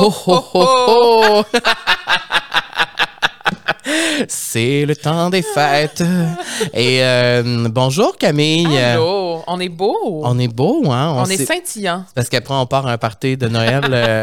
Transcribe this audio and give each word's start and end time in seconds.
ho, 0.00 0.12
ho, 0.26 0.44
ho, 0.54 0.64
ho. 0.86 1.44
C'est 4.28 4.84
le 4.86 4.96
temps 4.96 5.30
des 5.30 5.42
fêtes. 5.42 6.02
Et 6.72 7.02
euh, 7.02 7.68
bonjour 7.70 8.16
Camille. 8.16 8.78
Allô, 8.78 9.42
on 9.46 9.60
est 9.60 9.68
beau. 9.68 10.22
On 10.24 10.38
est 10.38 10.48
beau, 10.48 10.90
hein? 10.90 11.14
On, 11.16 11.24
est 11.26 11.44
scintillant. 11.44 12.04
Parce 12.14 12.28
qu'après, 12.28 12.54
on 12.54 12.66
part 12.66 12.86
à 12.86 12.92
un 12.92 12.98
party 12.98 13.36
de 13.36 13.48
Noël. 13.48 13.84
euh, 13.90 14.22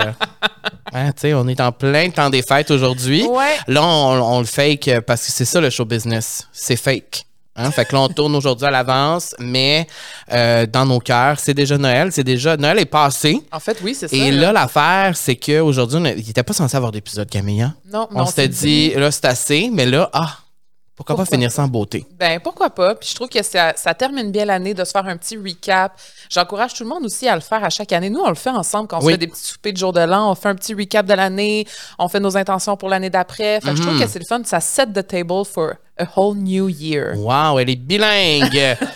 hein, 0.94 1.12
on 1.24 1.48
est 1.48 1.60
en 1.62 1.72
plein 1.72 2.10
temps 2.10 2.30
des 2.30 2.42
fêtes 2.42 2.72
aujourd'hui. 2.72 3.26
Ouais. 3.26 3.58
Là, 3.68 3.84
on, 3.84 4.38
on 4.38 4.40
le 4.40 4.46
fake 4.46 5.02
parce 5.06 5.26
que 5.26 5.32
c'est 5.32 5.46
ça 5.46 5.62
le 5.62 5.70
show 5.70 5.86
business. 5.86 6.48
C'est 6.52 6.78
fake. 6.78 7.26
Hein? 7.58 7.72
Fait 7.72 7.86
que 7.86 7.96
là, 7.96 8.02
on 8.02 8.08
tourne 8.08 8.36
aujourd'hui 8.36 8.68
à 8.68 8.72
l'avance, 8.72 9.36
mais 9.40 9.88
euh, 10.32 10.66
dans 10.66 10.86
nos 10.86 11.00
cœurs, 11.00 11.40
c'est 11.40 11.54
déjà 11.54 11.78
Noël. 11.78 12.12
C'est 12.12 12.24
déjà 12.24 12.56
Noël 12.56 12.80
est 12.80 12.86
passé. 12.86 13.42
En 13.52 13.60
fait, 13.60 13.78
oui, 13.84 13.96
c'est 13.96 14.08
ça. 14.08 14.16
Et 14.16 14.32
là, 14.32 14.52
l'affaire, 14.52 15.18
c'est 15.18 15.36
qu'aujourd'hui, 15.36 16.00
il 16.18 16.26
n'était 16.26 16.44
pas 16.44 16.54
censé 16.54 16.78
avoir 16.78 16.92
d'épisode, 16.92 17.30
Camille. 17.30 17.64
hein? 17.64 17.76
non, 17.92 18.08
On 18.14 18.26
s'était 18.26 18.48
dit, 18.48 18.94
là, 18.94 19.12
c'est 19.12 19.26
assez, 19.26 19.70
mais 19.74 19.86
là, 19.86 20.10
ah, 20.14 20.38
pourquoi, 20.98 21.16
pas 21.16 21.22
Pourquoi 21.22 21.36
finir 21.38 21.50
pas? 21.50 21.56
ça 21.56 21.64
en 21.64 21.68
beauté? 21.68 22.06
Ben, 22.20 22.40
pourquoi 22.42 22.70
pas? 22.72 22.96
Puis 22.96 23.10
je 23.10 23.16
trouve 23.16 23.30
que 23.30 23.42
ça, 23.44 23.72
ça 23.78 23.94
termine 23.94 24.32
bien 24.32 24.44
l'année 24.46 24.74
de 24.74 24.84
se 24.84 24.92
faire 24.92 25.06
un 25.06 25.16
petit 25.16 25.38
recap. 25.38 25.94
J'encourage 26.30 26.74
tout 26.74 26.84
le 26.84 26.90
monde 26.90 27.06
aussi 27.06 27.28
à 27.30 27.36
le 27.36 27.42
faire 27.42 27.64
à 27.64 27.70
chaque 27.70 27.94
année. 27.94 28.10
Nous, 28.10 28.20
on 28.20 28.30
le 28.30 28.36
fait 28.36 28.50
ensemble 28.50 28.88
quand 28.88 28.98
on 28.98 29.06
Oui. 29.06 29.06
se 29.06 29.12
fait 29.12 29.18
des 29.20 29.28
petits 29.28 29.44
soupers 29.44 29.72
de 29.74 29.78
jour 29.78 29.94
de 29.94 30.02
l'an. 30.02 30.32
On 30.32 30.36
fait 30.36 30.50
un 30.50 30.56
petit 30.56 30.74
recap 30.74 31.06
de 31.06 31.14
l'année. 31.14 31.66
On 32.00 32.08
fait 32.10 32.20
nos 32.20 32.36
intentions 32.36 32.76
pour 32.76 32.90
l'année 32.90 33.10
d'après. 33.12 33.62
Fait 33.62 33.70
que 33.70 33.76
je 33.78 33.82
trouve 33.84 33.94
Mhm. 33.94 34.02
que 34.02 34.08
c'est 34.10 34.20
le 34.20 34.26
fun. 34.28 34.42
Ça 34.44 34.60
set 34.60 34.92
the 34.92 35.06
table 35.08 35.46
for 35.46 35.76
a 36.00 36.06
whole 36.16 36.36
new 36.36 36.68
year. 36.68 37.14
Wow, 37.16 37.60
elle 37.60 37.70
est 37.70 37.76
bilingue! 37.76 38.78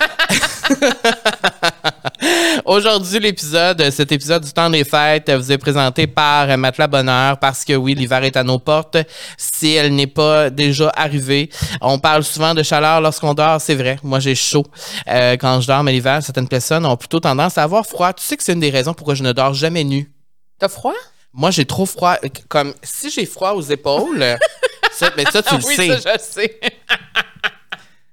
Aujourd'hui, 2.65 3.19
l'épisode, 3.19 3.89
cet 3.91 4.11
épisode 4.11 4.43
du 4.43 4.51
temps 4.51 4.69
des 4.69 4.83
fêtes 4.83 5.29
vous 5.31 5.51
est 5.51 5.57
présenté 5.57 6.07
par 6.07 6.57
Matelas 6.57 6.87
Bonheur 6.87 7.37
parce 7.39 7.63
que 7.63 7.73
oui, 7.73 7.95
l'hiver 7.95 8.23
est 8.23 8.37
à 8.37 8.43
nos 8.43 8.59
portes. 8.59 8.97
Si 9.37 9.73
elle 9.73 9.95
n'est 9.95 10.07
pas 10.07 10.49
déjà 10.49 10.91
arrivée, 10.95 11.49
on 11.81 11.99
parle 11.99 12.23
souvent 12.23 12.53
de 12.53 12.63
chaleur 12.63 13.01
lorsqu'on 13.01 13.33
dort, 13.33 13.59
c'est 13.61 13.75
vrai. 13.75 13.99
Moi, 14.03 14.19
j'ai 14.19 14.35
chaud 14.35 14.65
euh, 15.07 15.37
quand 15.37 15.61
je 15.61 15.67
dors, 15.67 15.83
mais 15.83 15.91
l'hiver, 15.91 16.21
certaines 16.23 16.47
personnes 16.47 16.85
ont 16.85 16.97
plutôt 16.97 17.19
tendance 17.19 17.57
à 17.57 17.63
avoir 17.63 17.85
froid. 17.85 18.13
Tu 18.13 18.23
sais 18.23 18.37
que 18.37 18.43
c'est 18.43 18.53
une 18.53 18.59
des 18.59 18.69
raisons 18.69 18.93
pourquoi 18.93 19.15
je 19.15 19.23
ne 19.23 19.31
dors 19.31 19.53
jamais 19.53 19.83
nu. 19.83 20.11
T'as 20.59 20.69
froid? 20.69 20.93
Moi, 21.33 21.51
j'ai 21.51 21.65
trop 21.65 21.85
froid. 21.85 22.17
Comme 22.49 22.73
si 22.83 23.09
j'ai 23.09 23.25
froid 23.25 23.53
aux 23.53 23.61
épaules, 23.61 24.23
ça, 24.91 25.09
mais 25.15 25.23
ça, 25.31 25.41
tu 25.41 25.55
le 25.55 25.65
oui, 25.65 25.75
sais. 25.75 25.99
ça, 25.99 26.13
je 26.17 26.21
sais. 26.21 26.59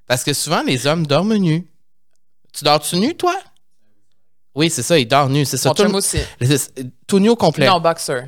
Parce 0.07 0.25
que 0.25 0.33
souvent, 0.33 0.63
les 0.63 0.87
hommes 0.87 1.07
dorment 1.07 1.37
nus. 1.37 1.67
Tu 2.59 2.65
dors-tu 2.65 2.97
nu, 2.97 3.15
toi? 3.15 3.37
Oui, 4.53 4.69
c'est 4.69 4.83
ça, 4.83 4.99
ils 4.99 5.07
dorment 5.07 5.33
nus. 5.33 5.45
C'est 5.45 5.57
ça. 5.57 5.69
Mon 5.69 5.75
Tout, 5.77 5.85
chum 5.85 5.95
aussi. 5.95 6.19
tout 7.07 7.21
nu 7.21 7.29
au 7.29 7.37
complet. 7.37 7.67
Non, 7.69 7.79
boxer. 7.79 8.25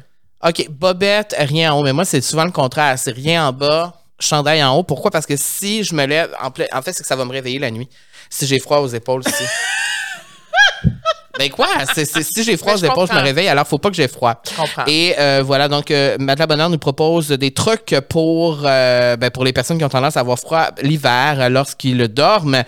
OK, 0.46 0.68
bobette, 0.70 1.34
rien 1.36 1.72
en 1.74 1.80
haut. 1.80 1.82
Mais 1.82 1.92
moi, 1.92 2.04
c'est 2.04 2.20
souvent 2.20 2.44
le 2.44 2.52
contraire. 2.52 2.96
C'est 2.96 3.10
rien 3.10 3.48
en 3.48 3.52
bas, 3.52 3.92
chandail 4.20 4.62
en 4.62 4.76
haut. 4.76 4.84
Pourquoi? 4.84 5.10
Parce 5.10 5.26
que 5.26 5.36
si 5.36 5.82
je 5.82 5.96
me 5.96 6.06
lève, 6.06 6.32
en, 6.40 6.46
en 6.46 6.82
fait, 6.82 6.92
c'est 6.92 7.02
que 7.02 7.08
ça 7.08 7.16
va 7.16 7.24
me 7.24 7.32
réveiller 7.32 7.58
la 7.58 7.72
nuit. 7.72 7.88
Si 8.30 8.46
j'ai 8.46 8.60
froid 8.60 8.78
aux 8.78 8.86
épaules, 8.86 9.24
si. 9.24 10.88
ben 11.38 11.50
quoi? 11.50 11.66
Si 11.92 12.44
j'ai 12.44 12.56
froid 12.56 12.74
aux 12.74 12.84
épaules, 12.84 13.08
je 13.08 13.14
me 13.14 13.22
réveille, 13.22 13.48
alors 13.48 13.66
faut 13.66 13.78
pas 13.78 13.90
que 13.90 13.96
j'ai 13.96 14.06
froid. 14.06 14.40
Je 14.48 14.54
comprends. 14.54 14.84
Et 14.86 15.16
euh, 15.18 15.42
voilà, 15.44 15.66
donc 15.66 15.90
euh, 15.90 16.16
Matelas 16.20 16.46
Bonheur 16.46 16.70
nous 16.70 16.78
propose 16.78 17.30
des 17.30 17.50
trucs 17.52 17.96
pour, 18.08 18.62
euh, 18.64 19.16
ben, 19.16 19.30
pour 19.30 19.44
les 19.44 19.52
personnes 19.52 19.78
qui 19.78 19.84
ont 19.84 19.88
tendance 19.88 20.16
à 20.16 20.20
avoir 20.20 20.38
froid 20.38 20.68
l'hiver 20.82 21.38
euh, 21.40 21.48
lorsqu'ils 21.48 22.06
dorment. 22.06 22.62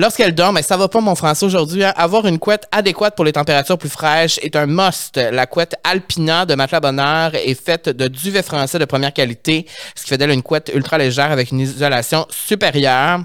Lorsqu'elles 0.00 0.34
dorment, 0.34 0.54
mais 0.54 0.62
ça 0.62 0.78
va 0.78 0.88
pas 0.88 1.02
mon 1.02 1.14
français 1.14 1.44
aujourd'hui, 1.44 1.84
hein, 1.84 1.92
avoir 1.94 2.26
une 2.26 2.38
couette 2.38 2.66
adéquate 2.72 3.14
pour 3.14 3.26
les 3.26 3.32
températures 3.32 3.76
plus 3.76 3.90
fraîches 3.90 4.38
est 4.40 4.56
un 4.56 4.64
must. 4.64 5.16
La 5.16 5.44
couette 5.44 5.74
Alpina 5.84 6.46
de 6.46 6.54
Matelas 6.54 6.80
Bonheur 6.80 7.34
est 7.34 7.54
faite 7.54 7.90
de 7.90 8.08
duvet 8.08 8.42
français 8.42 8.78
de 8.78 8.86
première 8.86 9.12
qualité, 9.12 9.66
ce 9.94 10.04
qui 10.04 10.08
fait 10.08 10.16
d'elle 10.16 10.30
une 10.30 10.42
couette 10.42 10.72
ultra 10.74 10.96
légère 10.96 11.30
avec 11.30 11.50
une 11.50 11.60
isolation 11.60 12.26
supérieure. 12.30 13.20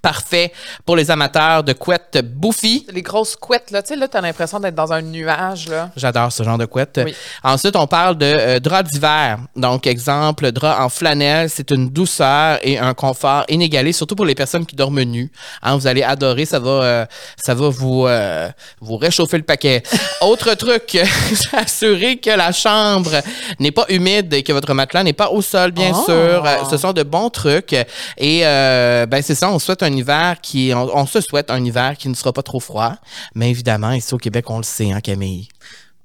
Parfait 0.00 0.52
pour 0.84 0.96
les 0.96 1.10
amateurs 1.10 1.62
de 1.62 1.72
couettes 1.72 2.18
bouffies. 2.24 2.86
Les 2.92 3.02
grosses 3.02 3.36
couettes, 3.36 3.70
là, 3.70 3.82
tu 3.82 3.88
sais, 3.88 3.96
là, 3.96 4.08
t'as 4.08 4.20
l'impression 4.20 4.58
d'être 4.58 4.74
dans 4.74 4.92
un 4.92 5.02
nuage, 5.02 5.68
là. 5.68 5.90
J'adore 5.96 6.32
ce 6.32 6.42
genre 6.42 6.58
de 6.58 6.64
couette. 6.64 7.00
Oui. 7.04 7.14
Ensuite, 7.44 7.76
on 7.76 7.86
parle 7.86 8.16
de 8.18 8.26
euh, 8.26 8.58
drap 8.60 8.82
d'hiver. 8.82 9.38
Donc, 9.54 9.86
exemple, 9.86 10.50
drap 10.50 10.82
en 10.82 10.88
flanelle, 10.88 11.48
c'est 11.50 11.70
une 11.70 11.88
douceur 11.90 12.58
et 12.62 12.78
un 12.78 12.94
confort 12.94 13.44
inégalé, 13.48 13.92
surtout 13.92 14.16
pour 14.16 14.24
les 14.26 14.34
personnes 14.34 14.66
qui 14.66 14.74
dorment 14.74 15.02
nues. 15.02 15.30
Hein, 15.62 15.76
vous 15.76 15.86
allez 15.86 16.02
adorer, 16.02 16.46
ça 16.46 16.58
va, 16.58 16.70
euh, 16.70 17.06
ça 17.36 17.54
va 17.54 17.68
vous, 17.68 18.06
euh, 18.06 18.48
vous 18.80 18.96
réchauffer 18.96 19.36
le 19.36 19.44
paquet. 19.44 19.82
Autre 20.22 20.54
truc, 20.54 20.98
assurer 21.52 22.16
que 22.16 22.30
la 22.30 22.50
chambre 22.52 23.10
n'est 23.60 23.70
pas 23.72 23.84
humide 23.88 24.32
et 24.34 24.42
que 24.42 24.52
votre 24.52 24.72
matelas 24.74 25.04
n'est 25.04 25.12
pas 25.12 25.28
au 25.30 25.42
sol, 25.42 25.70
bien 25.70 25.92
Oh. 25.94 26.04
sûr. 26.06 26.44
Ce 26.70 26.76
sont 26.76 26.92
de 26.92 27.02
bons 27.02 27.28
trucs. 27.30 27.74
Et 28.16 28.40
ben 28.42 29.20
c'est 29.22 29.34
ça, 29.34 29.50
on 29.50 29.58
souhaite 29.58 29.81
un 29.82 29.92
hiver 29.92 30.40
qui, 30.40 30.72
on, 30.74 30.96
on 30.96 31.06
se 31.06 31.20
souhaite 31.20 31.50
un 31.50 31.62
hiver 31.64 31.96
qui 31.96 32.08
ne 32.08 32.14
sera 32.14 32.32
pas 32.32 32.42
trop 32.42 32.60
froid. 32.60 32.94
Mais 33.34 33.50
évidemment, 33.50 33.92
ici 33.92 34.14
au 34.14 34.18
Québec, 34.18 34.48
on 34.50 34.58
le 34.58 34.62
sait, 34.64 34.92
hein, 34.92 35.00
Camille. 35.00 35.48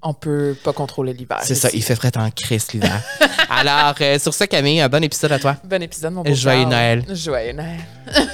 On 0.01 0.13
peut 0.13 0.55
pas 0.63 0.73
contrôler 0.73 1.13
l'hiver. 1.13 1.39
C'est 1.41 1.55
ça, 1.55 1.69
il 1.73 1.81
fait 1.83 1.95
frais 1.95 2.15
en 2.17 2.29
crise 2.29 2.71
l'hiver. 2.71 3.01
Alors, 3.49 3.95
euh, 3.99 4.19
sur 4.19 4.33
ce, 4.33 4.43
Camille, 4.43 4.79
un 4.79 4.89
bon 4.89 5.03
épisode 5.03 5.31
à 5.31 5.39
toi. 5.39 5.55
Bon 5.63 5.81
épisode, 5.81 6.13
mon 6.13 6.21
beau 6.21 6.33
Joyeux. 6.33 6.65
Noël. 6.65 7.03
Joyeux 7.09 7.53
Noël. 7.53 7.79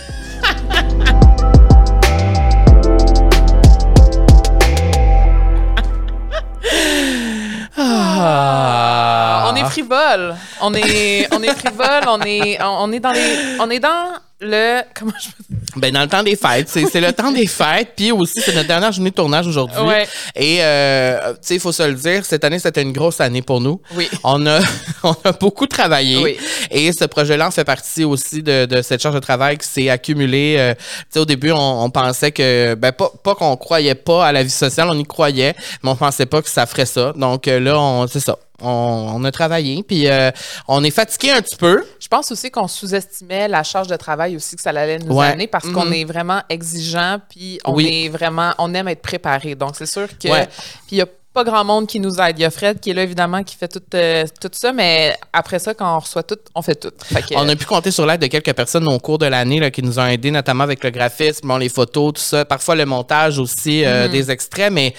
Ah. 7.75 9.49
On 9.51 9.55
est 9.55 9.63
frivole. 9.65 10.35
On 10.61 10.73
est, 10.73 11.27
on 11.33 11.41
est 11.41 11.53
frivole. 11.55 12.03
On 12.07 12.21
est, 12.21 12.61
on, 12.61 12.83
on 12.83 12.91
est 12.91 12.99
dans 12.99 13.11
les, 13.11 13.57
on 13.59 13.69
est 13.69 13.79
dans 13.79 14.13
le, 14.43 14.81
comment 14.93 15.13
je 15.19 15.29
peux 15.29 15.79
Ben, 15.79 15.91
dans 15.93 16.01
le 16.01 16.07
temps 16.07 16.23
des 16.23 16.35
fêtes. 16.35 16.69
C'est 16.69 16.85
c'est 16.85 17.01
le 17.01 17.11
temps 17.13 17.31
des 17.31 17.47
fêtes. 17.47 17.89
Puis 17.95 18.11
aussi, 18.11 18.41
c'est 18.41 18.53
notre 18.53 18.67
dernière 18.67 18.91
journée 18.91 19.09
de 19.09 19.15
tournage 19.15 19.47
aujourd'hui. 19.47 19.81
Ouais. 19.81 20.07
Et, 20.35 20.57
euh, 20.61 21.31
tu 21.33 21.37
sais, 21.41 21.55
il 21.55 21.59
faut 21.59 21.71
se 21.71 21.83
le 21.83 21.93
dire, 21.93 22.25
cette 22.25 22.43
année, 22.43 22.59
c'était 22.59 22.81
une 22.81 22.91
grosse 22.91 23.21
année 23.21 23.41
pour 23.41 23.61
nous. 23.61 23.81
Oui. 23.95 24.09
On 24.23 24.45
a, 24.45 24.59
on 25.03 25.15
a 25.23 25.31
beaucoup 25.31 25.67
travaillé. 25.67 26.17
Oui. 26.17 26.37
Et 26.69 26.91
ce 26.91 27.05
projet-là 27.05 27.47
en 27.47 27.51
fait 27.51 27.63
partie 27.63 28.03
aussi 28.03 28.43
de, 28.43 28.65
de 28.65 28.81
cette 28.81 29.01
charge 29.01 29.15
de 29.15 29.19
travail 29.19 29.57
qui 29.57 29.67
s'est 29.67 29.89
accumulée. 29.89 30.55
Euh, 30.57 30.73
tu 30.75 30.83
sais, 31.11 31.19
au 31.19 31.25
début, 31.25 31.51
on, 31.51 31.83
on 31.83 31.89
pensait 31.89 32.31
que, 32.31 32.75
ben, 32.75 32.91
pas, 32.91 33.11
pas 33.23 33.35
qu'on 33.35 33.55
croyait 33.57 33.95
pas 33.95 34.27
à 34.27 34.31
la 34.31 34.43
vie 34.43 34.49
sociale, 34.49 34.87
on 34.89 34.97
y 34.97 35.05
croyait, 35.05 35.55
mais 35.83 35.89
on 35.89 35.95
pensait 35.95 36.25
pas 36.25 36.41
que 36.41 36.49
ça 36.49 36.65
ferait 36.65 36.85
ça. 36.85 37.13
Donc 37.15 37.47
euh, 37.47 37.59
là, 37.59 37.79
on, 37.79 38.07
c'est 38.07 38.19
ça. 38.19 38.37
On, 38.61 39.11
on 39.15 39.23
a 39.23 39.31
travaillé, 39.31 39.81
puis 39.83 40.07
euh, 40.07 40.29
on 40.67 40.83
est 40.83 40.91
fatigué 40.91 41.31
un 41.31 41.41
petit 41.41 41.55
peu. 41.55 41.83
Je 41.99 42.07
pense 42.07 42.31
aussi 42.31 42.51
qu'on 42.51 42.67
sous-estimait 42.67 43.47
la 43.47 43.63
charge 43.63 43.87
de 43.87 43.95
travail 43.95 44.35
aussi 44.35 44.55
que 44.55 44.61
ça 44.61 44.69
allait 44.69 44.99
nous 44.99 45.15
Ouais. 45.15 45.25
amener 45.27 45.47
parce 45.47 45.67
qu'on 45.69 45.85
Mhm. 45.85 45.93
est 45.93 46.05
vraiment 46.05 46.41
exigeant 46.49 47.17
puis 47.29 47.59
on 47.65 47.73
Oui. 47.73 48.05
est 48.05 48.09
vraiment 48.09 48.53
on 48.59 48.73
aime 48.75 48.87
être 48.87 49.01
préparé. 49.01 49.55
Donc 49.55 49.71
c'est 49.75 49.87
sûr 49.87 50.07
que 50.19 50.27
Ouais. 50.29 50.45
puis 50.87 50.93
il 50.93 50.97
y 50.99 51.01
a 51.01 51.07
pas 51.33 51.43
grand 51.43 51.63
monde 51.63 51.87
qui 51.87 51.99
nous 51.99 52.19
aide. 52.19 52.37
Il 52.37 52.41
y 52.41 52.45
a 52.45 52.51
Fred 52.51 52.79
qui 52.79 52.91
est 52.91 52.93
là 52.93 53.03
évidemment 53.03 53.43
qui 53.43 53.55
fait 53.55 53.67
tout 53.67 53.81
euh, 53.95 54.25
tout 54.39 54.49
ça 54.51 54.71
mais 54.71 55.15
après 55.33 55.59
ça 55.59 55.73
quand 55.73 55.95
on 55.95 55.99
reçoit 55.99 56.23
tout, 56.23 56.37
on 56.53 56.61
fait 56.61 56.75
tout. 56.75 56.91
Fait 57.03 57.21
que, 57.21 57.35
On 57.35 57.47
a 57.49 57.55
pu 57.55 57.65
compter 57.65 57.91
sur 57.91 58.05
l'aide 58.05 58.21
de 58.21 58.27
quelques 58.27 58.53
personnes 58.53 58.87
au 58.87 58.99
cours 58.99 59.17
de 59.17 59.25
l'année 59.25 59.59
là, 59.59 59.71
qui 59.71 59.81
nous 59.81 59.99
ont 59.99 60.05
aidés, 60.05 60.31
notamment 60.31 60.63
avec 60.63 60.83
le 60.83 60.91
graphisme, 60.91 61.47
bon, 61.47 61.57
les 61.57 61.69
photos, 61.69 62.13
tout 62.13 62.21
ça, 62.21 62.45
parfois 62.45 62.75
le 62.75 62.85
montage 62.85 63.39
aussi 63.39 63.83
euh, 63.83 64.07
des 64.07 64.29
extraits, 64.29 64.71
mais 64.71 64.93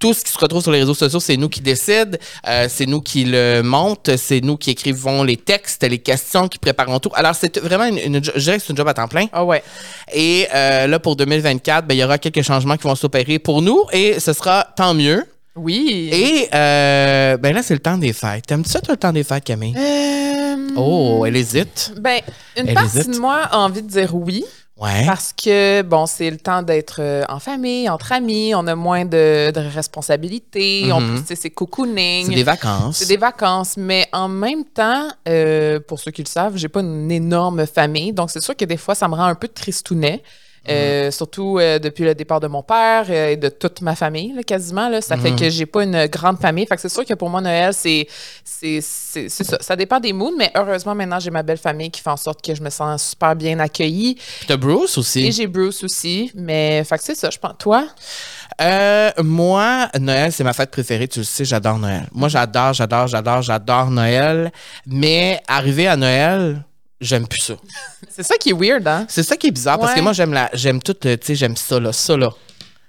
tout 0.00 0.14
ce 0.14 0.24
qui 0.24 0.32
se 0.32 0.38
retrouve 0.38 0.62
sur 0.62 0.72
les 0.72 0.80
réseaux 0.80 0.94
sociaux, 0.94 1.20
c'est 1.20 1.36
nous 1.36 1.48
qui 1.48 1.60
décident, 1.60 2.16
euh, 2.48 2.66
c'est 2.68 2.86
nous 2.86 3.02
qui 3.02 3.24
le 3.24 3.60
montent, 3.62 4.16
c'est 4.16 4.40
nous 4.40 4.56
qui 4.56 4.70
écrivons 4.70 5.22
les 5.22 5.36
textes, 5.36 5.82
les 5.84 5.98
questions, 5.98 6.48
qui 6.48 6.58
préparons 6.58 6.98
tout. 7.00 7.10
Alors, 7.14 7.34
c'est 7.34 7.58
vraiment 7.58 7.84
une, 7.84 8.24
je 8.24 8.38
dirais 8.38 8.56
que 8.56 8.62
c'est 8.62 8.70
une 8.70 8.76
job 8.76 8.88
à 8.88 8.94
temps 8.94 9.08
plein. 9.08 9.26
Ah 9.32 9.44
ouais. 9.44 9.62
Et 10.14 10.48
euh, 10.54 10.86
là, 10.86 10.98
pour 10.98 11.16
2024, 11.16 11.86
ben, 11.86 11.94
il 11.94 11.98
y 11.98 12.04
aura 12.04 12.16
quelques 12.16 12.42
changements 12.42 12.76
qui 12.76 12.84
vont 12.84 12.94
s'opérer 12.94 13.38
pour 13.38 13.60
nous 13.60 13.84
et 13.92 14.18
ce 14.20 14.32
sera 14.32 14.66
tant 14.74 14.94
mieux. 14.94 15.26
Oui. 15.56 16.10
Et 16.12 16.48
euh, 16.54 17.36
ben 17.36 17.54
là, 17.54 17.62
c'est 17.62 17.74
le 17.74 17.80
temps 17.80 17.98
des 17.98 18.12
fêtes. 18.12 18.46
T'aimes-tu 18.46 18.70
ça, 18.70 18.80
toi, 18.80 18.94
le 18.94 18.98
temps 18.98 19.12
des 19.12 19.24
fêtes, 19.24 19.44
Camille? 19.44 19.74
Euh, 19.76 20.68
Oh, 20.76 21.24
elle 21.26 21.36
hésite. 21.36 21.92
Ben, 22.00 22.20
une 22.56 22.68
Elle 22.68 22.74
partie 22.74 22.98
hésite. 22.98 23.14
de 23.14 23.18
moi 23.18 23.40
a 23.50 23.58
envie 23.58 23.82
de 23.82 23.88
dire 23.88 24.14
oui. 24.14 24.44
Ouais. 24.76 25.04
Parce 25.04 25.34
que, 25.34 25.82
bon, 25.82 26.06
c'est 26.06 26.30
le 26.30 26.38
temps 26.38 26.62
d'être 26.62 27.00
euh, 27.00 27.24
en 27.28 27.38
famille, 27.38 27.88
entre 27.90 28.12
amis, 28.12 28.54
on 28.54 28.66
a 28.66 28.74
moins 28.74 29.04
de, 29.04 29.50
de 29.50 29.60
responsabilités, 29.60 30.90
on 30.92 31.00
Mhm. 31.00 31.24
sais, 31.26 31.36
c'est 31.36 31.50
cocooning. 31.50 32.26
C'est 32.28 32.34
des 32.34 32.42
vacances. 32.44 32.96
C'est 32.98 33.08
des 33.08 33.16
vacances, 33.18 33.74
mais 33.76 34.06
en 34.12 34.28
même 34.28 34.64
temps, 34.64 35.08
euh, 35.28 35.80
pour 35.80 35.98
ceux 36.00 36.12
qui 36.12 36.22
le 36.22 36.28
savent, 36.28 36.56
j'ai 36.56 36.68
pas 36.68 36.80
une 36.80 37.10
énorme 37.10 37.66
famille, 37.66 38.12
donc 38.14 38.30
c'est 38.30 38.40
sûr 38.42 38.56
que 38.56 38.64
des 38.64 38.78
fois, 38.78 38.94
ça 38.94 39.06
me 39.08 39.14
rend 39.14 39.24
un 39.24 39.34
peu 39.34 39.48
tristounet. 39.48 40.22
Euh, 40.68 41.10
surtout 41.10 41.58
euh, 41.58 41.78
depuis 41.78 42.04
le 42.04 42.14
départ 42.14 42.38
de 42.38 42.46
mon 42.46 42.62
père 42.62 43.06
euh, 43.08 43.30
et 43.30 43.36
de 43.36 43.48
toute 43.48 43.80
ma 43.80 43.96
famille, 43.96 44.34
là, 44.34 44.42
quasiment. 44.42 44.88
Là, 44.88 45.00
ça 45.00 45.16
fait 45.16 45.34
que 45.34 45.48
j'ai 45.48 45.66
pas 45.66 45.84
une 45.84 46.06
grande 46.06 46.38
famille. 46.38 46.66
Fait 46.66 46.76
que 46.76 46.82
c'est 46.82 46.90
sûr 46.90 47.04
que 47.04 47.14
pour 47.14 47.30
moi, 47.30 47.40
Noël, 47.40 47.72
c'est 47.72 48.06
ça. 48.44 49.58
Ça 49.60 49.76
dépend 49.76 50.00
des 50.00 50.12
moods, 50.12 50.34
mais 50.36 50.50
heureusement, 50.54 50.94
maintenant, 50.94 51.18
j'ai 51.18 51.30
ma 51.30 51.42
belle 51.42 51.58
famille 51.58 51.90
qui 51.90 52.02
fait 52.02 52.10
en 52.10 52.16
sorte 52.16 52.44
que 52.44 52.54
je 52.54 52.62
me 52.62 52.70
sens 52.70 53.10
super 53.10 53.34
bien 53.34 53.58
accueillie. 53.58 54.18
T'as 54.46 54.56
Bruce 54.56 54.98
aussi. 54.98 55.26
Et 55.26 55.32
j'ai 55.32 55.46
Bruce 55.46 55.82
aussi. 55.82 56.30
Mais 56.34 56.84
fait 56.84 56.98
que 56.98 57.04
c'est 57.04 57.14
ça, 57.14 57.30
je 57.30 57.38
pense. 57.38 57.54
Toi? 57.58 57.86
Euh, 58.60 59.10
moi, 59.22 59.88
Noël, 59.98 60.30
c'est 60.30 60.44
ma 60.44 60.52
fête 60.52 60.70
préférée. 60.70 61.08
Tu 61.08 61.20
le 61.20 61.24
sais, 61.24 61.44
j'adore 61.44 61.78
Noël. 61.78 62.06
Moi, 62.12 62.28
j'adore, 62.28 62.74
j'adore, 62.74 63.06
j'adore, 63.06 63.42
j'adore 63.42 63.90
Noël. 63.90 64.52
Mais 64.86 65.40
arrivé 65.48 65.88
à 65.88 65.96
Noël, 65.96 66.62
j'aime 67.00 67.26
plus 67.26 67.40
ça. 67.40 67.54
C'est 68.14 68.22
ça 68.24 68.36
qui 68.36 68.50
est 68.50 68.52
weird, 68.52 68.86
hein? 68.88 69.06
C'est 69.08 69.22
ça 69.22 69.36
qui 69.36 69.46
est 69.48 69.50
bizarre 69.50 69.78
parce 69.78 69.92
que 69.92 69.96
Ouais. 69.98 70.02
moi, 70.02 70.12
j'aime 70.12 70.32
la, 70.32 70.50
j'aime 70.52 70.82
tout, 70.82 70.96
le- 71.04 71.16
tu 71.16 71.26
sais, 71.28 71.34
j'aime 71.34 71.56
ça, 71.56 71.78
là, 71.80 71.92
ça, 71.92 72.16
là. 72.16 72.30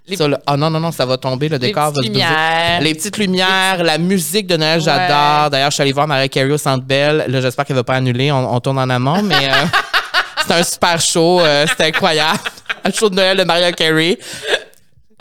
Les- 0.08 0.18
Ça, 0.18 0.28
là. 0.28 0.40
Ah 0.48 0.58
non, 0.58 0.70
non, 0.70 0.80
non, 0.80 0.92
ça 0.92 1.06
va 1.06 1.18
tomber, 1.18 1.48
le 1.48 1.60
décor 1.60 1.86
va 1.86 1.92
petites 1.92 2.06
se 2.06 2.10
briser. 2.10 2.26
lumières. 2.28 2.82
Les 2.82 2.94
petites 2.96 3.18
lumières, 3.18 3.84
la 3.84 3.98
musique 4.00 4.48
de 4.48 4.58
Noël, 4.58 4.82
j'adore. 4.82 5.50
D'ailleurs, 5.52 5.70
je 5.70 5.76
suis 5.76 5.82
allée 5.84 5.92
voir 5.94 6.08
Mariah 6.08 6.28
Carey 6.28 6.52
au 6.52 6.58
Centre 6.58 6.84
Bell. 6.84 7.26
Là, 7.28 7.40
j'espère 7.40 7.66
qu'elle 7.66 7.76
va 7.76 7.84
pas 7.84 7.94
annuler. 7.96 8.32
On, 8.32 8.54
on 8.56 8.60
tourne 8.60 8.80
en 8.80 8.90
amont, 8.90 9.22
mais 9.22 9.36
euh, 9.48 9.66
c'était 10.42 10.56
un 10.56 10.64
super 10.64 11.00
show. 11.00 11.40
euh, 11.40 11.66
c'était 11.70 11.86
incroyable. 11.86 12.40
Un 12.84 12.92
show 12.92 13.10
de 13.12 13.16
Noël 13.16 13.38
de 13.38 13.44
Mariah 13.44 13.72
Carey. 13.74 14.18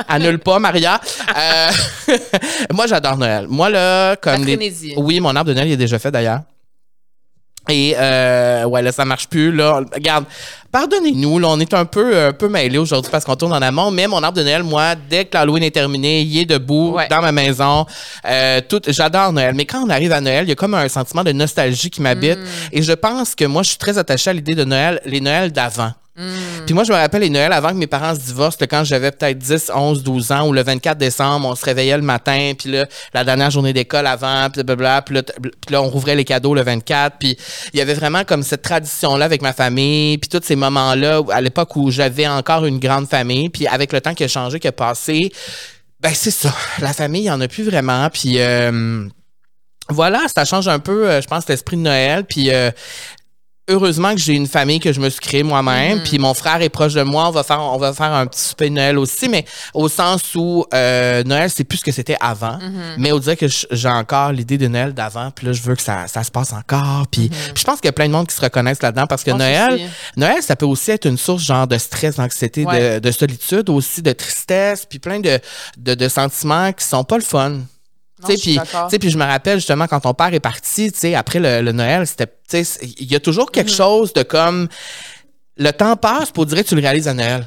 Annule 0.08 0.38
pas, 0.38 0.58
Maria. 0.58 0.98
Euh, 1.36 1.70
moi, 2.72 2.86
j'adore 2.86 3.18
Noël. 3.18 3.46
Moi, 3.50 3.68
là, 3.68 4.16
comme 4.16 4.32
La 4.40 4.42
frénésie. 4.44 4.94
Oui, 4.96 5.20
mon 5.20 5.36
arbre 5.36 5.50
de 5.50 5.54
Noël, 5.54 5.68
il 5.68 5.72
est 5.72 5.76
déjà 5.76 5.98
fait 5.98 6.10
d'ailleurs. 6.10 6.40
Et 7.68 7.94
euh, 7.96 8.64
ouais, 8.64 8.82
là, 8.82 8.90
ça 8.90 9.04
marche 9.04 9.28
plus. 9.28 9.52
Là. 9.52 9.82
Regarde, 9.94 10.24
pardonnez-nous, 10.72 11.38
là, 11.38 11.48
on 11.50 11.60
est 11.60 11.72
un 11.74 11.84
peu, 11.84 12.26
un 12.26 12.32
peu 12.32 12.48
mêlés 12.48 12.78
aujourd'hui 12.78 13.10
parce 13.10 13.24
qu'on 13.24 13.36
tourne 13.36 13.52
en 13.52 13.62
amont, 13.62 13.90
mais 13.90 14.06
mon 14.08 14.22
arbre 14.22 14.38
de 14.38 14.42
Noël, 14.42 14.62
moi, 14.62 14.94
dès 15.08 15.24
que 15.26 15.36
l'Halloween 15.36 15.62
est 15.64 15.70
terminé, 15.70 16.22
il 16.22 16.38
est 16.38 16.46
debout 16.46 16.94
Ouais. 16.96 17.06
dans 17.08 17.20
ma 17.20 17.32
maison. 17.32 17.86
Euh, 18.26 18.60
tout, 18.68 18.80
j'adore 18.88 19.32
Noël. 19.32 19.54
Mais 19.54 19.66
quand 19.66 19.84
on 19.84 19.90
arrive 19.90 20.12
à 20.12 20.20
Noël, 20.20 20.44
il 20.46 20.48
y 20.48 20.52
a 20.52 20.56
comme 20.56 20.74
un 20.74 20.88
sentiment 20.88 21.22
de 21.22 21.32
nostalgie 21.32 21.90
qui 21.90 22.00
m'habite. 22.02 22.38
Mm. 22.38 22.44
Et 22.72 22.82
je 22.82 22.92
pense 22.92 23.34
que 23.34 23.44
moi, 23.44 23.62
je 23.62 23.68
suis 23.70 23.78
très 23.78 23.98
attachée 23.98 24.30
à 24.30 24.32
l'idée 24.32 24.54
de 24.54 24.64
Noël, 24.64 25.00
les 25.04 25.20
Noëls 25.20 25.52
d'avant. 25.52 25.92
Mm. 26.20 26.66
Puis 26.66 26.74
moi, 26.74 26.84
je 26.84 26.92
me 26.92 26.96
rappelle 26.96 27.22
les 27.22 27.30
Noëls 27.30 27.52
avant 27.52 27.70
que 27.70 27.76
mes 27.76 27.86
parents 27.86 28.14
se 28.14 28.20
divorcent, 28.20 28.58
quand 28.60 28.84
j'avais 28.84 29.10
peut-être 29.10 29.38
10, 29.38 29.72
11, 29.74 30.02
12 30.02 30.32
ans, 30.32 30.48
ou 30.48 30.52
le 30.52 30.62
24 30.62 30.98
décembre, 30.98 31.48
on 31.48 31.54
se 31.54 31.64
réveillait 31.64 31.96
le 31.96 32.02
matin, 32.02 32.52
puis 32.58 32.70
là, 32.70 32.86
la 33.14 33.24
dernière 33.24 33.50
journée 33.50 33.72
d'école 33.72 34.06
avant, 34.06 34.50
puis 34.50 34.62
blablabla, 34.62 35.02
puis 35.02 35.14
là, 35.14 35.22
puis 35.22 35.72
là, 35.72 35.82
on 35.82 35.88
rouvrait 35.88 36.14
les 36.14 36.24
cadeaux 36.24 36.54
le 36.54 36.62
24, 36.62 37.16
puis 37.18 37.38
il 37.72 37.78
y 37.78 37.82
avait 37.82 37.94
vraiment 37.94 38.24
comme 38.24 38.42
cette 38.42 38.62
tradition-là 38.62 39.24
avec 39.24 39.40
ma 39.40 39.54
famille, 39.54 40.18
puis 40.18 40.28
tous 40.28 40.44
ces 40.44 40.56
moments-là, 40.56 41.22
à 41.30 41.40
l'époque 41.40 41.74
où 41.76 41.90
j'avais 41.90 42.26
encore 42.26 42.66
une 42.66 42.78
grande 42.78 43.08
famille, 43.08 43.48
puis 43.48 43.66
avec 43.66 43.92
le 43.92 44.00
temps 44.02 44.14
qui 44.14 44.24
a 44.24 44.28
changé, 44.28 44.60
qui 44.60 44.68
a 44.68 44.72
passé, 44.72 45.32
ben 46.00 46.12
c'est 46.14 46.30
ça, 46.30 46.54
la 46.80 46.92
famille, 46.92 47.22
il 47.22 47.24
n'y 47.24 47.30
en 47.30 47.40
a 47.40 47.48
plus 47.48 47.64
vraiment, 47.64 48.08
puis... 48.10 48.34
euh, 48.38 49.08
voilà, 49.90 50.20
ça 50.34 50.44
change 50.44 50.68
un 50.68 50.78
peu, 50.78 51.08
euh, 51.08 51.20
je 51.20 51.26
pense, 51.26 51.48
l'esprit 51.48 51.76
de 51.76 51.82
Noël. 51.82 52.24
Puis 52.24 52.50
euh, 52.50 52.70
heureusement 53.70 54.12
que 54.14 54.20
j'ai 54.20 54.34
une 54.34 54.46
famille 54.46 54.80
que 54.80 54.92
je 54.92 55.00
me 55.00 55.08
suis 55.08 55.20
créée 55.20 55.42
moi-même. 55.42 55.98
Mhm. 55.98 56.04
Puis 56.04 56.18
mon 56.18 56.34
frère 56.34 56.60
est 56.60 56.68
proche 56.68 56.94
de 56.94 57.02
moi. 57.02 57.28
On 57.28 57.30
va 57.30 57.42
faire, 57.42 57.60
on 57.60 57.78
va 57.78 57.92
faire 57.92 58.12
un 58.12 58.26
petit 58.26 58.40
souper 58.42 58.68
de 58.68 58.74
Noël 58.74 58.98
aussi, 58.98 59.28
mais 59.28 59.44
au 59.72 59.88
sens 59.88 60.34
où 60.34 60.64
euh, 60.74 61.22
Noël, 61.24 61.48
c'est 61.50 61.64
plus 61.64 61.78
ce 61.78 61.84
que 61.84 61.92
c'était 61.92 62.16
avant. 62.20 62.58
Mhm. 62.58 62.96
Mais 62.98 63.12
on 63.12 63.18
dirait 63.18 63.36
que 63.36 63.46
j'ai 63.48 63.88
encore 63.88 64.32
l'idée 64.32 64.58
de 64.58 64.68
Noël 64.68 64.92
d'avant. 64.92 65.30
Puis 65.30 65.46
là, 65.46 65.52
je 65.52 65.62
veux 65.62 65.74
que 65.76 65.82
ça, 65.82 66.06
ça 66.06 66.22
se 66.24 66.30
passe 66.30 66.52
encore. 66.52 67.06
Puis, 67.10 67.28
puis 67.28 67.38
je 67.56 67.64
pense 67.64 67.80
qu'il 67.80 67.86
y 67.88 67.90
a 67.90 67.92
plein 67.92 68.08
de 68.08 68.12
monde 68.12 68.26
qui 68.26 68.34
se 68.36 68.40
reconnaissent 68.40 68.82
là-dedans 68.82 69.06
parce 69.06 69.22
que 69.24 69.30
Mhm. 69.30 69.38
Noël, 69.38 69.72
aussi. 69.74 69.84
Noël, 70.16 70.42
ça 70.42 70.56
peut 70.56 70.66
aussi 70.66 70.90
être 70.90 71.06
une 71.06 71.18
source 71.18 71.42
genre 71.42 71.66
de 71.66 71.78
stress, 71.78 72.16
d'anxiété, 72.16 72.64
de 72.64 73.10
solitude, 73.12 73.70
aussi 73.70 74.02
de 74.02 74.12
tristesse, 74.12 74.84
puis 74.88 74.98
plein 74.98 75.20
de, 75.20 75.38
de, 75.78 75.94
de 75.94 76.08
sentiments 76.08 76.72
qui 76.72 76.84
sont 76.84 77.04
pas 77.04 77.16
le 77.16 77.22
fun. 77.22 77.58
Puis, 78.98 79.10
je 79.10 79.18
me 79.18 79.24
rappelle 79.24 79.58
justement 79.58 79.86
quand 79.86 80.00
ton 80.00 80.14
père 80.14 80.32
est 80.32 80.40
parti, 80.40 80.92
après 81.14 81.38
le, 81.38 81.62
le 81.62 81.72
Noël, 81.72 82.06
c'était, 82.06 82.62
il 82.98 83.10
y 83.10 83.14
a 83.14 83.20
toujours 83.20 83.50
quelque 83.50 83.70
chose 83.70 84.12
de 84.12 84.22
comme 84.22 84.68
le 85.56 85.70
temps 85.72 85.96
passe 85.96 86.30
pour 86.30 86.46
dire 86.46 86.58
que 86.58 86.68
tu 86.68 86.74
le 86.74 86.80
réalises 86.80 87.08
à 87.08 87.14
Noël. 87.14 87.46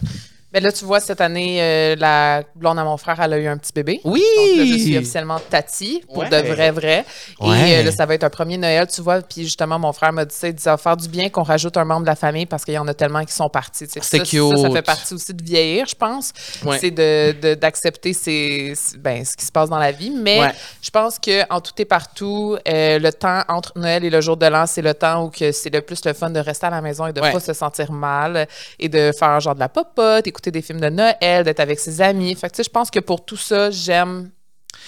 Mais 0.53 0.59
là, 0.59 0.71
tu 0.71 0.85
vois, 0.85 0.99
cette 0.99 1.19
année, 1.21 1.57
euh, 1.61 1.95
la 1.97 2.43
blonde 2.55 2.77
à 2.77 2.83
mon 2.83 2.97
frère, 2.97 3.19
elle 3.19 3.33
a 3.33 3.37
eu 3.39 3.47
un 3.47 3.57
petit 3.57 3.71
bébé. 3.73 3.99
Oui. 4.03 4.21
Donc 4.37 4.57
là, 4.57 4.65
je 4.65 4.77
suis 4.77 4.97
officiellement 4.97 5.39
Tati, 5.49 6.03
pour 6.07 6.19
Ouais. 6.19 6.29
de 6.29 6.37
vrai, 6.47 6.71
vrai. 6.71 7.05
Ouais. 7.39 7.69
Et 7.71 7.77
euh, 7.79 7.83
là, 7.83 7.91
ça 7.91 8.05
va 8.05 8.13
être 8.13 8.23
un 8.23 8.29
premier 8.29 8.57
Noël, 8.57 8.85
tu 8.87 9.01
vois. 9.01 9.21
Puis 9.21 9.43
justement, 9.43 9.79
mon 9.79 9.91
frère 9.93 10.13
m'a 10.13 10.25
dit 10.25 10.35
ça, 10.35 10.47
il 10.47 10.53
dit 10.53 10.61
ça 10.61 10.71
va 10.71 10.77
faire 10.77 10.95
du 10.95 11.07
bien 11.09 11.29
qu'on 11.29 11.43
rajoute 11.43 11.75
un 11.77 11.85
membre 11.85 12.01
de 12.01 12.07
la 12.07 12.15
famille 12.15 12.45
parce 12.45 12.63
qu'il 12.65 12.75
y 12.75 12.77
en 12.77 12.87
a 12.87 12.93
tellement 12.93 13.23
qui 13.25 13.33
sont 13.33 13.49
partis. 13.49 13.87
tu 13.87 13.93
sais. 13.93 13.99
C'est 14.03 14.17
ça, 14.19 14.25
Ça, 14.61 14.69
fait 14.71 14.81
partie 14.83 15.13
aussi 15.15 15.33
de 15.33 15.43
vieillir, 15.43 15.85
je 15.87 15.95
pense. 15.95 16.31
Ouais. 16.63 16.77
C'est 16.79 16.91
de, 16.91 17.31
de- 17.41 17.53
d'accepter 17.55 18.13
ces- 18.13 18.73
ces- 18.75 18.97
ben, 18.97 19.25
ce 19.25 19.35
qui 19.35 19.45
se 19.45 19.51
passe 19.51 19.69
dans 19.69 19.79
la 19.79 19.91
vie. 19.91 20.11
Mais 20.11 20.39
je 20.81 20.89
pense 20.91 21.17
que 21.17 21.41
en 21.51 21.61
tout 21.61 21.73
et 21.79 21.85
partout, 21.85 22.57
euh, 22.67 22.99
le 22.99 23.11
temps 23.11 23.41
entre 23.47 23.71
Noël 23.75 24.05
et 24.05 24.09
le 24.11 24.21
jour 24.21 24.37
de 24.37 24.45
l'an, 24.45 24.65
c'est 24.67 24.81
le 24.83 24.93
temps 24.93 25.23
où 25.25 25.29
que 25.29 25.51
c'est 25.51 25.73
le 25.73 25.81
plus 25.81 26.05
le 26.05 26.13
fun 26.13 26.29
de 26.29 26.39
rester 26.39 26.67
à 26.67 26.69
la 26.69 26.81
maison 26.81 27.07
et 27.07 27.13
de 27.13 27.21
Ouais. 27.21 27.31
pas 27.31 27.39
se 27.39 27.53
sentir 27.53 27.91
mal 27.91 28.47
et 28.79 28.89
de 28.89 29.11
faire 29.17 29.39
genre 29.39 29.55
de 29.55 29.59
la 29.59 29.69
popote, 29.69 30.27
écouter 30.27 30.42
des 30.51 30.61
films 30.61 30.79
de 30.81 30.89
Noël, 30.89 31.43
d'être 31.43 31.59
avec 31.59 31.79
ses 31.79 32.01
amis. 32.01 32.35
Fait 32.35 32.47
que 32.49 32.53
tu 32.53 32.57
sais, 32.57 32.63
je 32.63 32.69
pense 32.69 32.89
que 32.91 32.99
pour 32.99 33.25
tout 33.25 33.37
ça, 33.37 33.69
j'aime 33.71 34.29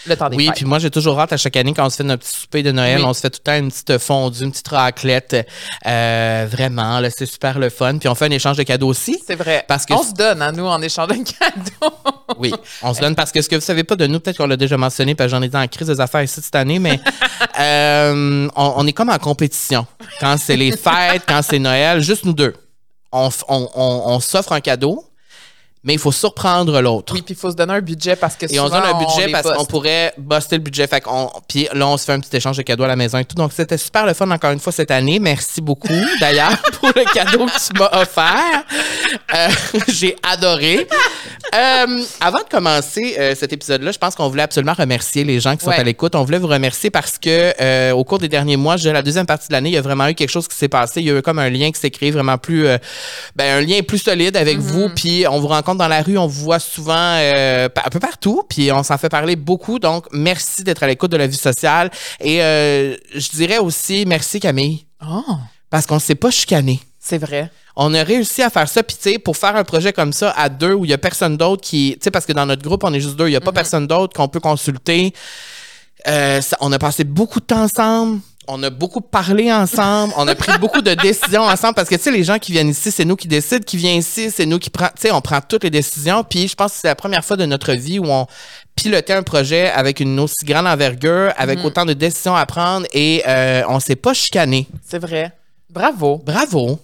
le 0.08 0.16
temps 0.16 0.30
des 0.30 0.36
Oui, 0.36 0.50
puis 0.56 0.66
moi, 0.66 0.78
j'ai 0.80 0.90
toujours 0.92 1.20
hâte 1.20 1.34
à 1.34 1.38
chaque 1.38 1.56
année 1.56 1.74
quand 1.74 1.86
on 1.86 1.90
se 1.90 1.96
fait 1.98 2.04
notre 2.04 2.24
petit 2.24 2.36
souper 2.36 2.64
de 2.64 2.72
Noël, 2.72 2.98
Oui. 3.00 3.06
on 3.08 3.14
se 3.14 3.22
fait 3.22 3.30
tout 3.30 3.40
le 3.40 3.44
temps 3.52 3.58
une 3.58 3.70
petite 3.72 3.98
fondue, 4.00 4.44
une 4.44 4.52
petite 4.52 4.68
raclette. 4.68 5.48
Euh, 5.86 6.48
vraiment, 6.50 7.00
là, 7.00 7.10
c'est 7.10 7.26
super 7.26 7.58
le 7.60 7.70
fun. 7.70 7.98
Puis 7.98 8.10
on 8.10 8.16
fait 8.16 8.26
un 8.26 8.32
échange 8.32 8.58
de 8.58 8.64
cadeaux 8.64 8.88
aussi. 8.88 9.20
C'est 9.26 9.36
vrai. 9.36 9.64
Parce 9.68 9.86
que- 9.86 9.94
on 9.94 10.04
se 10.04 10.14
donne, 10.14 10.42
hein, 10.42 10.52
nous, 10.52 10.66
en 10.66 10.82
échange 10.82 11.08
d'un 11.08 11.24
cadeau. 11.24 11.96
Oui, 12.38 12.52
on 12.82 12.94
se 12.94 13.00
donne 13.02 13.16
parce 13.16 13.32
que 13.32 13.40
ce 13.42 13.48
que 13.48 13.56
vous 13.56 13.62
savez 13.62 13.84
pas 13.84 13.96
de 13.96 14.08
nous, 14.08 14.20
peut-être 14.20 14.38
qu'on 14.38 14.48
l'a 14.48 14.58
déjà 14.58 14.78
mentionné, 14.78 15.14
parce 15.16 15.28
que 15.32 15.38
j'en 15.38 15.42
ai 15.44 15.48
dit 15.48 15.56
en 15.56 15.68
crise 15.68 15.88
des 15.88 16.02
affaires 16.02 16.24
ici 16.24 16.42
cette 16.42 16.56
année, 16.56 16.80
mais 16.80 17.00
euh, 17.60 18.48
on, 18.56 18.74
on 18.78 18.88
est 18.88 18.94
comme 18.94 19.10
en 19.10 19.18
compétition. 19.20 19.86
Quand 20.20 20.36
c'est 20.38 20.58
les 20.58 20.72
fêtes, 20.76 21.24
quand 21.28 21.42
c'est 21.42 21.60
Noël, 21.60 22.02
juste 22.02 22.26
nous 22.26 22.34
deux. 22.34 22.54
On, 23.12 23.30
f- 23.30 23.44
on, 23.48 23.70
on- 23.76 24.02
on 24.08 24.20
s'offre 24.20 24.52
un 24.52 24.60
cadeau, 24.60 25.06
mais 25.86 25.94
il 25.94 26.00
faut 26.00 26.12
surprendre 26.12 26.82
l'autre. 26.82 27.14
Oui, 27.14 27.22
puis 27.22 27.36
il 27.36 27.38
faut 27.38 27.52
se 27.52 27.56
donner 27.56 27.74
un 27.74 27.82
budget 27.82 28.16
parce 28.16 28.36
que 28.36 28.46
Et 28.52 28.60
on 28.60 28.66
se 28.68 28.72
donne 28.72 28.84
un 28.84 28.98
budget 28.98 29.32
parce 29.32 29.50
qu'on 29.52 29.66
pourrait 29.66 30.14
buster 30.18 30.58
le 30.58 30.64
budget. 30.64 30.88
Fait 30.88 31.00
qu'on, 31.00 31.30
puis 31.48 31.68
là, 31.74 31.88
on 31.88 31.96
se 31.98 32.06
fait 32.06 32.12
un 32.14 32.20
petit 32.20 32.36
échange 32.36 32.58
de 32.58 32.64
cadeaux 32.64 32.84
à 32.84 32.88
la 32.88 32.96
maison 32.96 33.18
et 33.20 33.26
tout. 33.26 33.36
Donc, 33.36 33.52
c'était 33.54 33.78
super 33.78 34.06
le 34.06 34.14
fun 34.14 34.30
encore 34.32 34.52
une 34.52 34.60
fois 34.60 34.74
cette 34.74 34.92
année. 34.92 35.20
Merci 35.20 35.62
beaucoup, 35.62 35.88
d'ailleurs, 36.20 36.58
pour 36.80 36.90
le 36.96 37.04
cadeau 37.14 37.46
que 37.46 37.52
tu 37.74 37.80
m'as 37.80 38.02
offert. 38.02 38.64
Euh, 39.34 39.48
j'ai 39.88 40.16
adoré. 40.24 40.88
Euh, 41.54 42.02
avant 42.20 42.40
de 42.40 42.50
commencer 42.50 43.16
euh, 43.20 43.36
cet 43.36 43.54
épisode-là, 43.54 43.92
je 43.92 43.98
pense 44.00 44.16
qu'on 44.16 44.28
voulait 44.28 44.44
absolument 44.44 44.74
remercier 44.74 45.24
les 45.24 45.40
gens 45.40 45.56
qui 45.56 45.64
sont 45.64 45.70
Ouais. 45.70 45.76
à 45.80 45.84
l'écoute. 45.84 46.16
On 46.16 46.24
voulait 46.24 46.40
vous 46.40 46.48
remercier 46.48 46.90
parce 46.90 47.18
que 47.20 47.92
au 47.94 48.04
cours 48.04 48.18
des 48.20 48.28
derniers 48.30 48.58
mois, 48.58 48.78
je- 48.78 48.90
la 48.90 49.02
deuxième 49.02 49.26
partie 49.26 49.48
de 49.50 49.54
l'année, 49.54 49.70
il 49.70 49.74
y 49.76 49.78
a 49.78 49.82
vraiment 49.82 50.08
eu 50.08 50.16
quelque 50.16 50.30
chose 50.32 50.48
qui 50.48 50.56
s'est 50.56 50.68
passé. 50.68 51.02
Il 51.02 51.08
y 51.08 51.12
a 51.12 51.18
eu 51.18 51.22
comme 51.22 51.40
un 51.40 51.50
lien 51.50 51.72
qui 51.72 51.80
s'est 51.80 51.92
créé 51.92 52.12
vraiment 52.12 52.38
plus, 52.38 52.64
ben, 53.36 53.58
un 53.58 53.62
lien 53.62 53.82
plus 53.88 54.00
solide 54.00 54.36
avec 54.38 54.58
vous. 54.58 54.90
Puis 54.96 55.26
on 55.30 55.40
vous 55.40 55.48
rencontre 55.48 55.75
dans 55.76 55.88
la 55.88 56.02
rue, 56.02 56.18
on 56.18 56.28
vous 56.28 56.44
voit 56.44 56.60
souvent 56.60 56.94
euh, 57.20 57.68
un 57.76 57.90
peu 57.90 58.00
partout. 58.00 58.44
Puis 58.50 58.72
on 58.72 58.84
s'en 58.84 58.98
fait 58.98 59.10
parler 59.10 59.36
beaucoup. 59.36 59.80
Donc 59.80 60.06
merci 60.12 60.64
d'être 60.64 60.84
à 60.84 60.88
l'écoute 60.88 61.12
de 61.12 61.18
la 61.18 61.28
vie 61.28 61.38
sociale. 61.38 61.90
Et 62.20 62.42
euh, 62.42 62.96
je 63.14 63.30
dirais 63.30 63.58
aussi 63.60 64.06
merci 64.08 64.40
Camille 64.40 64.86
Oh, 65.08 65.22
parce 65.70 65.86
qu'on 65.86 65.96
ne 65.96 66.00
s'est 66.00 66.16
pas 66.16 66.32
chicané. 66.32 66.80
c'est 67.00 67.18
vrai. 67.18 67.52
On 67.76 67.94
a 67.94 68.04
réussi 68.04 68.42
à 68.42 68.50
faire 68.50 68.70
ça, 68.70 68.82
puis 68.84 68.96
tu 68.96 69.12
sais, 69.12 69.20
pour 69.20 69.36
faire 69.36 69.56
un 69.58 69.66
projet 69.66 69.92
comme 69.92 70.14
ça 70.14 70.32
à 70.38 70.48
deux 70.48 70.72
où 70.74 70.86
il 70.86 70.92
y 70.92 70.94
a 70.94 70.98
personne 70.98 71.36
d'autre 71.36 71.62
qui, 71.62 71.92
tu 72.00 72.06
sais, 72.06 72.10
parce 72.12 72.26
que 72.26 72.32
dans 72.32 72.46
notre 72.46 72.62
groupe 72.64 72.84
on 72.86 72.94
est 72.94 73.02
juste 73.02 73.18
deux, 73.18 73.28
il 73.28 73.34
y 73.34 73.36
a 73.36 73.42
pas 73.42 73.52
personne 73.52 73.86
d'autre 73.86 74.14
qu'on 74.16 74.30
peut 74.30 74.40
consulter. 74.40 75.14
Euh, 76.08 76.40
ça- 76.42 76.56
on 76.62 76.72
a 76.72 76.80
passé 76.80 77.04
beaucoup 77.04 77.40
de 77.42 77.46
temps 77.46 77.64
ensemble. 77.64 78.22
On 78.48 78.62
a 78.64 78.70
beaucoup 78.70 79.02
parlé 79.02 79.52
ensemble, 79.52 80.14
on 80.18 80.28
a 80.28 80.36
pris 80.36 80.58
beaucoup 80.60 80.82
de 80.82 80.94
décisions 80.94 81.44
ensemble 81.44 81.74
parce 81.76 81.90
que 81.90 81.96
tu 81.96 82.02
sais 82.04 82.12
les 82.12 82.24
gens 82.24 82.38
qui 82.38 82.52
viennent 82.52 82.70
ici, 82.70 82.92
c'est 82.92 83.06
nous 83.06 83.16
qui 83.16 83.28
décident, 83.28 83.64
qui 83.64 83.78
vient 83.78 83.94
ici, 83.94 84.32
c'est 84.32 84.46
nous 84.46 84.60
qui 84.60 84.70
prend, 84.70 84.88
tu 84.88 85.02
sais, 85.02 85.12
on 85.12 85.22
prend 85.22 85.40
toutes 85.42 85.64
les 85.64 85.70
décisions. 85.70 86.24
Puis 86.24 86.48
je 86.48 86.56
pense 86.56 86.74
que 86.74 86.80
c'est 86.82 86.88
la 86.88 86.96
première 86.96 87.24
fois 87.26 87.38
de 87.38 87.46
notre 87.46 87.74
vie 87.74 88.00
où 88.00 88.06
on 88.06 88.28
pilotait 88.76 89.14
un 89.14 89.24
projet 89.24 89.70
avec 89.70 90.00
une 90.00 90.20
aussi 90.20 90.46
grande 90.46 90.68
envergure, 90.68 91.34
avec 91.38 91.64
autant 91.64 91.86
de 91.86 91.94
décisions 91.94 92.36
à 92.36 92.46
prendre 92.46 92.86
et 92.94 93.24
euh, 93.28 93.64
on 93.68 93.80
s'est 93.80 93.96
pas 93.96 94.14
chicané. 94.14 94.68
C'est 94.86 95.00
vrai. 95.00 95.32
Bravo. 95.70 96.22
Bravo. 96.26 96.80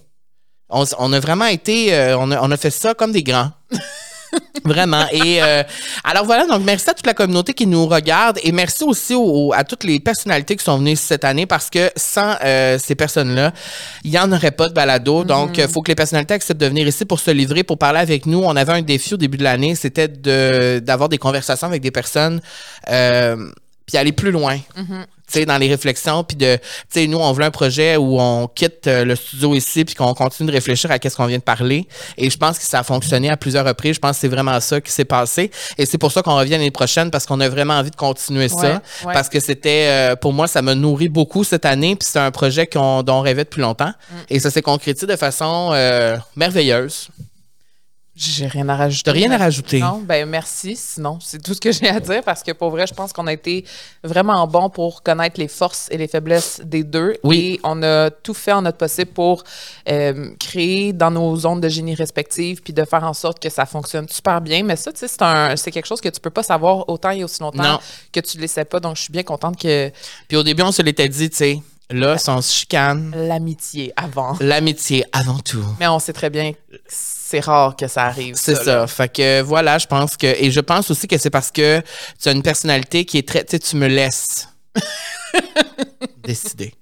On 0.68 1.12
a 1.12 1.20
vraiment 1.20 1.46
été, 1.46 1.94
euh, 1.94 2.16
on, 2.18 2.30
a, 2.30 2.40
on 2.40 2.50
a 2.50 2.56
fait 2.56 2.70
ça 2.70 2.94
comme 2.94 3.12
des 3.12 3.22
grands. 3.22 3.50
Vraiment. 4.64 5.04
Et 5.12 5.42
euh, 5.42 5.62
alors 6.04 6.24
voilà, 6.24 6.46
donc 6.46 6.62
merci 6.64 6.88
à 6.88 6.94
toute 6.94 7.06
la 7.06 7.14
communauté 7.14 7.52
qui 7.52 7.66
nous 7.66 7.86
regarde 7.86 8.38
et 8.42 8.52
merci 8.52 8.84
aussi 8.84 9.14
au- 9.14 9.48
au- 9.48 9.52
à 9.52 9.64
toutes 9.64 9.84
les 9.84 9.98
personnalités 10.00 10.56
qui 10.56 10.64
sont 10.64 10.78
venues 10.78 10.92
ici 10.92 11.04
cette 11.06 11.24
année 11.24 11.46
parce 11.46 11.68
que 11.68 11.90
sans 11.96 12.36
euh, 12.44 12.78
ces 12.78 12.94
personnes-là, 12.94 13.52
il 14.04 14.10
n'y 14.10 14.18
en 14.18 14.30
aurait 14.32 14.50
pas 14.52 14.68
de 14.68 14.74
balado. 14.74 15.24
Donc, 15.24 15.58
il 15.58 15.68
faut 15.68 15.82
que 15.82 15.88
les 15.90 15.94
personnalités 15.96 16.34
acceptent 16.34 16.60
de 16.60 16.66
venir 16.66 16.86
ici 16.86 17.04
pour 17.04 17.18
se 17.20 17.30
livrer, 17.30 17.62
pour 17.64 17.78
parler 17.78 17.98
avec 18.00 18.26
nous. 18.26 18.38
On 18.44 18.54
avait 18.56 18.72
un 18.72 18.82
défi 18.82 19.14
au 19.14 19.16
début 19.16 19.38
de 19.38 19.44
l'année, 19.44 19.74
c'était 19.74 20.08
de 20.08 20.78
d'avoir 20.80 21.08
des 21.08 21.18
conversations 21.18 21.66
avec 21.66 21.82
des 21.82 21.90
personnes 21.90 22.40
euh, 22.90 23.36
puis 23.86 23.96
aller 23.98 24.12
plus 24.12 24.30
loin 24.30 24.58
tu 25.21 25.21
sais, 25.32 25.46
dans 25.46 25.58
les 25.58 25.68
réflexions, 25.68 26.24
puis 26.24 26.36
de, 26.36 26.56
tu 26.56 26.62
sais, 26.90 27.06
nous, 27.06 27.18
on 27.18 27.32
veut 27.32 27.44
un 27.44 27.50
projet 27.50 27.96
où 27.96 28.20
on 28.20 28.48
quitte 28.48 28.86
euh, 28.86 29.04
le 29.04 29.16
studio 29.16 29.54
ici, 29.54 29.84
puis 29.84 29.94
qu'on 29.94 30.14
continue 30.14 30.48
de 30.48 30.54
réfléchir 30.54 30.90
à 30.90 30.98
qu'est-ce 30.98 31.16
qu'on 31.16 31.26
vient 31.26 31.38
de 31.38 31.42
parler. 31.42 31.86
Et 32.16 32.30
je 32.30 32.36
pense 32.36 32.58
que 32.58 32.64
ça 32.64 32.80
a 32.80 32.82
fonctionné 32.82 33.30
à 33.30 33.36
plusieurs 33.36 33.66
reprises. 33.66 33.96
Je 33.96 34.00
pense 34.00 34.16
que 34.16 34.20
c'est 34.20 34.28
vraiment 34.28 34.58
ça 34.60 34.80
qui 34.80 34.92
s'est 34.92 35.04
passé. 35.04 35.50
Et 35.78 35.86
c'est 35.86 35.98
pour 35.98 36.12
ça 36.12 36.22
qu'on 36.22 36.36
revient 36.36 36.52
l'année 36.52 36.70
prochaine, 36.70 37.10
parce 37.10 37.26
qu'on 37.26 37.40
a 37.40 37.48
vraiment 37.48 37.74
envie 37.74 37.90
de 37.90 37.96
continuer 37.96 38.48
ça. 38.48 38.56
Ouais, 38.56 38.72
ouais. 39.06 39.12
Parce 39.12 39.28
que 39.28 39.40
c'était, 39.40 39.88
euh, 39.88 40.16
pour 40.16 40.32
moi, 40.32 40.46
ça 40.46 40.62
m'a 40.62 40.74
nourri 40.74 41.08
beaucoup 41.08 41.44
cette 41.44 41.64
année, 41.64 41.96
puis 41.96 42.08
c'est 42.10 42.18
un 42.18 42.30
projet 42.30 42.66
qu'on, 42.66 43.02
dont 43.02 43.16
on 43.16 43.22
rêvait 43.22 43.44
depuis 43.44 43.62
longtemps. 43.62 43.92
Mm. 44.10 44.14
Et 44.30 44.40
ça 44.40 44.50
s'est 44.50 44.62
concrétisé 44.62 45.06
de 45.06 45.16
façon 45.16 45.70
euh, 45.72 46.16
merveilleuse. 46.36 47.08
J'ai 48.14 48.46
rien 48.46 48.68
à 48.68 48.76
rajouter. 48.76 49.04
T'as 49.04 49.12
rien 49.12 49.30
à 49.30 49.38
rajouter. 49.38 49.80
Non, 49.80 50.02
ben 50.04 50.28
merci. 50.28 50.76
Sinon, 50.76 51.18
c'est 51.22 51.42
tout 51.42 51.54
ce 51.54 51.60
que 51.60 51.72
j'ai 51.72 51.88
à 51.88 51.98
dire 51.98 52.22
parce 52.22 52.42
que 52.42 52.52
pour 52.52 52.68
vrai, 52.68 52.86
je 52.86 52.92
pense 52.92 53.10
qu'on 53.10 53.26
a 53.26 53.32
été 53.32 53.64
vraiment 54.04 54.46
bon 54.46 54.68
pour 54.68 55.02
connaître 55.02 55.40
les 55.40 55.48
forces 55.48 55.88
et 55.90 55.96
les 55.96 56.08
faiblesses 56.08 56.60
des 56.62 56.84
deux. 56.84 57.14
Oui. 57.24 57.54
Et 57.54 57.60
on 57.64 57.82
a 57.82 58.10
tout 58.10 58.34
fait 58.34 58.52
en 58.52 58.60
notre 58.60 58.76
possible 58.76 59.12
pour 59.12 59.44
euh, 59.88 60.30
créer 60.38 60.92
dans 60.92 61.10
nos 61.10 61.34
zones 61.36 61.62
de 61.62 61.70
génie 61.70 61.94
respectives 61.94 62.60
puis 62.62 62.74
de 62.74 62.84
faire 62.84 63.02
en 63.04 63.14
sorte 63.14 63.40
que 63.42 63.48
ça 63.48 63.64
fonctionne 63.64 64.06
super 64.10 64.42
bien. 64.42 64.62
Mais 64.62 64.76
ça, 64.76 64.92
tu 64.92 64.98
sais, 64.98 65.08
c'est 65.08 65.22
un- 65.22 65.56
c'est 65.56 65.70
quelque 65.70 65.86
chose 65.86 66.02
que 66.02 66.10
tu 66.10 66.20
peux 66.20 66.28
pas 66.30 66.42
savoir 66.42 66.86
autant 66.90 67.10
et 67.12 67.24
aussi 67.24 67.40
longtemps 67.40 67.62
Non. 67.62 67.78
que 68.12 68.20
tu 68.20 68.36
le 68.36 68.46
sais 68.46 68.66
pas. 68.66 68.78
Donc, 68.78 68.96
je 68.96 69.02
suis 69.04 69.12
bien 69.12 69.22
contente 69.22 69.58
que 69.58 69.90
Puis 70.28 70.36
au 70.36 70.42
début, 70.42 70.62
on 70.62 70.72
se 70.72 70.82
l'était 70.82 71.08
dit, 71.08 71.30
tu 71.30 71.36
sais, 71.36 71.62
là, 71.88 72.18
si 72.18 72.28
on 72.28 72.42
se 72.42 72.52
chicane, 72.52 73.14
l'amitié 73.16 73.90
avant. 73.96 74.36
l'amitié 74.38 75.06
avant 75.12 75.38
tout. 75.38 75.64
Mais 75.80 75.88
on 75.88 75.98
sait 75.98 76.12
très 76.12 76.28
bien 76.28 76.52
que 76.52 76.58
c'est 77.32 77.40
rare 77.40 77.74
que 77.76 77.88
ça 77.88 78.04
arrive. 78.04 78.34
C'est 78.36 78.54
ça. 78.54 78.86
Fait 78.86 79.08
que 79.10 79.40
voilà, 79.42 79.78
je 79.78 79.86
pense 79.86 80.16
que. 80.16 80.26
Et 80.26 80.50
je 80.50 80.60
pense 80.60 80.90
aussi 80.90 81.08
que 81.08 81.16
c'est 81.18 81.30
parce 81.30 81.50
que 81.50 81.80
tu 82.22 82.28
as 82.28 82.32
une 82.32 82.42
personnalité 82.42 83.04
qui 83.06 83.16
est 83.18 83.26
très. 83.26 83.42
Tu 83.44 83.52
sais, 83.52 83.58
tu 83.58 83.76
me 83.76 83.86
laisses 83.88 84.48
décider. 86.22 86.74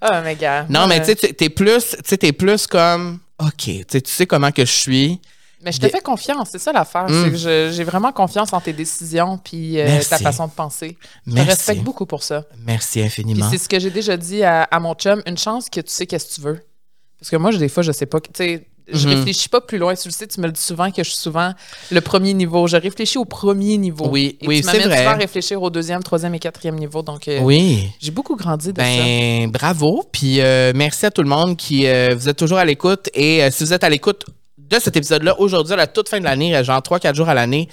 Ah, 0.00 0.20
mais 0.22 0.34
gars. 0.36 0.66
Non, 0.68 0.86
mais 0.86 1.00
tu 1.00 1.06
sais, 1.14 1.32
t'es 1.32 1.48
plus. 1.50 1.90
Tu 1.90 1.96
sais, 2.04 2.18
t'es 2.18 2.32
plus 2.32 2.66
comme. 2.66 3.20
OK, 3.38 3.52
tu 3.64 3.84
sais, 3.88 4.00
tu 4.00 4.10
sais 4.10 4.26
comment 4.26 4.50
que 4.50 4.64
je 4.64 4.72
suis. 4.72 5.20
Mais 5.60 5.72
je 5.72 5.80
te 5.80 5.88
fais 5.88 6.00
confiance, 6.00 6.50
c'est 6.52 6.60
ça 6.60 6.72
l'affaire. 6.72 7.08
Mm. 7.08 7.34
Je- 7.36 7.70
j'ai 7.74 7.82
vraiment 7.84 8.12
confiance 8.12 8.52
en 8.52 8.60
tes 8.60 8.72
décisions 8.72 9.38
puis 9.38 9.80
euh, 9.80 10.00
ta 10.08 10.18
façon 10.18 10.46
de 10.46 10.52
penser. 10.52 10.96
Je 11.26 11.30
te 11.32 11.34
Merci. 11.34 11.50
respecte 11.50 11.82
beaucoup 11.82 12.06
pour 12.06 12.22
ça. 12.22 12.44
Merci 12.64 13.02
infiniment. 13.02 13.48
c'est 13.50 13.58
ce 13.58 13.68
que 13.68 13.78
j'ai 13.80 13.90
déjà 13.90 14.16
dit 14.16 14.44
à, 14.44 14.62
à 14.64 14.78
mon 14.78 14.94
chum, 14.94 15.20
une 15.26 15.36
chance 15.38 15.68
que 15.68 15.80
tu 15.80 15.90
sais 15.90 16.06
qu'est-ce 16.06 16.28
que 16.28 16.34
tu 16.36 16.40
veux. 16.42 16.60
Parce 17.18 17.30
que 17.30 17.36
moi, 17.36 17.52
des 17.52 17.68
fois, 17.68 17.82
je 17.82 17.90
sais 17.90 18.06
pas. 18.06 18.20
Tu 18.20 18.30
sais, 18.36 18.68
je 18.92 19.08
Mhm. 19.08 19.14
réfléchis 19.16 19.48
pas 19.48 19.60
plus 19.60 19.78
loin. 19.78 19.94
Tu 19.94 20.08
le 20.08 20.12
sais, 20.12 20.26
tu 20.26 20.40
me 20.40 20.46
le 20.46 20.52
dis 20.52 20.60
souvent 20.60 20.90
que 20.90 21.02
je 21.02 21.10
suis 21.10 21.18
souvent 21.18 21.52
le 21.90 22.00
premier 22.00 22.34
niveau. 22.34 22.66
Je 22.66 22.76
réfléchis 22.76 23.18
au 23.18 23.24
premier 23.24 23.76
niveau. 23.78 24.08
Oui, 24.08 24.38
Et 24.40 24.46
oui, 24.46 24.62
c'est 24.64 24.78
vrai. 24.80 24.98
souvent 24.98 25.10
à 25.10 25.14
réfléchir 25.14 25.62
au 25.62 25.70
deuxième, 25.70 26.02
troisième 26.02 26.34
et 26.34 26.38
quatrième 26.38 26.76
niveau. 26.76 27.02
Donc, 27.02 27.28
euh, 27.28 27.40
Oui. 27.42 27.88
j'ai 28.00 28.10
beaucoup 28.10 28.36
grandi 28.36 28.72
de 28.72 28.80
ça. 28.80 28.86
Ben, 28.86 29.50
bravo. 29.50 30.04
Puis 30.12 30.40
euh, 30.40 30.72
merci 30.74 31.06
à 31.06 31.10
tout 31.10 31.22
le 31.22 31.28
monde 31.28 31.56
qui 31.56 31.86
euh, 31.86 32.14
vous 32.16 32.28
êtes 32.28 32.36
toujours 32.38 32.58
à 32.58 32.64
l'écoute. 32.64 33.08
Et 33.14 33.48
si 33.50 33.64
vous 33.64 33.72
êtes 33.72 33.84
à 33.84 33.88
l'écoute 33.88 34.24
de 34.58 34.78
cet 34.78 34.96
épisode-là, 34.96 35.38
aujourd'hui, 35.40 35.72
à 35.72 35.76
la 35.76 35.86
toute 35.86 36.08
fin 36.08 36.18
de 36.18 36.24
l'année, 36.24 36.62
genre 36.62 36.80
3-4 36.82 37.14
jours 37.14 37.28
à 37.28 37.34
l'année, 37.34 37.68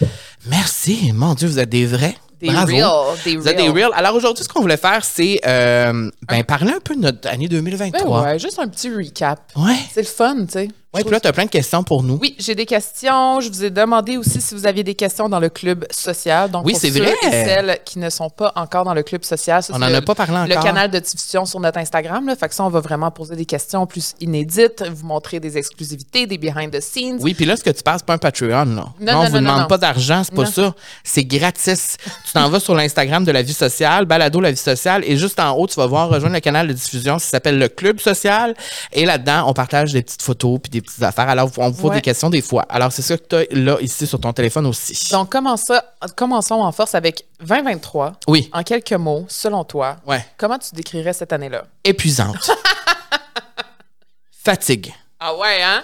merci. 0.48 1.12
Mon 1.14 1.34
Dieu, 1.34 1.48
vous 1.48 1.60
êtes 1.60 1.70
des 1.70 1.86
vrais. 1.86 2.16
Des 2.42 2.48
bravo. 2.48 2.76
real, 2.76 3.18
des 3.24 3.38
Vous 3.38 3.48
êtes 3.48 3.56
des 3.58 3.70
real. 3.70 3.92
Alors 3.96 4.14
aujourd'hui, 4.16 4.44
ce 4.44 4.50
qu'on 4.50 4.62
voulait 4.62 4.76
faire, 4.78 5.04
c'est 5.06 5.40
ben, 5.44 6.12
parler 6.46 6.74
un 6.74 6.80
peu 6.82 6.96
de 6.96 7.00
notre 7.02 7.28
année 7.30 7.48
Ben 7.48 7.58
2023. 7.64 8.24
ouais, 8.24 8.40
juste 8.40 8.60
un 8.60 8.68
petit 8.68 8.90
recap. 8.94 9.40
Ouais. 9.56 9.76
C'est 9.94 10.02
le 10.02 10.08
fun, 10.08 10.46
tu 10.46 10.52
sais. 10.52 10.68
Ouais, 10.96 11.02
puis 11.04 11.12
là, 11.12 11.20
tu 11.20 11.28
as 11.28 11.34
plein 11.34 11.46
de 11.46 11.50
questions 11.50 11.84
pour 11.84 12.04
nous. 12.04 12.18
Oui, 12.22 12.36
j'ai 12.40 12.56
des 12.56 12.66
questions. 12.66 13.40
Je 13.42 13.50
vous 13.50 13.64
ai 13.64 13.70
demandé 13.70 14.18
aussi 14.18 14.42
si 14.42 14.56
vous 14.56 14.66
aviez 14.66 14.84
des 14.84 14.96
questions 14.96 15.30
dans 15.30 15.40
le 15.40 15.50
club 15.50 15.86
social. 15.92 16.50
Donc, 16.50 16.66
Oui, 16.66 16.75
c'est 16.80 16.90
vrai. 16.90 17.14
et 17.24 17.30
celles 17.32 17.80
qui 17.86 18.00
ne 18.00 18.10
sont 18.10 18.30
pas 18.30 18.52
encore 18.56 18.84
dans 18.86 18.94
le 18.94 19.04
club 19.04 19.24
social, 19.24 19.62
ça, 19.64 19.74
On 19.75 19.80
n'en 19.80 19.94
a 19.94 20.02
pas 20.02 20.16
parlé 20.16 20.34
encore. 20.38 20.48
le 20.48 20.56
canal 20.64 20.90
de 20.92 21.00
diffusion 21.00 21.46
sur 21.46 21.60
notre 21.60 21.78
Instagram. 21.80 22.25
Là. 22.28 22.36
Fait 22.36 22.48
que 22.50 22.56
ça, 22.56 22.64
on 22.64 22.70
va 22.70 22.80
vraiment 22.80 23.12
poser 23.12 23.36
des 23.36 23.46
questions 23.46 23.86
plus 23.86 24.14
inédites, 24.22 24.84
vous 24.90 25.06
montrer 25.06 25.40
des 25.40 25.58
exclusivités, 25.58 26.25
des 26.28 26.38
behind 26.38 26.72
the 26.72 26.82
scenes. 26.82 27.20
Oui, 27.22 27.34
puis 27.34 27.46
là, 27.46 27.56
ce 27.58 27.64
que 27.64 27.70
tu 27.70 27.84
passes, 27.84 27.98
c'est 28.00 28.06
pas 28.06 28.14
un 28.14 28.18
Patreon. 28.18 28.50
Là. 28.50 28.64
Non, 28.66 28.88
on 29.00 29.04
non, 29.06 29.24
vous 29.25 29.32
non, 29.36 29.42
demande 29.42 29.60
non. 29.62 29.68
pas 29.68 29.78
d'argent, 29.78 30.24
c'est 30.24 30.34
pas 30.36 30.44
Non. 30.44 30.52
ça. 30.52 30.74
C'est 31.04 31.25
gratis. 31.25 31.98
tu 32.25 32.32
t'en 32.34 32.50
vas 32.50 32.60
sur 32.60 32.74
l'Instagram 32.75 33.24
de 33.25 33.32
la 33.32 33.42
vie 33.42 33.54
sociale, 33.54 34.06
balado 34.06 34.40
la 34.40 34.52
vie 34.52 34.58
sociale, 34.58 35.04
et 35.06 35.18
juste 35.18 35.40
en 35.40 35.52
haut, 35.58 35.68
tu 35.68 35.75
vas 35.75 35.88
voir 35.88 36.10
rejoindre 36.10 36.36
le 36.36 36.40
canal 36.42 36.68
de 36.68 36.74
diffusion 36.74 37.18
qui 37.18 37.25
s'appelle 37.25 37.60
le 37.60 37.68
Club 37.68 38.00
social. 38.00 38.56
Et 38.94 39.06
là-dedans, 39.06 39.46
on 39.48 39.54
partage 39.54 39.92
des 39.94 40.02
petites 40.02 40.22
photos 40.22 40.60
puis 40.62 40.70
des 40.70 40.82
petites 40.86 41.04
affaires. 41.04 41.27
Alors, 41.27 41.50
on 41.58 41.70
vous 41.70 41.82
pose 41.82 41.89
Ouais. 41.92 41.96
des 41.98 42.01
questions 42.01 42.30
des 42.30 42.42
fois. 42.42 42.63
Alors, 42.70 42.92
c'est 42.92 43.01
ça 43.01 43.18
que 43.18 43.24
tu 43.27 43.36
as 43.36 43.46
là, 43.60 43.77
ici, 43.82 44.08
sur 44.08 44.20
ton 44.20 44.32
téléphone 44.32 44.65
aussi. 44.68 45.10
Donc, 45.12 45.30
commençons, 45.32 45.80
commençons 46.15 46.56
en 46.62 46.72
force 46.72 46.96
avec 46.96 47.25
2023. 47.42 48.13
oui. 48.27 48.50
En 48.54 48.63
quelques 48.63 48.94
mots, 48.94 49.25
selon 49.27 49.63
toi, 49.63 49.98
Ouais. 50.08 50.25
comment 50.38 50.58
tu 50.58 50.74
décrirais 50.74 51.13
cette 51.13 51.34
année-là? 51.34 51.65
Épuisante. 51.84 52.50
Fatigue. 54.44 54.94
Ah 55.20 55.36
ouais, 55.36 55.62
hein? 55.63 55.84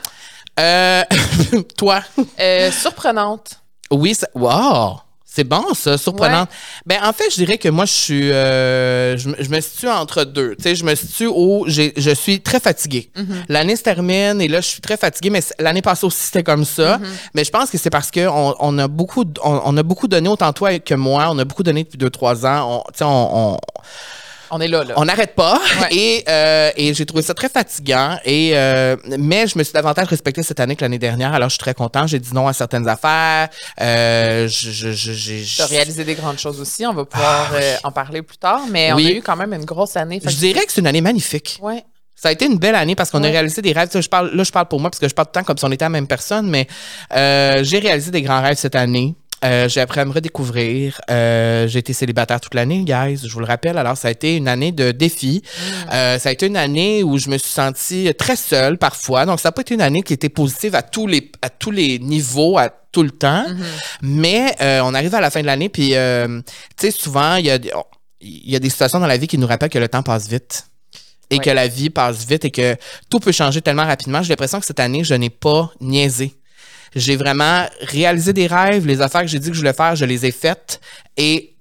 Euh, 0.60 1.04
toi? 1.78 2.02
Euh, 2.40 2.72
surprenante. 2.72 3.60
Oui, 3.90 4.14
ça- 4.16 4.28
wow! 4.36 5.00
C'est 5.34 5.46
bon, 5.46 5.64
ça, 5.74 5.98
surprenant. 5.98 6.46
Ben, 6.86 7.00
en 7.06 7.14
fait, 7.14 7.30
je 7.32 7.36
dirais 7.38 7.58
que 7.58 7.70
moi, 7.70 7.86
je 7.86 7.94
suis. 7.94 8.32
euh, 8.34 9.16
je, 9.16 9.30
me- 9.30 9.36
je 9.40 9.50
me 9.50 9.62
situe 9.62 9.88
entre 9.88 10.26
deux. 10.26 10.56
Tu 10.58 10.64
sais, 10.64 10.76
je 10.76 10.84
me 10.84 10.94
situe 10.94 11.28
où 11.28 11.64
je 11.68 12.12
suis 12.14 12.42
très 12.42 12.60
fatiguée. 12.60 13.10
L'année 13.48 13.78
se 13.78 13.84
termine 13.84 14.42
et 14.42 14.50
là, 14.50 14.60
je 14.60 14.68
suis 14.68 14.82
très 14.82 14.98
fatiguée, 14.98 15.30
mais 15.30 15.42
l'année 15.58 15.82
passée 15.82 16.06
aussi, 16.06 16.20
c'était 16.24 16.44
comme 16.44 16.66
ça. 16.66 17.00
Mais 17.34 17.46
je 17.46 17.50
pense 17.50 17.70
que 17.70 17.78
c'est 17.78 17.90
parce 17.90 18.12
qu'on 18.12 18.56
on 18.60 18.78
a, 18.78 18.90
beaucoup, 18.90 19.24
on, 19.42 19.62
on 19.64 19.78
a 19.78 19.84
beaucoup 19.84 20.10
donné, 20.10 20.28
autant 20.28 20.52
toi 20.52 20.78
que 20.80 20.96
moi, 20.96 21.30
on 21.32 21.40
a 21.40 21.46
beaucoup 21.46 21.64
donné 21.64 21.86
depuis 21.86 21.98
deux, 21.98 22.10
trois 22.10 22.46
ans. 22.46 22.84
On, 22.86 22.92
tu 22.92 22.98
sais, 22.98 23.04
on, 23.06 23.54
on, 23.54 23.58
On 24.52 24.60
est 24.62 24.68
là, 24.68 24.84
là. 24.84 24.94
on 24.98 25.06
n'arrête 25.06 25.34
pas 25.36 25.60
Ouais. 25.82 25.88
et, 25.96 26.24
euh, 26.28 26.72
et 26.76 26.94
j'ai 26.94 27.06
trouvé 27.06 27.24
ça 27.24 27.34
très 27.34 27.50
fatigant. 27.50 28.18
Et, 28.26 28.52
euh, 28.54 28.96
mais 29.18 29.48
je 29.48 29.58
me 29.58 29.64
suis 29.64 29.74
davantage 29.74 30.08
respecté 30.08 30.44
cette 30.44 30.60
année 30.60 30.76
que 30.76 30.82
l'année 30.84 31.00
dernière. 31.00 31.34
Alors, 31.34 31.50
je 31.50 31.54
suis 31.54 31.60
très 31.60 31.74
content. 31.74 32.06
J'ai 32.08 32.20
dit 32.20 32.34
non 32.34 32.48
à 32.48 32.54
certaines 32.54 32.88
affaires. 32.88 33.50
Euh, 33.80 34.48
j'ai- 34.48 35.46
réalisé 35.70 36.04
des 36.04 36.16
grandes 36.16 36.40
choses 36.40 36.60
aussi. 36.60 36.86
On 36.86 36.94
va 36.94 37.06
pouvoir 37.06 37.52
euh, 37.54 37.76
en 37.84 37.92
parler 37.92 38.22
plus 38.22 38.38
tard, 38.38 38.62
mais 38.70 38.90
Ah, 38.92 38.96
Oui. 38.96 39.06
on 39.06 39.10
a 39.10 39.18
eu 39.18 39.22
quand 39.22 39.36
même 39.36 39.54
une 39.54 39.66
grosse 39.66 39.96
année. 39.96 40.20
Je 40.24 40.36
dirais 40.36 40.66
que 40.66 40.72
c'est 40.72 40.82
une 40.82 40.88
année 40.88 41.02
magnifique. 41.02 41.60
Ouais. 41.62 41.84
Ça 42.16 42.30
a 42.30 42.32
été 42.34 42.46
une 42.46 42.60
belle 42.60 42.76
année 42.76 42.96
parce 42.96 43.10
qu'on 43.10 43.24
a 43.24 43.28
réalisé 43.28 43.62
des 43.64 43.72
rêves. 43.72 43.90
Je 44.00 44.08
parle, 44.08 44.30
là, 44.36 44.44
je 44.44 44.52
parle 44.52 44.68
pour 44.68 44.80
moi 44.80 44.92
parce 44.92 45.00
que 45.00 45.10
je 45.10 45.14
parle 45.16 45.28
tout 45.28 45.32
le 45.36 45.42
temps 45.42 45.46
comme 45.46 45.58
si 45.58 45.66
on 45.66 45.72
était 45.72 45.86
la 45.86 45.90
même 45.90 46.06
personne, 46.08 46.48
mais 46.50 46.68
euh, 47.16 47.64
j'ai 47.64 47.80
réalisé 47.80 48.12
des 48.12 48.22
grands 48.22 48.42
rêves 48.42 48.58
cette 48.58 48.76
année. 48.76 49.16
Euh, 49.44 49.68
j'ai 49.68 49.82
appris 49.82 50.00
à 50.00 50.06
me 50.06 50.12
redécouvrir. 50.12 51.02
Euh, 51.10 51.68
j'ai 51.68 51.80
été 51.80 51.94
célibataire 51.94 52.40
toute 52.40 52.54
l'année, 52.54 52.84
guys, 52.84 53.18
je 53.26 53.32
vous 53.34 53.40
le 53.40 53.46
rappelle. 53.46 53.78
Alors, 53.78 53.98
ça 53.98 54.10
a 54.10 54.12
été 54.12 54.36
une 54.36 54.48
année 54.48 54.72
de 54.72 54.92
défis. 54.92 55.42
Euh, 55.92 56.20
ça 56.20 56.30
a 56.30 56.32
été 56.32 56.46
une 56.46 56.58
année 56.58 57.02
où 57.04 57.18
je 57.18 57.28
me 57.30 57.38
suis 57.40 57.50
sentie 57.50 58.12
très 58.18 58.36
seule 58.36 58.78
parfois. 58.78 59.26
Donc, 59.26 59.40
ça 59.40 59.48
n'a 59.50 59.52
pas 59.54 59.62
été 59.62 59.74
une 59.74 59.82
année 59.82 60.04
qui 60.04 60.14
était 60.14 60.30
positive 60.30 60.76
à 60.76 60.84
tous 60.84 61.08
les, 61.08 61.32
à 61.42 61.50
tous 61.50 61.72
les 61.72 61.98
niveaux, 61.98 62.58
à 62.60 62.70
tout 62.92 63.02
le 63.04 63.10
temps. 63.12 63.46
Mais 64.04 64.54
euh, 64.62 64.82
on 64.84 64.94
arrive 64.94 65.16
à 65.16 65.22
la 65.22 65.32
fin 65.32 65.42
de 65.42 65.48
l'année, 65.48 65.70
puis, 65.70 65.96
euh, 65.96 66.42
tu 66.78 66.88
sais, 66.88 66.92
souvent, 66.92 67.36
il 67.38 67.46
y, 67.46 67.50
a, 67.50 67.58
des- 67.58 67.72
il 68.22 68.52
y 68.52 68.56
a 68.56 68.60
des 68.60 68.70
situations 68.70 69.00
dans 69.00 69.08
la 69.08 69.18
vie 69.18 69.28
qui 69.28 69.38
nous 69.40 69.48
rappellent 69.48 69.70
que 69.70 69.80
le 69.80 69.88
temps 69.90 70.04
passe 70.04 70.28
vite 70.28 70.66
et 71.32 71.36
Ouais. 71.38 71.44
que 71.44 71.50
la 71.50 71.68
vie 71.68 71.90
passe 71.90 72.26
vite 72.28 72.46
et 72.46 72.52
que 72.52 72.76
tout 73.10 73.20
peut 73.20 73.32
changer 73.32 73.62
tellement 73.62 73.86
rapidement. 73.86 74.22
J'ai 74.22 74.30
l'impression 74.30 74.60
que 74.60 74.66
cette 74.66 74.82
année, 74.82 75.04
je 75.04 75.14
n'ai 75.16 75.30
pas 75.32 75.72
niaisé. 75.80 76.36
J'ai 76.96 77.16
vraiment 77.16 77.66
réalisé 77.82 78.34
des 78.34 78.48
rêves, 78.48 78.86
les 78.86 79.02
affaires 79.02 79.22
que 79.22 79.28
j'ai 79.28 79.40
dit 79.40 79.50
que 79.50 79.54
je 79.54 79.60
voulais 79.60 79.74
faire, 79.74 79.96
je 79.96 80.06
les 80.06 80.26
ai 80.26 80.32
faites 80.32 80.82
et 81.18 81.56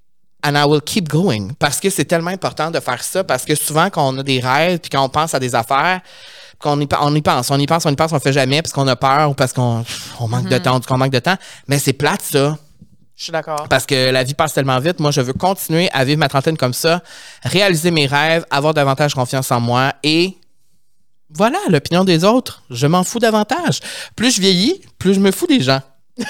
and 0.44 0.54
I 0.56 0.64
will 0.66 0.80
keep 0.80 1.08
going 1.08 1.50
parce 1.58 1.80
que 1.80 1.90
c'est 1.90 2.04
tellement 2.06 2.30
important 2.30 2.70
de 2.70 2.80
faire 2.80 3.02
ça 3.02 3.24
parce 3.24 3.44
que 3.44 3.54
souvent 3.54 3.90
quand 3.90 4.08
on 4.08 4.18
a 4.18 4.22
des 4.22 4.40
rêves 4.40 4.78
puis 4.78 4.90
quand 4.90 5.04
on 5.04 5.08
pense 5.08 5.34
à 5.34 5.38
des 5.38 5.54
affaires 5.54 6.00
qu'on 6.58 6.80
y, 6.80 6.88
on 7.00 7.14
y 7.14 7.22
pense, 7.22 7.50
on 7.50 7.58
y 7.58 7.66
pense, 7.66 7.86
on 7.86 7.90
y 7.90 7.96
pense, 7.96 8.12
on 8.12 8.16
le 8.16 8.20
fait 8.20 8.32
jamais 8.32 8.62
parce 8.62 8.72
qu'on 8.72 8.86
a 8.86 8.96
peur 8.96 9.30
ou 9.30 9.34
parce 9.34 9.52
qu'on 9.52 9.84
on 10.18 10.28
manque 10.28 10.48
de 10.48 10.58
temps, 10.58 10.80
qu'on 10.80 10.98
manque 10.98 11.12
de 11.12 11.18
temps, 11.18 11.36
mais 11.68 11.78
c'est 11.78 11.94
plate 11.94 12.22
ça. 12.22 12.58
Je 13.16 13.24
suis 13.24 13.32
d'accord. 13.32 13.66
Parce 13.68 13.84
que 13.84 14.10
la 14.10 14.24
vie 14.24 14.32
passe 14.32 14.54
tellement 14.54 14.78
vite. 14.78 14.98
Moi, 14.98 15.10
je 15.10 15.20
veux 15.20 15.34
continuer 15.34 15.90
à 15.92 16.04
vivre 16.04 16.18
ma 16.18 16.28
trentaine 16.28 16.56
comme 16.56 16.72
ça, 16.72 17.02
réaliser 17.42 17.90
mes 17.90 18.06
rêves, 18.06 18.46
avoir 18.50 18.72
davantage 18.72 19.12
confiance 19.12 19.50
en 19.50 19.60
moi 19.60 19.92
et 20.02 20.38
voilà, 21.32 21.58
l'opinion 21.68 22.04
des 22.04 22.24
autres, 22.24 22.62
je 22.70 22.86
m'en 22.86 23.04
fous 23.04 23.18
davantage. 23.18 23.80
Plus 24.16 24.36
je 24.36 24.40
vieillis, 24.40 24.80
plus 24.98 25.14
je 25.14 25.20
me 25.20 25.30
fous 25.30 25.46
des 25.46 25.60
gens. 25.60 25.80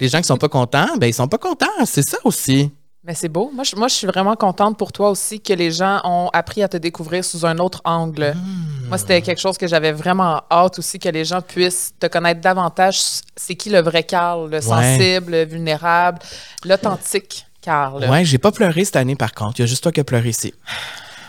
Les 0.00 0.08
gens 0.08 0.18
qui 0.18 0.26
sont 0.26 0.36
pas 0.36 0.48
contents, 0.48 0.96
ben 0.96 1.08
ils 1.08 1.14
sont 1.14 1.26
pas 1.26 1.38
contents, 1.38 1.66
c'est 1.84 2.08
ça 2.08 2.18
aussi. 2.22 2.70
Mais 3.02 3.14
c'est 3.14 3.28
beau. 3.28 3.50
Moi 3.52 3.64
je, 3.64 3.74
moi, 3.74 3.88
je 3.88 3.94
suis 3.94 4.06
vraiment 4.06 4.36
contente 4.36 4.76
pour 4.76 4.92
toi 4.92 5.10
aussi 5.10 5.40
que 5.40 5.52
les 5.52 5.70
gens 5.70 6.00
ont 6.04 6.28
appris 6.32 6.62
à 6.62 6.68
te 6.68 6.76
découvrir 6.76 7.24
sous 7.24 7.46
un 7.46 7.58
autre 7.58 7.80
angle. 7.84 8.34
Hmm. 8.34 8.88
Moi, 8.88 8.98
c'était 8.98 9.22
quelque 9.22 9.40
chose 9.40 9.58
que 9.58 9.66
j'avais 9.66 9.92
vraiment 9.92 10.42
hâte 10.50 10.78
aussi 10.78 10.98
que 10.98 11.08
les 11.08 11.24
gens 11.24 11.40
puissent 11.40 11.94
te 11.98 12.06
connaître 12.06 12.40
davantage. 12.40 13.00
C'est 13.34 13.54
qui 13.54 13.70
le 13.70 13.80
vrai 13.80 14.02
Carl, 14.02 14.50
le 14.50 14.60
sensible, 14.60 15.32
le 15.32 15.44
vulnérable, 15.44 16.18
l'authentique 16.64 17.46
Carl. 17.60 18.04
Ouais, 18.08 18.24
j'ai 18.24 18.38
pas 18.38 18.52
pleuré 18.52 18.84
cette 18.84 18.96
année 18.96 19.16
par 19.16 19.32
contre. 19.32 19.58
Il 19.58 19.62
y 19.62 19.64
a 19.64 19.66
juste 19.66 19.82
toi 19.82 19.90
qui 19.90 20.00
as 20.00 20.04
pleuré 20.04 20.28
ici. 20.28 20.54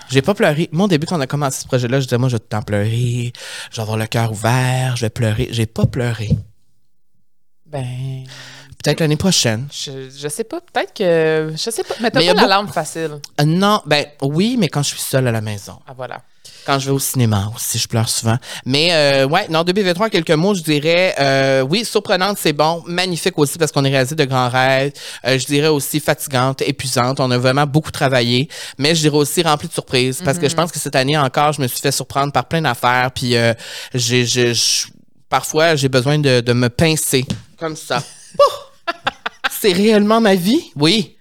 J'ai 0.09 0.21
pas 0.21 0.33
pleuré. 0.33 0.69
Mon 0.71 0.87
début, 0.87 1.05
quand 1.05 1.17
on 1.17 1.21
a 1.21 1.27
commencé 1.27 1.61
ce 1.61 1.67
projet-là, 1.67 1.99
je 1.99 2.05
disais, 2.05 2.17
moi, 2.17 2.29
je 2.29 2.35
vais 2.35 2.39
tout 2.39 2.45
le 2.45 2.57
temps 2.57 2.61
pleurer. 2.63 3.31
Je 3.71 3.75
vais 3.75 3.81
avoir 3.81 3.97
le 3.97 4.07
cœur 4.07 4.31
ouvert. 4.31 4.95
Je 4.95 5.01
vais 5.05 5.09
pleurer. 5.09 5.49
J'ai 5.51 5.65
pas 5.65 5.85
pleuré. 5.85 6.29
Ben, 7.65 8.23
Peut-être 8.83 9.01
l'année 9.01 9.17
prochaine. 9.17 9.67
je, 9.71 10.09
je 10.09 10.27
sais 10.29 10.45
pas. 10.45 10.61
Peut-être 10.61 10.93
que. 10.93 11.51
Je 11.53 11.69
sais 11.69 11.83
pas. 11.83 11.95
Mais 12.01 12.09
t'as 12.11 12.25
pas 12.25 12.33
la 12.33 12.47
larme 12.47 12.69
facile. 12.69 13.19
Euh, 13.39 13.43
non, 13.45 13.81
ben 13.85 14.05
oui, 14.21 14.55
mais 14.57 14.69
quand 14.69 14.81
je 14.83 14.89
suis 14.89 14.99
seule 15.01 15.27
à 15.27 15.31
la 15.31 15.41
maison. 15.41 15.79
Ah, 15.85 15.93
voilà. 15.95 16.21
Quand 16.69 16.77
je 16.77 16.85
vais 16.85 16.91
au 16.91 16.99
cinéma 16.99 17.51
aussi, 17.55 17.79
je 17.79 17.87
pleure 17.87 18.07
souvent. 18.07 18.37
Mais 18.63 18.89
euh, 18.93 19.25
ouais, 19.27 19.47
non, 19.49 19.63
2023, 19.63 20.11
quelques 20.11 20.29
mots, 20.29 20.53
je 20.53 20.61
dirais, 20.61 21.15
euh, 21.19 21.61
oui, 21.61 21.83
surprenante, 21.83 22.37
c'est 22.39 22.53
bon. 22.53 22.83
Magnifique 22.85 23.39
aussi 23.39 23.57
parce 23.57 23.71
qu'on 23.71 23.83
est 23.85 23.89
réalisé 23.89 24.13
de 24.13 24.23
grands 24.25 24.49
rêves. 24.49 24.91
Euh, 25.25 25.39
je 25.39 25.47
dirais 25.47 25.69
aussi 25.69 25.99
fatigante, 25.99 26.61
épuisante. 26.61 27.19
On 27.21 27.31
a 27.31 27.39
vraiment 27.39 27.65
beaucoup 27.65 27.89
travaillé. 27.89 28.49
Mais 28.77 28.93
je 28.93 29.01
dirais 29.01 29.17
aussi 29.17 29.41
rempli 29.41 29.67
de 29.67 29.73
surprises 29.73 30.21
parce 30.23 30.37
que 30.37 30.47
je 30.47 30.53
pense 30.55 30.71
que 30.71 30.77
cette 30.77 30.95
année 30.95 31.17
encore, 31.17 31.53
je 31.53 31.61
me 31.63 31.65
suis 31.67 31.79
fait 31.79 31.91
surprendre 31.91 32.31
par 32.31 32.45
plein 32.47 32.61
d'affaires. 32.61 33.09
Puis 33.15 33.33
j'ai, 33.95 34.25
je- 34.27 34.85
Parfois, 35.27 35.75
j'ai 35.75 35.89
besoin 35.89 36.19
de, 36.19 36.41
de 36.41 36.53
me 36.53 36.69
pincer. 36.69 37.25
Comme 37.57 37.75
ça. 37.75 38.03
C'est 39.59 39.73
réellement 39.73 40.21
ma 40.21 40.35
vie? 40.35 40.71
Oui. 40.75 41.17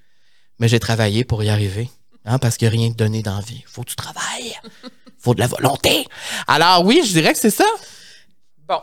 Mais 0.59 0.69
j'ai 0.69 0.79
travaillé 0.81 1.25
pour 1.25 1.43
y 1.43 1.49
arriver. 1.49 1.89
Hein, 2.27 2.39
parce 2.39 2.59
qu'il 2.59 2.69
n'y 2.69 2.75
a 2.77 2.79
rien 2.81 2.91
de 2.91 2.95
donné 2.95 3.23
dans 3.23 3.37
la 3.37 3.41
vie. 3.41 3.65
Faut 3.67 3.83
que 3.83 3.89
tu 3.91 3.97
travailles. 3.97 4.55
Faut 5.21 5.35
de 5.35 5.41
la 5.41 5.47
volonté. 5.47 6.07
Alors 6.47 6.85
oui, 6.85 7.03
je 7.05 7.13
dirais 7.13 7.33
que 7.33 7.39
c'est 7.39 7.51
ça. 7.51 7.65
Bon. 8.69 8.81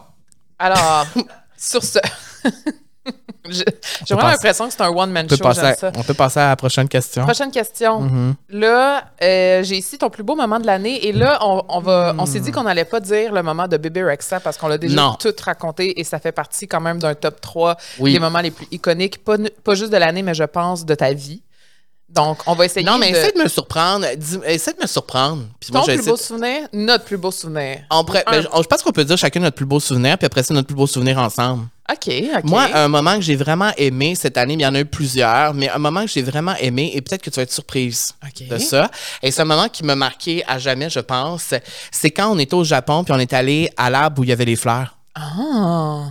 Alors, 0.59 1.05
sur 1.57 1.83
ce. 1.83 1.99
J'ai 3.47 3.63
vraiment 4.15 4.29
l'impression 4.29 4.65
que 4.67 4.73
c'est 4.73 4.81
un 4.81 4.89
one-man 4.89 5.29
show. 5.29 5.37
passer 5.37 5.75
ça. 5.75 5.91
on 5.95 6.01
peut 6.01 6.15
passer 6.15 6.39
à 6.39 6.47
la 6.49 6.55
prochaine 6.55 6.87
question. 6.89 7.23
Prochaine 7.23 7.51
question. 7.51 8.01
Mhm. 8.01 8.35
Là, 8.49 9.05
euh, 9.21 9.61
j'ai 9.61 9.77
ici 9.77 9.99
ton 9.99 10.09
plus 10.09 10.23
beau 10.23 10.35
moment 10.35 10.59
de 10.59 10.65
l'année. 10.65 11.05
Et 11.05 11.11
là, 11.11 11.37
on, 11.43 11.61
on 11.69 11.79
va, 11.79 12.15
on 12.17 12.25
s'est 12.25 12.39
dit 12.39 12.51
qu'on 12.51 12.63
n'allait 12.63 12.85
pas 12.85 12.99
dire 12.99 13.31
le 13.31 13.43
moment 13.43 13.67
de 13.67 13.77
bébé 13.77 14.03
Rexa 14.03 14.39
parce 14.39 14.57
qu'on 14.57 14.67
l'a 14.67 14.79
déjà 14.79 14.95
Non. 14.95 15.13
tout 15.19 15.31
raconté 15.43 15.99
et 15.99 16.03
ça 16.03 16.17
fait 16.19 16.31
partie 16.31 16.67
quand 16.67 16.81
même 16.81 16.97
d'un 16.97 17.13
top 17.13 17.39
3 17.39 17.77
Oui. 17.99 18.13
des 18.13 18.19
moments 18.19 18.39
les 18.41 18.49
plus 18.49 18.67
iconiques, 18.71 19.23
pas 19.23 19.35
juste 19.75 19.91
de 19.91 19.97
l'année, 19.97 20.23
mais 20.23 20.33
je 20.33 20.43
pense 20.43 20.83
de 20.83 20.95
ta 20.95 21.13
vie. 21.13 21.43
Donc, 22.07 22.37
on 22.45 22.53
va 22.53 22.65
essayer 22.65 22.85
Non, 22.85 22.97
mais 22.97 23.11
de... 23.11 23.17
essaie 23.17 23.31
de 23.33 23.41
me 23.43 23.47
surprendre. 23.49 24.05
Dis- 24.15 24.39
essaie 24.45 24.73
de 24.73 24.81
me 24.81 24.87
surprendre. 24.87 25.43
Puis 25.59 25.71
Ton 25.71 25.79
moi, 25.79 25.87
plus 25.87 26.05
beau 26.05 26.15
souvenir, 26.15 26.67
notre 26.71 27.03
plus 27.03 27.17
beau 27.17 27.31
souvenir. 27.31 27.79
On 27.91 28.05
pourrait- 28.05 28.23
Un- 28.27 28.31
ben, 28.31 28.41
je, 28.43 28.61
je 28.61 28.67
pense 28.67 28.81
qu'on 28.83 28.91
peut 28.91 29.03
dire 29.03 29.17
chacun 29.17 29.39
notre 29.41 29.55
plus 29.55 29.65
beau 29.65 29.79
souvenir, 29.79 30.17
puis 30.17 30.25
après 30.25 30.43
ça, 30.43 30.53
notre 30.53 30.67
plus 30.67 30.75
beau 30.75 30.87
souvenir 30.87 31.17
ensemble. 31.19 31.65
OK, 31.91 32.07
OK. 32.37 32.43
Moi, 32.45 32.67
un 32.73 32.87
moment 32.87 33.15
que 33.15 33.21
j'ai 33.21 33.35
vraiment 33.35 33.71
aimé 33.77 34.15
cette 34.15 34.37
année, 34.37 34.53
il 34.53 34.61
y 34.61 34.65
en 34.65 34.73
a 34.75 34.79
eu 34.79 34.85
plusieurs, 34.85 35.53
mais 35.53 35.69
un 35.69 35.77
moment 35.77 36.01
que 36.05 36.09
j'ai 36.11 36.21
vraiment 36.23 36.55
aimé, 36.55 36.91
et 36.93 37.01
peut-être 37.01 37.21
que 37.21 37.29
tu 37.29 37.35
vas 37.35 37.43
être 37.43 37.51
surprise 37.51 38.13
de 38.49 38.57
ça, 38.59 38.89
et 39.21 39.29
c'est 39.31 39.41
un 39.41 39.45
moment 39.45 39.67
qui 39.67 39.83
m'a 39.83 39.95
marqué 39.95 40.43
à 40.47 40.57
jamais, 40.57 40.89
je 40.89 40.99
pense, 41.01 41.53
c'est 41.91 42.11
quand 42.11 42.31
on 42.31 42.39
était 42.39 42.55
au 42.55 42.63
Japon, 42.63 43.03
puis 43.03 43.13
on 43.13 43.19
est 43.19 43.33
allé 43.33 43.69
à 43.77 43.89
l'arbre 43.89 44.21
où 44.21 44.23
il 44.23 44.29
y 44.29 44.33
avait 44.33 44.45
les 44.45 44.55
fleurs. 44.55 44.97
Ah. 45.15 46.05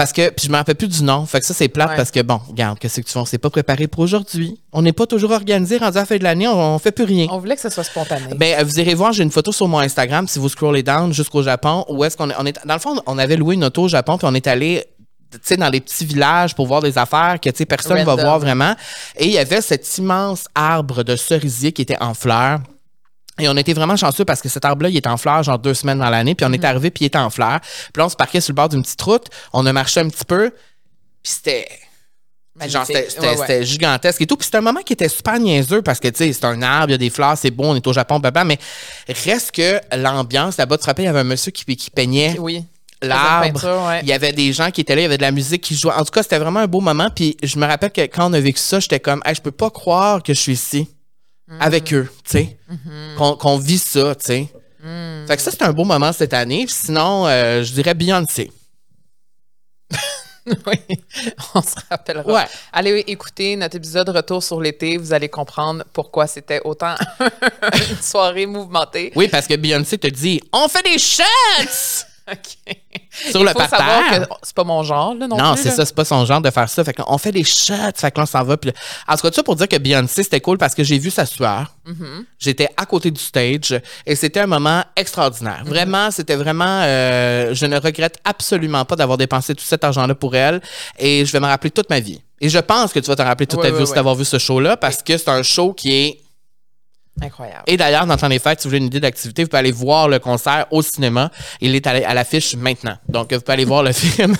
Parce 0.00 0.14
que, 0.14 0.30
puis 0.30 0.46
je 0.46 0.50
me 0.50 0.56
rappelle 0.56 0.76
plus 0.76 0.88
du 0.88 1.02
nom, 1.02 1.26
fait 1.26 1.40
que 1.40 1.44
ça, 1.46 1.52
c'est 1.52 1.68
plate 1.68 1.90
Ouais. 1.90 1.96
parce 1.96 2.10
que, 2.10 2.20
bon, 2.20 2.40
regarde, 2.48 2.78
qu'est-ce 2.78 3.02
que 3.02 3.06
tu 3.06 3.12
fais? 3.12 3.18
On 3.18 3.26
s'est 3.26 3.36
pas 3.36 3.50
préparé 3.50 3.86
pour 3.86 4.00
aujourd'hui. 4.00 4.58
On 4.72 4.80
n'est 4.80 4.94
pas 4.94 5.06
toujours 5.06 5.30
organisé, 5.32 5.76
rendu 5.76 5.98
à 5.98 6.00
la 6.00 6.06
fin 6.06 6.16
de 6.16 6.22
l'année, 6.24 6.48
on, 6.48 6.76
on 6.76 6.78
fait 6.78 6.90
plus 6.90 7.04
rien. 7.04 7.26
On 7.30 7.36
voulait 7.38 7.54
que 7.54 7.60
ce 7.60 7.68
soit 7.68 7.84
spontané. 7.84 8.34
Ben, 8.34 8.64
vous 8.64 8.80
irez 8.80 8.94
voir, 8.94 9.12
j'ai 9.12 9.24
une 9.24 9.30
photo 9.30 9.52
sur 9.52 9.68
mon 9.68 9.78
Instagram 9.78 10.26
si 10.26 10.38
vous 10.38 10.48
scrollez 10.48 10.82
down 10.82 11.12
jusqu'au 11.12 11.42
Japon. 11.42 11.84
Où 11.90 12.02
est-ce 12.02 12.16
qu'on 12.16 12.30
est, 12.30 12.34
on 12.38 12.46
est? 12.46 12.58
Dans 12.64 12.72
le 12.72 12.80
fond, 12.80 12.98
on 13.06 13.18
avait 13.18 13.36
loué 13.36 13.56
une 13.56 13.64
auto 13.64 13.82
au 13.82 13.88
Japon, 13.88 14.16
puis 14.16 14.26
on 14.26 14.32
est 14.34 14.46
allé 14.46 14.86
tu 15.32 15.38
sais, 15.42 15.58
dans 15.58 15.68
les 15.68 15.82
petits 15.82 16.06
villages 16.06 16.54
pour 16.54 16.66
voir 16.66 16.80
des 16.80 16.96
affaires 16.96 17.38
que 17.38 17.50
tu 17.50 17.58
sais, 17.58 17.66
personne 17.66 17.98
ne 17.98 18.04
va 18.04 18.14
voir 18.14 18.38
vraiment. 18.38 18.74
Et 19.18 19.26
il 19.26 19.32
y 19.32 19.38
avait 19.38 19.60
cet 19.60 19.98
immense 19.98 20.46
arbre 20.54 21.02
de 21.04 21.14
cerisier 21.14 21.72
qui 21.72 21.82
était 21.82 22.00
en 22.00 22.14
fleurs. 22.14 22.60
Et 23.40 23.48
on 23.48 23.56
était 23.56 23.72
vraiment 23.72 23.96
chanceux 23.96 24.24
parce 24.24 24.40
que 24.42 24.48
cet 24.48 24.64
arbre-là, 24.64 24.88
il 24.88 24.96
était 24.96 25.08
en 25.08 25.16
fleurs 25.16 25.42
genre 25.42 25.58
deux 25.58 25.74
semaines 25.74 25.98
dans 25.98 26.10
l'année. 26.10 26.34
Puis 26.34 26.46
on 26.48 26.52
est 26.52 26.64
arrivé, 26.64 26.90
puis 26.90 27.04
il 27.04 27.06
était 27.06 27.18
en 27.18 27.30
fleurs. 27.30 27.60
Puis 27.60 27.98
là, 28.00 28.06
on 28.06 28.08
se 28.08 28.16
parquait 28.16 28.40
sur 28.40 28.52
le 28.52 28.56
bord 28.56 28.68
d'une 28.68 28.82
petite 28.82 29.00
route. 29.02 29.26
On 29.52 29.64
a 29.66 29.72
marché 29.72 30.00
un 30.00 30.08
petit 30.08 30.24
peu. 30.24 30.50
Puis 31.22 31.32
c'était... 31.32 31.68
Genre, 32.66 32.84
c'était 32.84 33.08
Ouais, 33.20 33.38
ouais. 33.38 33.64
gigantesque 33.64 34.20
et 34.20 34.26
tout. 34.26 34.36
Puis 34.36 34.44
c'était 34.44 34.58
un 34.58 34.62
moment 34.62 34.80
qui 34.80 34.92
était 34.92 35.08
super 35.08 35.38
niaiseux 35.38 35.80
parce 35.80 35.98
que, 35.98 36.08
tu 36.08 36.18
sais, 36.18 36.32
c'est 36.34 36.44
un 36.44 36.60
arbre, 36.60 36.88
il 36.88 36.92
y 36.92 36.94
a 36.94 36.98
des 36.98 37.08
fleurs, 37.08 37.38
c'est 37.38 37.50
beau, 37.50 37.64
on 37.64 37.74
est 37.74 37.86
au 37.86 37.92
Japon, 37.94 38.18
baba, 38.20 38.44
mais 38.44 38.58
reste 39.24 39.52
que 39.52 39.80
l'ambiance, 39.96 40.58
là-bas, 40.58 40.76
tu 40.76 40.82
te 40.82 40.86
rappelles, 40.86 41.04
il 41.04 41.06
y 41.06 41.10
avait 41.10 41.20
un 41.20 41.24
monsieur 41.24 41.52
qui, 41.52 41.64
qui 41.76 41.90
peignait 41.90 42.36
Oui. 42.38 42.62
l'arbre. 43.00 43.86
ouais. 43.88 44.00
Il 44.02 44.08
y 44.08 44.12
avait 44.12 44.32
des 44.32 44.52
gens 44.52 44.70
qui 44.70 44.82
étaient 44.82 44.94
là, 44.94 45.00
il 45.00 45.04
y 45.04 45.06
avait 45.06 45.16
de 45.16 45.22
la 45.22 45.30
musique 45.30 45.62
qui 45.62 45.74
jouait. 45.74 45.94
En 45.94 46.04
tout 46.04 46.10
cas, 46.10 46.22
c'était 46.22 46.38
vraiment 46.38 46.60
un 46.60 46.66
beau 46.66 46.80
moment. 46.80 47.08
Puis 47.14 47.34
je 47.42 47.58
me 47.58 47.64
rappelle 47.66 47.92
que 47.92 48.02
quand 48.02 48.28
on 48.30 48.32
a 48.34 48.40
vécu 48.40 48.58
ça, 48.58 48.78
j'étais 48.78 49.00
comme, 49.00 49.22
hey, 49.24 49.34
je 49.34 49.40
peux 49.40 49.52
pas 49.52 49.70
croire 49.70 50.22
que 50.22 50.34
je 50.34 50.40
suis 50.40 50.52
ici 50.52 50.88
avec 51.58 51.92
eux, 51.92 52.08
tu 52.24 52.30
sais. 52.30 52.58
Qu'on 53.16 53.36
qu'on 53.36 53.58
vit 53.58 53.78
ça, 53.78 54.14
tu 54.14 54.26
sais. 54.26 54.48
Fait 55.26 55.36
que 55.36 55.42
ça, 55.42 55.50
c'était 55.50 55.64
un 55.64 55.72
beau 55.72 55.84
moment 55.84 56.12
cette 56.12 56.32
année. 56.32 56.66
Sinon, 56.68 57.26
euh, 57.26 57.62
je 57.62 57.72
dirais 57.72 57.94
Beyoncé. 57.94 58.50
oui, 60.46 60.98
on 61.54 61.62
se 61.62 61.74
rappellera. 61.90 62.32
Ouais. 62.32 62.46
Allez 62.72 63.04
écouter 63.06 63.56
notre 63.56 63.76
épisode 63.76 64.08
Retour 64.08 64.42
sur 64.42 64.60
l'été. 64.60 64.96
Vous 64.96 65.12
allez 65.12 65.28
comprendre 65.28 65.84
pourquoi 65.92 66.26
c'était 66.26 66.60
autant 66.64 66.94
une 67.20 67.96
soirée 68.02 68.46
mouvementée. 68.46 69.12
Oui, 69.14 69.28
parce 69.28 69.46
que 69.46 69.54
Beyoncé 69.54 69.98
te 69.98 70.06
dit, 70.06 70.40
on 70.52 70.68
fait 70.68 70.82
des 70.82 70.98
shots! 70.98 72.06
OK. 72.32 72.76
Sur 73.30 73.40
Il 73.40 73.46
le 73.46 73.50
faut 73.52 73.58
savoir 73.58 73.78
parterre. 74.02 74.28
que 74.28 74.34
c'est 74.42 74.54
pas 74.54 74.64
mon 74.64 74.82
genre, 74.84 75.14
là, 75.14 75.26
non, 75.26 75.36
Non, 75.36 75.54
plus, 75.54 75.62
c'est 75.64 75.68
là. 75.70 75.74
ça, 75.76 75.84
c'est 75.86 75.94
pas 75.94 76.04
son 76.04 76.24
genre 76.24 76.40
de 76.40 76.50
faire 76.50 76.68
ça. 76.68 76.84
Fait 76.84 76.92
qu'on 76.92 77.18
fait 77.18 77.32
des 77.32 77.42
shots, 77.44 77.74
fait 77.96 78.10
que 78.10 78.18
là, 78.18 78.22
on 78.22 78.26
s'en 78.26 78.44
va. 78.44 78.56
Puis 78.56 78.70
là- 78.70 78.76
en 79.08 79.16
tout 79.16 79.22
cas, 79.22 79.30
tout 79.30 79.34
ça 79.36 79.42
pour 79.42 79.56
dire 79.56 79.66
que 79.68 79.76
Beyoncé, 79.76 80.22
c'était 80.22 80.40
cool 80.40 80.58
parce 80.58 80.74
que 80.74 80.84
j'ai 80.84 80.98
vu 80.98 81.10
sa 81.10 81.26
sueur. 81.26 81.74
Mm-hmm. 81.86 82.24
J'étais 82.38 82.68
à 82.76 82.86
côté 82.86 83.10
du 83.10 83.20
stage 83.20 83.80
et 84.06 84.14
c'était 84.14 84.40
un 84.40 84.46
moment 84.46 84.84
extraordinaire. 84.96 85.62
Mm-hmm. 85.64 85.68
Vraiment, 85.68 86.10
c'était 86.10 86.36
vraiment. 86.36 86.82
euh, 86.84 87.52
je 87.52 87.66
ne 87.66 87.78
regrette 87.78 88.18
absolument 88.24 88.84
pas 88.84 88.96
d'avoir 88.96 89.18
dépensé 89.18 89.54
tout 89.54 89.64
cet 89.64 89.82
argent-là 89.84 90.14
pour 90.14 90.36
elle 90.36 90.60
et 90.98 91.24
je 91.26 91.32
vais 91.32 91.40
me 91.40 91.46
rappeler 91.46 91.70
toute 91.70 91.90
ma 91.90 92.00
vie. 92.00 92.20
Et 92.40 92.48
je 92.48 92.58
pense 92.58 92.92
que 92.92 93.00
tu 93.00 93.06
vas 93.08 93.16
te 93.16 93.22
rappeler 93.22 93.46
toute 93.46 93.58
Ouais, 93.58 93.64
ta 93.66 93.70
vie 93.70 93.76
ouais, 93.76 93.82
aussi 93.82 93.90
ouais. 93.92 93.96
d'avoir 93.96 94.14
vu 94.14 94.24
ce 94.24 94.38
show-là 94.38 94.76
parce 94.76 95.02
que 95.02 95.18
c'est 95.18 95.28
un 95.28 95.42
show 95.42 95.72
qui 95.72 95.92
est. 95.92 96.20
Incroyable. 97.22 97.64
Et 97.66 97.76
d'ailleurs, 97.76 98.06
dans 98.06 98.14
le 98.14 98.20
temps 98.20 98.28
des 98.28 98.38
fêtes, 98.38 98.60
si 98.60 98.64
vous 98.66 98.70
voulez 98.70 98.78
une 98.78 98.86
idée 98.86 99.00
d'activité, 99.00 99.42
vous 99.42 99.48
pouvez 99.48 99.58
aller 99.60 99.72
voir 99.72 100.08
le 100.08 100.18
concert 100.18 100.66
au 100.70 100.80
cinéma. 100.82 101.30
Il 101.60 101.74
est 101.74 101.86
à 101.86 101.98
la- 101.98 102.08
à 102.08 102.14
l'affiche 102.14 102.54
maintenant. 102.56 102.96
Donc, 103.08 103.32
vous 103.32 103.40
pouvez 103.40 103.52
aller 103.54 103.64
voir 103.64 103.82
le 103.82 103.92
film 103.92 104.34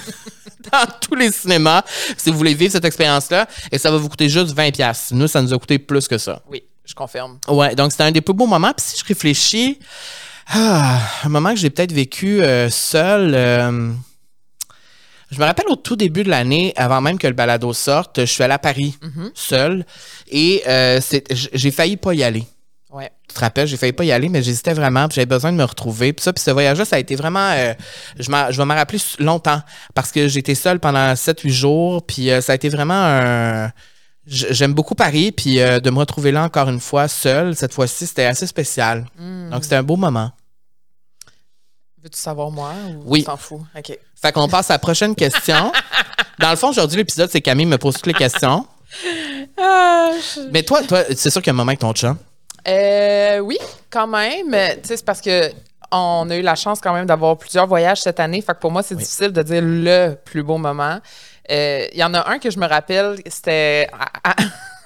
dans 0.73 0.87
tous 1.01 1.15
les 1.15 1.31
cinémas 1.33 1.83
si 2.17 2.31
vous 2.31 2.39
voulez 2.39 2.55
vivre 2.55 2.73
cette 2.73 2.85
expérience-là. 2.85 3.47
Et 3.71 3.79
ça 3.79 3.91
va 3.91 3.97
vous 3.99 4.09
coûter 4.09 4.29
juste 4.29 4.55
20$. 4.57 4.73
piastres. 4.73 5.15
Nous, 5.15 5.29
ça 5.29 5.43
nous 5.43 5.53
a 5.53 5.59
coûté 5.59 5.79
plus 5.79 6.09
que 6.09 6.17
ça. 6.17 6.43
Oui, 6.51 6.63
je 6.85 6.95
confirme. 6.95 7.39
Ouais, 7.49 7.75
donc 7.75 7.91
c'était 7.93 8.05
un 8.05 8.13
des 8.13 8.21
plus 8.23 8.35
beaux 8.35 8.47
moments. 8.47 8.73
Puis 8.75 8.87
si 8.87 8.99
je 8.99 9.05
réfléchis, 9.05 9.79
ah, 10.49 10.99
un 11.25 11.29
moment 11.29 11.51
que 11.51 11.57
j'ai 11.61 11.71
peut-être 11.71 11.93
vécu 11.93 12.43
euh, 12.43 12.71
seul. 12.71 13.35
euh, 13.35 13.93
je 15.31 15.39
me 15.39 15.45
rappelle 15.45 15.69
au 15.69 15.77
tout 15.77 15.95
début 15.97 16.25
de 16.25 16.31
l'année, 16.31 16.73
avant 16.77 17.01
même 17.01 17.17
que 17.19 17.27
le 17.29 17.35
balado 17.35 17.73
sorte, 17.73 18.21
je 18.21 18.25
suis 18.27 18.43
allé 18.43 18.55
à 18.55 18.59
Paris 18.59 18.97
seul 19.35 19.87
et 20.29 20.63
euh, 20.67 21.01
j'ai 21.53 21.71
failli 21.71 21.97
pas 21.97 22.15
y 22.15 22.25
aller. 22.25 22.45
Ouais. 22.93 23.11
Tu 23.29 23.35
te 23.35 23.41
rappelles, 23.41 23.69
j'ai 23.69 23.77
failli 23.77 23.93
pas 23.93 24.05
y 24.05 24.11
aller, 24.13 24.29
mais 24.29 24.43
j'hésitais 24.43 24.73
vraiment, 24.73 25.07
puis 25.09 25.15
j'avais 25.17 25.27
besoin 25.27 25.53
de 25.53 25.57
me 25.57 25.65
retrouver. 25.65 26.13
Puis 26.13 26.25
ça, 26.25 26.33
puis 26.33 26.43
ce 26.43 26.51
voyage-là, 26.51 26.85
ça 26.85 26.97
a 26.97 26.99
été 26.99 27.15
vraiment... 27.15 27.51
euh, 27.53 27.73
je, 28.19 28.25
je 28.25 28.57
vais 28.57 28.65
m'en 28.65 28.75
rappeler 28.75 28.99
longtemps, 29.21 29.63
parce 29.95 30.11
que 30.11 30.27
j'étais 30.29 30.55
seul 30.57 30.81
pendant 30.81 31.13
7-8 31.15 31.49
jours, 31.51 32.03
puis 32.05 32.31
euh, 32.31 32.41
ça 32.41 32.53
a 32.53 32.55
été 32.57 32.69
vraiment 32.69 32.95
un... 32.97 33.71
J'aime 34.27 34.75
beaucoup 34.75 34.95
Paris, 34.95 35.33
puis 35.33 35.61
euh, 35.61 35.81
de 35.81 35.91
me 35.91 35.99
retrouver 35.99 36.31
là 36.33 36.43
encore 36.45 36.69
une 36.69 36.81
fois, 36.81 37.09
seul, 37.09 37.57
cette 37.57 37.73
fois-ci, 37.75 38.07
c'était 38.07 38.27
assez 38.27 38.47
spécial. 38.47 39.07
Donc, 39.51 39.63
c'était 39.65 39.77
un 39.77 39.83
beau 39.83 39.97
moment. 39.97 40.31
Veux-tu 42.03 42.19
savoir 42.19 42.51
moi 42.51 42.73
ou 42.89 43.03
Oui. 43.07 43.25
t'en 43.25 43.37
fous? 43.37 43.65
OK. 43.77 43.99
Fait 44.21 44.33
qu'on 44.33 44.49
passe 44.49 44.71
à 44.71 44.75
la 44.75 44.79
prochaine 44.79 45.15
question. 45.15 45.73
Dans 46.39 46.51
le 46.51 46.57
fond, 46.57 46.71
aujourd'hui, 46.71 46.97
l'épisode, 46.99 47.29
c'est 47.31 47.41
Camille 47.41 47.67
me 47.67 47.77
pose 47.79 47.95
toutes 47.95 48.07
les 48.07 48.15
questions. 48.15 48.67
Ah, 49.61 50.11
Mais 50.53 50.63
toi, 50.63 50.83
toi 50.83 51.03
c'est 51.15 51.31
sûr 51.31 51.41
qu'il 51.43 51.49
y 51.49 51.51
a 51.51 51.55
un 51.55 51.57
moment 51.57 51.69
avec 51.71 51.81
ton 51.81 51.95
chat. 51.95 52.17
Euh, 52.69 53.39
oui, 53.39 53.59
quand 53.91 54.07
même. 54.07 54.51
Tu 54.83 54.89
sais, 54.89 54.97
c'est 54.97 55.05
parce 55.05 55.21
que 55.21 55.51
on 55.93 56.29
a 56.31 56.37
eu 56.37 56.43
la 56.43 56.55
chance 56.55 56.81
quand 56.81 56.93
même 56.93 57.07
d'avoir 57.07 57.37
plusieurs 57.37 57.67
voyages 57.67 58.01
cette 58.03 58.21
année. 58.21 58.41
Fait 58.43 58.53
que 58.55 58.59
pour 58.61 58.71
moi, 58.71 58.83
c'est 58.83 58.95
difficile 58.95 59.33
de 59.33 59.43
dire 59.43 59.63
le 59.65 60.15
plus 60.15 60.43
beau 60.43 60.57
moment. 60.59 60.99
Euh, 61.51 61.87
Il 61.93 61.99
y 61.99 62.05
en 62.05 62.15
a 62.15 62.29
un 62.31 62.39
que 62.39 62.51
je 62.51 62.59
me 62.61 62.67
rappelle, 62.69 63.17
c'était 63.27 63.89
à, 64.25 64.31
à- 64.31 64.37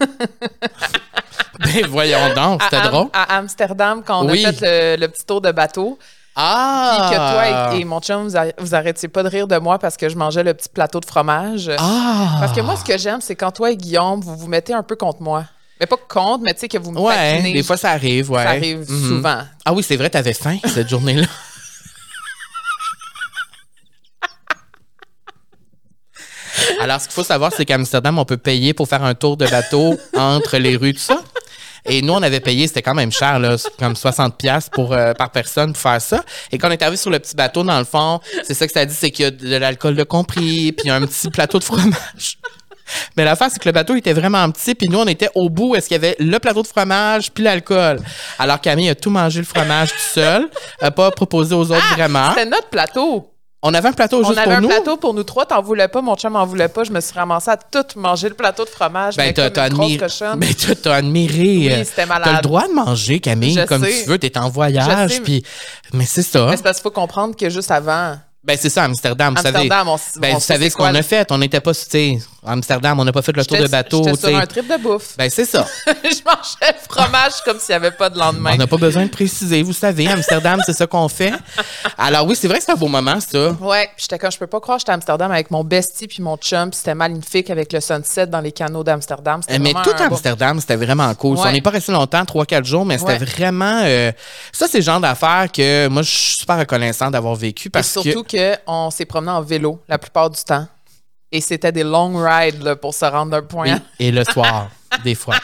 Ben 1.61 1.87
voyons 1.89 2.35
donc, 2.35 2.61
à 2.63 2.65
c'était 2.65 2.77
Am- 2.77 2.91
drôle. 2.91 3.09
à 3.13 3.37
Amsterdam 3.37 4.03
quand 4.05 4.25
on 4.25 4.31
Oui. 4.31 4.45
a 4.45 4.53
fait 4.53 4.97
le, 4.97 5.01
le 5.03 5.09
petit 5.09 5.25
tour 5.25 5.41
de 5.41 5.51
bateau. 5.53 5.99
Ah! 6.37 6.97
Puis 7.09 7.11
que 7.11 7.17
toi 7.17 7.75
et, 7.77 7.81
et 7.81 7.85
mon 7.85 8.01
chum, 8.01 8.27
vous, 8.27 8.37
vous 8.59 8.75
arrêtiez 8.75 9.09
pas 9.09 9.23
de 9.23 9.29
rire 9.29 9.47
de 9.47 9.57
moi 9.59 9.79
parce 9.79 9.97
que 9.97 10.09
je 10.09 10.17
mangeais 10.17 10.43
le 10.43 10.53
petit 10.53 10.69
plateau 10.69 10.99
de 10.99 11.05
fromage. 11.05 11.71
Ah! 11.79 12.39
Parce 12.41 12.53
que 12.53 12.61
moi, 12.61 12.75
ce 12.77 12.85
que 12.85 12.99
j'aime, 12.99 13.21
c'est 13.21 13.37
quand 13.37 13.53
toi 13.53 13.71
et 13.71 13.77
Guillaume, 13.77 14.21
vous 14.21 14.37
vous 14.37 14.49
mettez 14.49 14.73
un 14.75 14.83
peu 14.83 14.97
contre 14.97 15.23
moi. 15.23 15.45
Mais 15.81 15.87
pas 15.87 15.97
contre, 15.97 16.45
mais 16.45 16.55
tu 16.55 16.61
sais 16.61 16.69
que 16.69 16.79
vous 16.79 16.93
me 16.93 16.99
Ouais, 17.01 17.15
taquinez. 17.15 17.53
des 17.53 17.63
fois 17.63 17.77
ça 17.77 17.91
arrive, 17.91 18.31
ouais. 18.31 18.43
Ça 18.45 18.51
arrive 18.51 18.79
Mhm. 18.89 19.09
souvent. 19.09 19.43
Ah 19.65 19.73
oui, 19.73 19.83
c'est 19.83 19.97
vrai, 19.97 20.09
t'avais 20.11 20.33
faim 20.35 20.59
cette 20.67 20.89
journée-là. 20.89 21.27
Alors, 26.81 27.01
ce 27.01 27.07
qu'il 27.07 27.15
faut 27.15 27.25
savoir, 27.25 27.53
c'est 27.55 27.65
qu'à 27.65 27.75
Amsterdam, 27.75 28.19
on 28.19 28.25
peut 28.25 28.37
payer 28.37 28.75
pour 28.75 28.89
faire 28.89 29.03
un 29.03 29.15
tour 29.15 29.37
de 29.37 29.47
bateau 29.47 29.99
entre 30.17 30.57
les 30.59 30.77
rues, 30.77 30.95
tout 30.95 31.01
ça. 31.01 31.21
Et 31.87 32.01
nous, 32.01 32.13
on 32.15 32.23
avait 32.23 32.41
payé, 32.41 32.67
c'était 32.67 32.81
quand 32.83 32.95
même 32.95 33.13
cher, 33.13 33.39
là, 33.39 33.57
comme 33.79 33.95
60 33.97 34.39
pièces 34.39 34.71
pour 34.71 34.93
euh, 34.95 35.13
par 35.13 35.31
personne 35.31 35.73
pour 35.75 35.83
faire 35.83 36.01
ça. 36.01 36.25
Et 36.51 36.57
quand 36.59 36.69
on 36.69 36.71
est 36.71 36.81
arrivé 36.81 36.97
sur 36.97 37.11
le 37.11 37.19
petit 37.19 37.35
bateau, 37.37 37.63
dans 37.63 37.79
le 37.79 37.85
fond, 37.85 38.21
c'est 38.43 38.55
ça 38.55 38.67
que 38.67 38.73
ça 38.73 38.87
dit, 38.87 38.95
c'est 38.95 39.11
qu'il 39.11 39.25
y 39.25 39.29
a 39.29 39.31
de 39.31 39.57
l'alcool 39.57 39.95
de 39.95 40.03
compris, 40.05 40.73
puis 40.73 40.85
il 40.85 40.89
y 40.89 40.91
a 40.91 40.95
un 40.95 41.07
petit 41.07 41.29
plateau 41.29 41.59
de 41.59 41.65
fromage. 41.65 42.39
Mais 43.17 43.25
l'affaire, 43.25 43.49
c'est 43.51 43.59
que 43.59 43.69
le 43.69 43.73
bateau 43.73 43.95
était 43.97 44.13
vraiment 44.13 44.51
petit, 44.51 44.75
puis 44.75 44.89
nous, 44.89 44.99
on 44.99 45.07
était 45.07 45.31
au 45.35 45.49
bout 45.49 45.75
est-ce 45.75 45.89
qu'il 45.89 45.95
y 45.95 45.99
avait 46.05 46.17
le 46.19 46.39
plateau 46.39 46.63
de 46.63 46.67
fromage 46.67 47.31
puis 47.33 47.45
l'alcool? 47.45 48.01
Alors 48.39 48.61
Camille 48.61 48.91
a 48.91 48.95
tout 48.95 49.11
mangé 49.11 49.39
le 49.41 49.47
fromage 49.47 49.91
tout 49.91 49.99
seul, 50.15 50.49
a 50.81 50.91
pas 50.91 51.11
proposé 51.11 51.55
aux 51.55 51.71
autres 51.71 51.95
vraiment. 51.95 52.31
C'était 52.31 52.47
notre 52.47 52.69
plateau. 52.69 53.31
On 53.67 53.73
avait 53.73 53.89
un 53.89 53.93
plateau 53.93 54.21
On 54.23 54.25
juste 54.29 54.37
avait 54.37 54.45
pour 54.49 54.57
un 54.59 54.61
nous. 54.61 54.69
plateau 54.69 54.97
pour 54.99 55.15
nous 55.15 55.23
trois, 55.23 55.47
t'en 55.47 55.63
voulais 55.63 55.89
pas, 55.89 56.03
mon 56.03 56.15
chum 56.17 56.37
en 56.37 56.45
voulait 56.45 56.69
pas. 56.69 56.85
Je 56.85 56.93
me 56.93 57.01
suis 57.01 57.15
ramassée 57.15 57.51
à 57.51 57.57
tout 57.57 57.83
manger 57.99 58.29
le 58.29 58.35
plateau 58.35 58.65
de 58.67 58.69
fromage. 58.69 59.17
Ben, 59.17 59.25
mais 59.25 59.33
t'as 59.33 59.63
admiré. 59.63 59.97
cochonne. 59.97 60.39
Ben, 60.39 60.51
t'as- 60.83 60.95
admiré. 60.97 61.39
Oui, 61.39 61.73
euh, 61.73 61.83
c'était 61.85 62.05
malade. 62.05 62.25
T'as 62.31 62.37
le 62.37 62.43
droit 62.43 62.69
de 62.69 62.75
manger, 62.75 63.21
Camille, 63.21 63.55
Je 63.59 63.65
comme 63.65 63.83
sais. 63.83 64.03
tu 64.03 64.11
veux. 64.11 64.19
T'es 64.19 64.37
en 64.37 64.51
voyage, 64.51 65.23
puis. 65.23 65.43
Mais 65.95 66.05
c'est 66.05 66.21
ça. 66.23 66.45
Mais 66.51 66.59
c'est 66.59 66.63
parce 66.63 66.77
qu'il 66.77 66.83
faut 66.83 66.91
comprendre 66.91 67.35
que 67.35 67.49
juste 67.49 67.71
avant, 67.71 68.19
Ben, 68.45 68.59
c'est 68.61 68.69
ça, 68.69 68.85
Amsterdam. 68.85 69.35
Vous 69.35 69.43
savez, 69.43 69.57
Amsterdam, 69.57 69.89
on 69.89 70.21
ben, 70.21 70.31
on 70.33 70.35
vous 70.35 70.41
savez 70.41 70.69
ce 70.69 70.77
qu'on 70.77 70.85
a 70.85 71.03
fait. 71.03 71.33
On 71.33 71.39
n'était 71.39 71.61
pas, 71.61 71.73
tu 71.73 71.81
sais, 71.89 72.19
Amsterdam, 72.47 73.01
on 73.01 73.05
n'a 73.05 73.13
pas 73.13 73.23
fait 73.23 73.35
le 73.35 73.43
tour 73.43 73.57
de 73.57 73.67
bateau. 73.69 74.05
J'étais 74.05 74.29
sur 74.29 74.37
un 74.37 74.47
trip 74.47 74.69
de 74.71 74.77
bouffe. 74.83 75.17
Ben, 75.17 75.31
c'est 75.31 75.47
ça. 75.47 75.67
je 75.87 76.23
mangeais 76.27 76.75
le 76.75 76.91
fromage 76.91 77.33
comme 77.45 77.59
s'il 77.59 77.71
n'y 77.71 77.77
avait 77.77 77.91
pas 77.91 78.11
de 78.11 78.19
lendemain. 78.19 78.51
On 78.53 78.57
n'a 78.59 78.67
pas 78.67 78.77
besoin 78.77 79.05
de 79.07 79.11
préciser. 79.11 79.63
Vous 79.63 79.73
savez, 79.73 80.09
Amsterdam, 80.09 80.61
c'est 80.67 80.75
ça 80.75 80.87
qu'on 80.87 81.09
fait. 81.09 81.33
Alors, 81.97 82.27
oui, 82.27 82.37
c'est 82.37 82.47
vrai 82.47 82.59
que 82.59 82.65
c'est 82.65 82.73
un 82.73 82.77
beau 82.77 82.89
moment, 82.89 83.19
ça. 83.19 83.53
Ouais, 83.53 83.87
puis 83.97 84.03
j'étais 84.03 84.19
comme, 84.19 84.31
je 84.31 84.39
peux 84.39 84.47
pas 84.47 84.61
croire, 84.61 84.79
j'étais 84.79 84.91
à 84.91 84.95
Amsterdam 84.95 85.33
avec 85.33 85.51
mon 85.51 85.65
bestie 85.65 86.07
puis 86.07 86.23
mon 86.23 86.37
chum, 86.37 86.69
puis 86.69 86.77
c'était 86.77 86.95
magnifique 86.95 87.49
avec 87.49 87.73
le 87.73 87.81
sunset 87.81 88.27
dans 88.27 88.41
les 88.41 88.53
canaux 88.53 88.85
d'Amsterdam. 88.85 89.41
Eh, 89.49 89.59
Mais 89.59 89.73
tout 89.73 89.91
Amsterdam, 89.99 90.61
c'était 90.61 90.77
vraiment 90.77 91.15
cool. 91.15 91.39
Ouais. 91.39 91.45
On 91.47 91.53
n'est 91.53 91.63
pas 91.63 91.71
resté 91.71 91.93
longtemps, 91.93 92.25
3-4 92.25 92.65
jours, 92.67 92.85
mais 92.85 92.99
c'était 92.99 93.13
Ouais. 93.13 93.19
vraiment. 93.25 93.81
euh, 93.85 94.13
ça, 94.53 94.67
c'est 94.69 94.79
le 94.79 94.85
genre 94.85 95.01
d'affaires 95.01 95.47
que 95.51 95.89
moi, 95.89 96.03
je 96.03 96.11
suis 96.11 96.37
super 96.37 96.59
reconnaissant 96.59 97.11
d'avoir 97.11 97.35
vécu 97.37 97.71
parce 97.71 97.95
que. 97.95 98.34
Que 98.35 98.57
on 98.67 98.91
s'est 98.91 99.05
promené 99.05 99.33
en 99.33 99.43
vélo 99.43 99.81
la 99.89 99.99
plupart 99.99 100.31
du 100.31 100.43
temps. 100.43 100.67
Et 101.33 101.41
c'était 101.41 101.73
des 101.73 101.83
long 101.85 102.15
rides 102.17 102.63
là, 102.63 102.77
pour 102.77 102.95
se 102.95 103.05
rendre 103.05 103.33
d'un 103.33 103.43
point 103.43 103.73
Oui, 103.75 103.81
et 103.99 104.11
le 104.13 104.25
soir, 104.25 104.69
des 105.03 105.15
fois. 105.15 105.35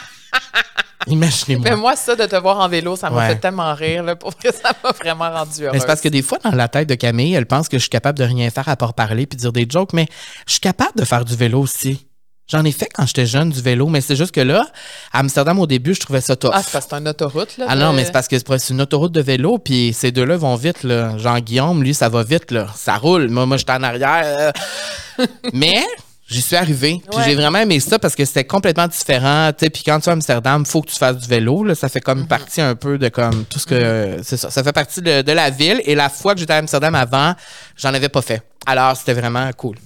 Imaginez-moi. 1.07 1.69
Mais 1.69 1.75
moi, 1.75 1.95
ça, 1.95 2.15
de 2.15 2.25
te 2.25 2.35
voir 2.35 2.59
en 2.59 2.69
vélo, 2.69 2.95
ça 2.95 3.09
m'a 3.09 3.17
Ouais. 3.17 3.27
fait 3.29 3.35
tellement 3.37 3.73
rire, 3.73 4.03
là, 4.03 4.15
pour 4.15 4.37
que 4.37 4.53
ça 4.53 4.71
m'a 4.83 4.91
vraiment 4.91 5.29
rendu 5.31 5.63
heureuse. 5.63 5.73
Mais 5.73 5.79
c'est 5.79 5.87
parce 5.87 5.99
que 6.01 6.09
des 6.09 6.21
fois, 6.21 6.37
dans 6.43 6.51
la 6.51 6.67
tête 6.67 6.87
de 6.87 6.95
Camille, 6.95 7.33
elle 7.33 7.47
pense 7.47 7.67
que 7.67 7.77
je 7.77 7.81
suis 7.81 7.89
capable 7.89 8.19
de 8.19 8.23
rien 8.23 8.49
faire 8.51 8.69
à 8.69 8.75
part 8.75 8.93
parler 8.93 9.25
puis 9.25 9.35
dire 9.37 9.51
des 9.51 9.65
jokes, 9.69 9.93
mais 9.93 10.07
je 10.45 10.51
suis 10.53 10.59
capable 10.61 10.97
de 10.97 11.03
faire 11.05 11.25
du 11.25 11.35
vélo 11.35 11.59
aussi. 11.59 12.05
J'en 12.51 12.65
ai 12.65 12.71
fait 12.73 12.89
quand 12.93 13.05
j'étais 13.05 13.25
jeune 13.25 13.49
du 13.49 13.61
vélo, 13.61 13.87
mais 13.87 14.01
c'est 14.01 14.15
juste 14.17 14.33
que 14.33 14.41
là, 14.41 14.67
à 15.13 15.19
Amsterdam, 15.19 15.57
au 15.59 15.67
début, 15.67 15.93
je 15.95 16.01
trouvais 16.01 16.19
ça 16.21 16.35
tough. 16.35 16.51
Ah, 16.53 16.61
c'est 16.63 16.71
parce 16.73 16.85
que 16.85 16.89
c'est 16.91 16.97
une 16.99 17.07
autoroute, 17.07 17.57
là. 17.57 17.65
Ah 17.69 17.75
non, 17.75 17.93
mais 17.93 18.03
c'est 18.03 18.11
parce 18.11 18.27
que 18.27 18.35
c'est 18.37 18.69
une 18.73 18.81
autoroute 18.81 19.13
de 19.13 19.21
vélo, 19.21 19.57
puis 19.57 19.93
ces 19.93 20.11
deux-là 20.11 20.35
vont 20.37 20.55
vite, 20.55 20.83
là. 20.83 21.17
Jean-Guillaume, 21.17 21.81
lui, 21.81 21.93
ça 21.93 22.09
va 22.09 22.23
vite, 22.23 22.51
là. 22.51 22.67
Ça 22.75 22.97
roule. 22.97 23.29
Moi, 23.29 23.45
moi 23.45 23.55
j'étais 23.57 23.71
en 23.71 23.83
arrière. 23.83 24.51
euh. 25.19 25.25
mais 25.53 25.81
j'y 26.27 26.41
suis 26.41 26.55
arrivé. 26.55 27.01
Puis 27.09 27.17
Ouais. 27.19 27.23
j'ai 27.25 27.35
vraiment 27.35 27.59
aimé 27.59 27.79
ça 27.79 27.99
parce 27.99 28.15
que 28.15 28.25
c'était 28.25 28.43
complètement 28.45 28.87
différent. 28.87 29.51
tu 29.57 29.65
sais. 29.65 29.69
Puis 29.69 29.83
quand 29.85 29.99
tu 29.99 30.05
es 30.07 30.09
à 30.09 30.13
Amsterdam, 30.13 30.65
faut 30.65 30.81
que 30.81 30.89
tu 30.89 30.97
fasses 30.97 31.17
du 31.17 31.27
vélo. 31.27 31.63
Là. 31.63 31.75
Ça 31.75 31.87
fait 31.89 32.01
comme 32.01 32.27
partie 32.27 32.59
un 32.61 32.75
peu 32.75 32.97
de 32.97 33.07
comme 33.09 33.45
tout 33.45 33.59
ce 33.59 33.65
que. 33.65 34.17
C'est 34.23 34.37
ça. 34.37 34.49
Ça 34.49 34.63
fait 34.63 34.73
partie 34.73 35.01
de, 35.01 35.21
de 35.21 35.31
la 35.31 35.49
ville. 35.49 35.81
Et 35.85 35.95
la 35.95 36.09
fois 36.09 36.33
que 36.33 36.39
j'étais 36.41 36.53
à 36.53 36.57
Amsterdam 36.57 36.95
avant, 36.95 37.33
j'en 37.77 37.93
avais 37.93 38.09
pas 38.09 38.21
fait. 38.21 38.41
Alors, 38.65 38.95
c'était 38.97 39.13
vraiment 39.13 39.49
cool. 39.57 39.77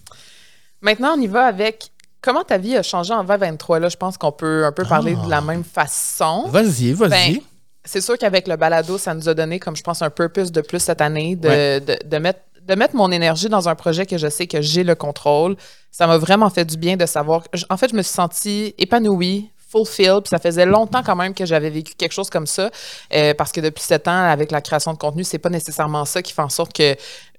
Maintenant, 0.82 1.16
on 1.18 1.22
y 1.22 1.28
va 1.28 1.46
avec 1.46 1.90
comment 2.26 2.44
ta 2.44 2.58
vie 2.58 2.76
a 2.76 2.84
changé 2.84 3.14
en 3.14 3.24
2023. 3.24 3.80
Là, 3.80 3.88
je 3.90 3.96
pense 3.98 4.18
qu'on 4.18 4.32
peut 4.34 4.66
un 4.66 4.72
peu 4.72 4.84
parler 4.84 5.16
Ah. 5.22 5.26
de 5.26 5.30
la 5.30 5.42
même 5.42 5.64
façon. 5.64 6.46
Vas-y, 6.50 6.92
vas-y. 6.94 7.10
Ben, 7.10 7.38
c'est 7.86 8.02
sûr 8.02 8.18
qu'avec 8.18 8.48
le 8.48 8.56
balado, 8.58 8.98
ça 8.98 9.14
nous 9.14 9.30
a 9.30 9.34
donné, 9.34 9.60
comme 9.60 9.76
je 9.76 9.84
pense, 9.84 10.02
un 10.02 10.10
purpose 10.10 10.52
de 10.52 10.62
plus 10.62 10.80
cette 10.80 11.02
année, 11.02 11.36
de, 11.36 11.48
Ouais. 11.48 11.80
de, 11.80 11.98
de 12.04 12.18
mettre, 12.18 12.40
de 12.64 12.74
mettre 12.76 12.96
mon 12.96 13.12
énergie 13.12 13.48
dans 13.48 13.70
un 13.70 13.76
projet 13.76 14.08
que 14.08 14.18
je 14.18 14.28
sais 14.28 14.48
que 14.48 14.60
j'ai 14.62 14.84
le 14.84 14.96
contrôle. 14.96 15.56
Ça 15.92 16.08
m'a 16.08 16.18
vraiment 16.18 16.50
fait 16.50 16.66
du 16.66 16.78
bien 16.78 16.98
de 16.98 17.06
savoir. 17.06 17.44
En 17.70 17.78
fait, 17.78 17.90
je 17.92 17.96
me 17.96 18.02
suis 18.02 18.12
sentie 18.14 18.74
épanouie, 18.80 19.52
fulfilled, 19.72 20.22
puis 20.24 20.30
ça 20.30 20.40
faisait 20.40 20.66
longtemps 20.66 21.04
quand 21.04 21.16
même 21.16 21.34
que 21.36 21.46
j'avais 21.46 21.70
vécu 21.70 21.94
quelque 21.96 22.12
chose 22.14 22.30
comme 22.32 22.48
ça, 22.48 22.70
euh, 23.14 23.34
parce 23.36 23.52
que 23.52 23.62
depuis 23.62 23.84
sept 23.84 24.08
ans, 24.08 24.24
avec 24.30 24.50
la 24.52 24.62
création 24.62 24.94
de 24.94 24.98
contenu, 24.98 25.24
c'est 25.24 25.38
pas 25.38 25.50
nécessairement 25.50 26.06
ça 26.06 26.22
qui 26.24 26.34
fait 26.34 26.42
en 26.42 26.50
sorte 26.50 26.74
que 26.74 26.96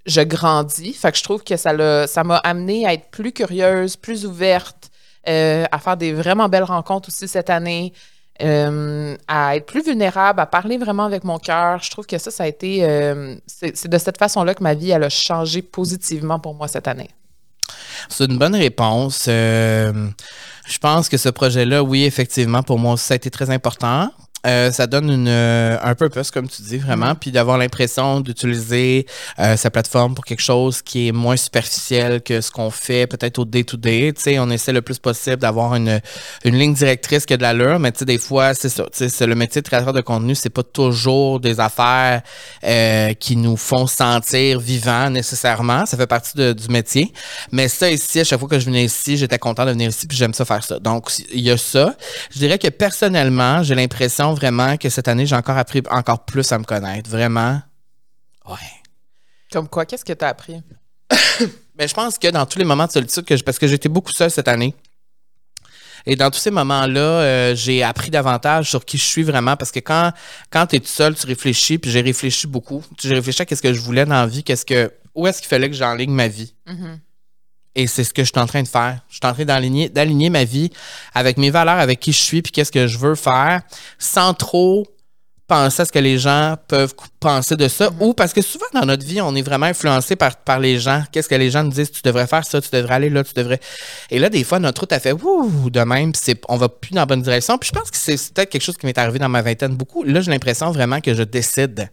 je 0.07 0.21
grandis. 0.21 0.93
Fait 0.93 1.13
que 1.13 1.19
je 1.19 1.23
trouve 1.25 1.43
que 1.43 1.57
ça 1.57 1.73
l'a- 1.73 2.07
ça 2.07 2.23
m'a 2.25 2.37
amené 2.39 2.87
à 2.87 2.93
être 2.95 3.11
plus 3.11 3.33
curieuse, 3.33 3.97
plus 3.97 4.25
ouverte, 4.27 4.91
euh, 5.29 5.65
à 5.73 5.79
faire 5.79 5.97
des 5.97 6.13
vraiment 6.13 6.49
belles 6.49 6.63
rencontres 6.63 7.09
aussi 7.09 7.27
cette 7.29 7.51
année, 7.51 7.93
euh, 8.43 9.17
à 9.27 9.57
être 9.57 9.67
plus 9.67 9.83
vulnérable, 9.85 10.41
à 10.41 10.47
parler 10.47 10.79
vraiment 10.79 11.05
avec 11.05 11.25
mon 11.25 11.39
cœur. 11.39 11.83
Je 11.83 11.91
trouve 11.91 12.07
que 12.07 12.19
ça, 12.19 12.31
ça 12.31 12.45
a 12.45 12.47
été. 12.47 12.85
euh, 12.85 13.35
c'est 13.47 13.89
de 13.89 13.99
cette 13.99 14.19
façon-là 14.19 14.55
que 14.55 14.63
ma 14.63 14.75
vie, 14.75 14.91
elle 14.91 15.05
a 15.05 15.09
changé 15.09 15.63
positivement 15.63 16.39
pour 16.39 16.55
moi 16.55 16.69
cette 16.69 16.87
année. 16.87 17.11
C'est 18.09 18.27
une 18.27 18.39
bonne 18.39 18.55
réponse. 18.55 19.25
Je 19.27 20.79
pense 20.81 21.09
que 21.09 21.17
ce 21.17 21.29
projet-là, 21.29 21.83
oui, 21.83 22.05
effectivement, 22.05 22.63
pour 22.63 22.79
moi 22.79 22.97
ça 22.97 23.15
a 23.15 23.17
été 23.17 23.31
très 23.31 23.51
important. 23.51 24.11
Euh, 24.47 24.71
ça 24.71 24.87
donne 24.87 25.11
une, 25.11 25.29
euh, 25.29 25.77
un 25.83 25.95
purpose, 25.95 26.31
comme 26.31 26.49
tu 26.49 26.63
dis, 26.63 26.79
vraiment, 26.79 27.15
puis 27.15 27.33
d'avoir 27.33 27.59
l'impression 27.59 28.21
d'utiliser 28.21 29.07
euh, 29.39 29.57
sa 29.57 29.71
plateforme 29.71 30.15
pour 30.15 30.25
quelque 30.25 30.43
chose 30.43 30.83
qui 30.83 31.09
est 31.09 31.13
moins 31.13 31.37
superficiel 31.37 32.23
que 32.23 32.41
ce 32.41 32.51
qu'on 32.51 32.71
fait 32.71 33.07
peut-être 33.07 33.39
au 33.39 33.45
day-to-day. 33.45 34.13
Tu 34.15 34.23
sais, 34.23 34.39
on 34.39 34.49
essaie 34.51 34.73
le 34.73 34.83
plus 34.83 34.99
possible 34.99 35.39
d'avoir 35.39 35.75
une, 35.75 36.01
une 36.45 36.57
ligne 36.57 36.75
directrice 36.75 37.27
qui 37.27 37.35
a 37.35 37.37
de 37.37 37.43
l'allure, 37.43 37.79
mais 37.81 37.91
tu 37.91 38.01
sais, 38.01 38.05
des 38.05 38.19
fois, 38.19 38.55
c'est 38.55 38.69
ça. 38.69 38.85
Tu 38.85 38.99
sais, 38.99 39.09
c'est 39.09 39.27
le 39.27 39.35
métier 39.35 39.63
de 39.63 39.67
créateur 39.67 39.93
de 39.93 40.01
contenu, 40.01 40.35
c'est 40.35 40.51
pas 40.51 40.63
toujours 40.63 41.41
des 41.41 41.59
affaires 41.59 42.23
euh, 42.65 43.15
qui 43.15 43.37
nous 43.37 43.57
font 43.57 43.87
sentir 43.89 44.61
vivants 44.61 45.11
nécessairement. 45.11 45.87
Ça 45.87 45.97
fait 45.97 46.07
partie 46.07 46.37
de- 46.37 46.53
du 46.53 46.69
métier. 46.69 47.13
Mais 47.51 47.67
ça, 47.69 47.91
ici, 47.91 48.21
à 48.21 48.25
chaque 48.25 48.39
fois 48.39 48.49
que 48.49 48.61
je 48.61 48.67
venais 48.67 48.85
ici, 48.85 49.17
j'étais 49.17 49.39
content 49.39 49.65
de 49.65 49.71
venir 49.73 49.89
ici, 49.89 50.07
puis 50.07 50.17
j'aime 50.17 50.35
ça 50.35 50.45
faire 50.45 50.63
ça. 50.63 50.79
Donc, 50.79 51.11
il 51.33 51.41
y 51.41 51.51
a 51.51 51.57
ça. 51.57 51.95
Je 52.33 52.39
dirais 52.39 52.59
que 52.59 52.69
personnellement, 52.69 53.63
j'ai 53.65 53.75
l'impression 53.75 54.36
vraiment 54.37 54.77
que 54.77 54.89
cette 54.89 55.09
année, 55.09 55.27
j'ai 55.27 55.35
encore 55.37 55.57
appris 55.59 55.83
encore 55.91 56.25
plus 56.25 56.51
à 56.53 56.59
me 56.59 56.65
connaître. 56.65 57.11
Vraiment. 57.11 57.61
Ouais. 58.49 58.55
Comme 59.53 59.69
quoi, 59.69 59.85
qu'est-ce 59.87 60.05
que 60.05 60.13
tu 60.13 60.25
as 60.25 60.29
appris? 60.29 60.63
Mais 61.79 61.89
je 61.89 61.95
pense 61.95 62.19
que 62.19 62.29
dans 62.29 62.47
tous 62.47 62.59
les 62.59 62.65
moments 62.65 62.87
de 62.87 62.93
solitude, 62.93 63.25
que 63.25 63.37
je- 63.37 63.43
parce 63.45 63.59
que 63.59 63.67
j'étais 63.67 63.89
beaucoup 63.89 64.13
seul 64.13 64.31
cette 64.31 64.49
année, 64.49 64.75
et 66.09 66.15
dans 66.15 66.31
tous 66.31 66.39
ces 66.39 66.53
moments-là, 66.53 67.01
euh, 67.01 67.55
j'ai 67.57 67.83
appris 67.83 68.11
davantage 68.11 68.71
sur 68.71 68.85
qui 68.85 68.97
je 68.97 69.03
suis 69.05 69.25
vraiment, 69.25 69.57
parce 69.57 69.73
que 69.73 69.81
quand, 69.81 70.13
quand 70.51 70.67
tu 70.69 70.77
es 70.77 70.81
tout 70.81 70.87
seul, 70.87 71.17
tu 71.17 71.27
réfléchis, 71.27 71.79
puis 71.79 71.91
j'ai 71.91 72.01
réfléchi 72.01 72.47
beaucoup. 72.47 72.85
J'ai 73.03 73.15
réfléchi 73.15 73.43
à 73.43 73.45
qu'est-ce 73.45 73.63
que 73.63 73.73
je 73.73 73.81
voulais 73.81 74.05
dans 74.05 74.15
la 74.15 74.27
vie, 74.27 74.45
qu'est-ce 74.45 74.65
que, 74.65 74.93
où 75.17 75.27
est-ce 75.27 75.41
qu'il 75.41 75.49
fallait 75.49 75.69
que 75.69 75.75
j'enligne 75.77 76.13
ma 76.13 76.29
vie. 76.29 76.55
Et 77.77 77.87
c'est 77.87 78.05
ce 78.05 78.13
que 78.13 78.25
je 78.25 78.31
suis 78.33 78.41
en 78.41 78.47
train 78.47 78.63
de 78.63 78.69
faire. 78.69 78.99
Je 79.09 79.17
suis 79.17 79.27
en 79.27 79.35
train 79.35 79.45
d'aligner, 79.45 79.91
d'aligner 79.91 80.31
ma 80.31 80.45
vie 80.45 80.71
avec 81.15 81.37
mes 81.37 81.51
valeurs, 81.51 81.79
avec 81.79 82.01
qui 82.01 82.11
je 82.11 82.23
suis, 82.23 82.43
puis 82.43 82.51
qu'est-ce 82.51 82.73
que 82.73 82.89
je 82.89 82.99
veux 82.99 83.15
faire, 83.15 83.61
sans 83.99 84.33
trop 84.33 84.87
penser 85.47 85.83
à 85.83 85.85
ce 85.85 85.93
que 85.93 85.99
les 85.99 86.19
gens 86.19 86.57
peuvent 86.69 86.95
penser 87.21 87.55
de 87.55 87.69
ça. 87.69 87.91
Ou 88.01 88.15
parce 88.15 88.33
que 88.33 88.41
souvent 88.41 88.67
dans 88.73 88.87
notre 88.87 89.07
vie, 89.07 89.21
on 89.21 89.35
est 89.37 89.43
vraiment 89.43 89.67
influencé 89.67 90.17
par, 90.17 90.37
par 90.37 90.59
les 90.59 90.81
gens. 90.81 91.05
Qu'est-ce 91.13 91.29
que 91.29 91.35
les 91.35 91.51
gens 91.51 91.63
nous 91.63 91.71
disent? 91.71 91.93
Tu 91.93 92.01
devrais 92.03 92.27
faire 92.27 92.45
ça, 92.45 92.61
tu 92.63 92.71
devrais 92.73 92.95
aller 92.95 93.11
là, 93.11 93.23
tu 93.23 93.35
devrais. 93.35 93.61
Et 94.11 94.19
là, 94.19 94.31
des 94.31 94.43
fois, 94.43 94.59
notre 94.59 94.81
route 94.81 94.93
a 94.93 94.99
fait 94.99 95.13
ouh 95.13 95.71
de 95.71 95.81
même, 95.81 96.13
puis 96.13 96.23
c'est, 96.25 96.41
on 96.49 96.57
va 96.57 96.71
plus 96.71 96.93
dans 96.93 97.03
la 97.03 97.07
bonne 97.07 97.23
direction. 97.23 97.59
Puis 97.59 97.71
je 97.73 97.79
pense 97.79 97.91
que 97.91 97.97
c'est 97.97 98.17
c'est 98.17 98.33
peut-être 98.33 98.51
quelque 98.51 98.63
chose 98.63 98.79
qui 98.79 98.87
m'est 98.87 98.99
arrivé 98.99 99.19
dans 99.19 99.29
ma 99.29 99.43
vingtaine 99.43 99.77
beaucoup. 99.77 100.03
Là, 100.03 100.23
j'ai 100.23 100.31
l'impression 100.31 100.71
vraiment 100.71 101.01
que 101.01 101.13
je 101.13 101.23
décide. 101.23 101.91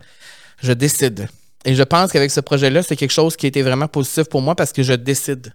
Je 0.62 0.72
décide. 0.72 1.28
Et 1.66 1.76
je 1.76 1.84
pense 1.84 2.12
qu'avec 2.12 2.32
ce 2.32 2.40
projet-là, 2.40 2.84
c'est 2.84 2.96
quelque 2.96 3.12
chose 3.12 3.36
qui 3.36 3.46
a 3.46 3.50
été 3.50 3.62
vraiment 3.62 3.88
positif 3.88 4.26
pour 4.26 4.42
moi 4.42 4.56
parce 4.56 4.74
que 4.74 4.84
je 4.84 4.94
décide. 4.94 5.54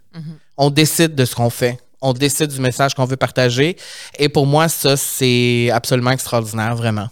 On 0.57 0.71
décide 0.71 1.14
de 1.14 1.25
ce 1.25 1.35
qu'on 1.35 1.51
fait. 1.51 1.79
On 2.01 2.12
décide 2.12 2.47
du 2.47 2.61
message 2.61 2.94
qu'on 2.94 3.05
veut 3.05 3.16
partager. 3.16 3.77
Et 4.18 4.29
pour 4.29 4.47
moi, 4.47 4.68
ça, 4.68 4.97
c'est 4.97 5.71
absolument 5.73 6.12
extraordinaire, 6.12 6.77
vraiment. 6.77 7.09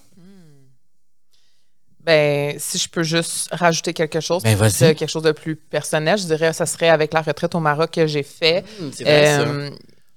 Ben, 2.01 2.55
si 2.59 2.79
je 2.79 2.89
peux 2.89 3.03
juste 3.03 3.49
rajouter 3.51 3.93
quelque 3.93 4.21
chose, 4.21 4.45
Ben, 4.45 4.57
quelque 4.71 5.09
chose 5.09 5.25
de 5.25 5.33
plus 5.33 5.57
personnel, 5.57 6.17
je 6.17 6.25
dirais 6.27 6.51
que 6.51 6.57
ça 6.57 6.65
serait 6.67 6.89
avec 6.89 7.13
la 7.13 7.21
retraite 7.21 7.57
au 7.57 7.61
Maroc 7.61 7.91
que 7.91 8.07
j'ai 8.07 8.23
fait. 8.23 8.65
c'est 8.93 9.05
Euh, 9.07 9.71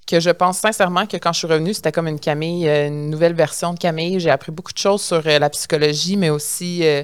que 0.09 0.19
je 0.19 0.29
pense 0.29 0.57
sincèrement 0.57 1.05
que 1.05 1.17
quand 1.17 1.33
je 1.33 1.39
suis 1.39 1.47
revenue, 1.47 1.73
c'était 1.73 1.91
comme 1.91 2.07
une 2.07 2.19
Camille, 2.19 2.67
euh, 2.67 2.87
une 2.87 3.09
nouvelle 3.09 3.33
version 3.33 3.73
de 3.73 3.79
Camille. 3.79 4.19
J'ai 4.19 4.31
appris 4.31 4.51
beaucoup 4.51 4.73
de 4.73 4.77
choses 4.77 5.01
sur 5.03 5.21
euh, 5.25 5.39
la 5.39 5.49
psychologie, 5.49 6.17
mais 6.17 6.29
aussi 6.31 6.81
euh, 6.83 7.03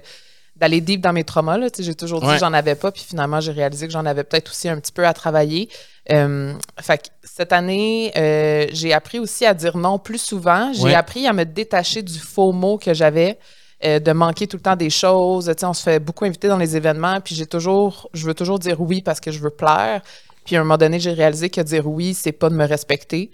d'aller 0.56 0.82
deep 0.82 1.02
dans 1.02 1.14
mes 1.14 1.24
traumas. 1.24 1.58
là. 1.58 1.68
J'ai 1.78 1.96
toujours 1.96 2.22
dit 2.22 2.28
Ouais. 2.28 2.34
que 2.36 2.40
j'en 2.40 2.54
avais 2.54 2.76
pas, 2.76 2.92
puis 2.92 3.04
finalement, 3.08 3.40
j'ai 3.42 3.52
réalisé 3.52 3.88
que 3.88 3.94
j'en 3.94 4.06
avais 4.06 4.24
peut-être 4.24 4.50
aussi 4.52 4.70
un 4.70 4.80
petit 4.80 4.92
peu 4.92 5.06
à 5.06 5.14
travailler. 5.14 5.70
Euh, 6.12 6.54
fait 6.80 6.98
que 7.00 7.08
cette 7.24 7.52
année, 7.52 8.12
euh, 8.16 8.68
j'ai 8.72 8.94
appris 8.94 9.20
aussi 9.20 9.46
à 9.46 9.54
dire 9.54 9.76
non 9.78 9.98
plus 10.00 10.20
souvent. 10.20 10.72
J'ai 10.74 10.84
Ouais. 10.84 10.94
appris 10.96 11.28
à 11.28 11.34
me 11.34 11.44
détacher 11.46 12.02
du 12.04 12.20
faux 12.20 12.52
mot 12.52 12.78
que 12.78 12.94
j'avais. 12.94 13.38
euh, 13.84 14.00
de 14.00 14.14
manquer 14.14 14.48
tout 14.48 14.56
le 14.56 14.62
temps 14.64 14.78
des 14.78 14.90
choses. 14.90 15.52
On 15.62 15.74
se 15.74 15.84
fait 15.84 16.00
beaucoup 16.00 16.24
inviter 16.24 16.48
dans 16.48 16.58
les 16.58 16.78
événements, 16.78 17.20
puis 17.20 17.36
j'ai 17.36 17.46
toujours, 17.46 18.10
je 18.14 18.26
veux 18.26 18.34
toujours 18.34 18.58
dire 18.58 18.80
oui 18.80 19.02
parce 19.02 19.20
que 19.20 19.32
je 19.32 19.40
veux 19.40 19.50
plaire. 19.50 20.02
Puis 20.46 20.56
à 20.56 20.62
un 20.62 20.64
moment 20.64 20.78
donné, 20.78 20.98
j'ai 20.98 21.12
réalisé 21.12 21.50
que 21.50 21.60
dire 21.60 21.86
oui, 21.86 22.14
c'est 22.14 22.32
pas 22.32 22.50
de 22.50 22.56
me 22.56 22.66
respecter. 22.66 23.32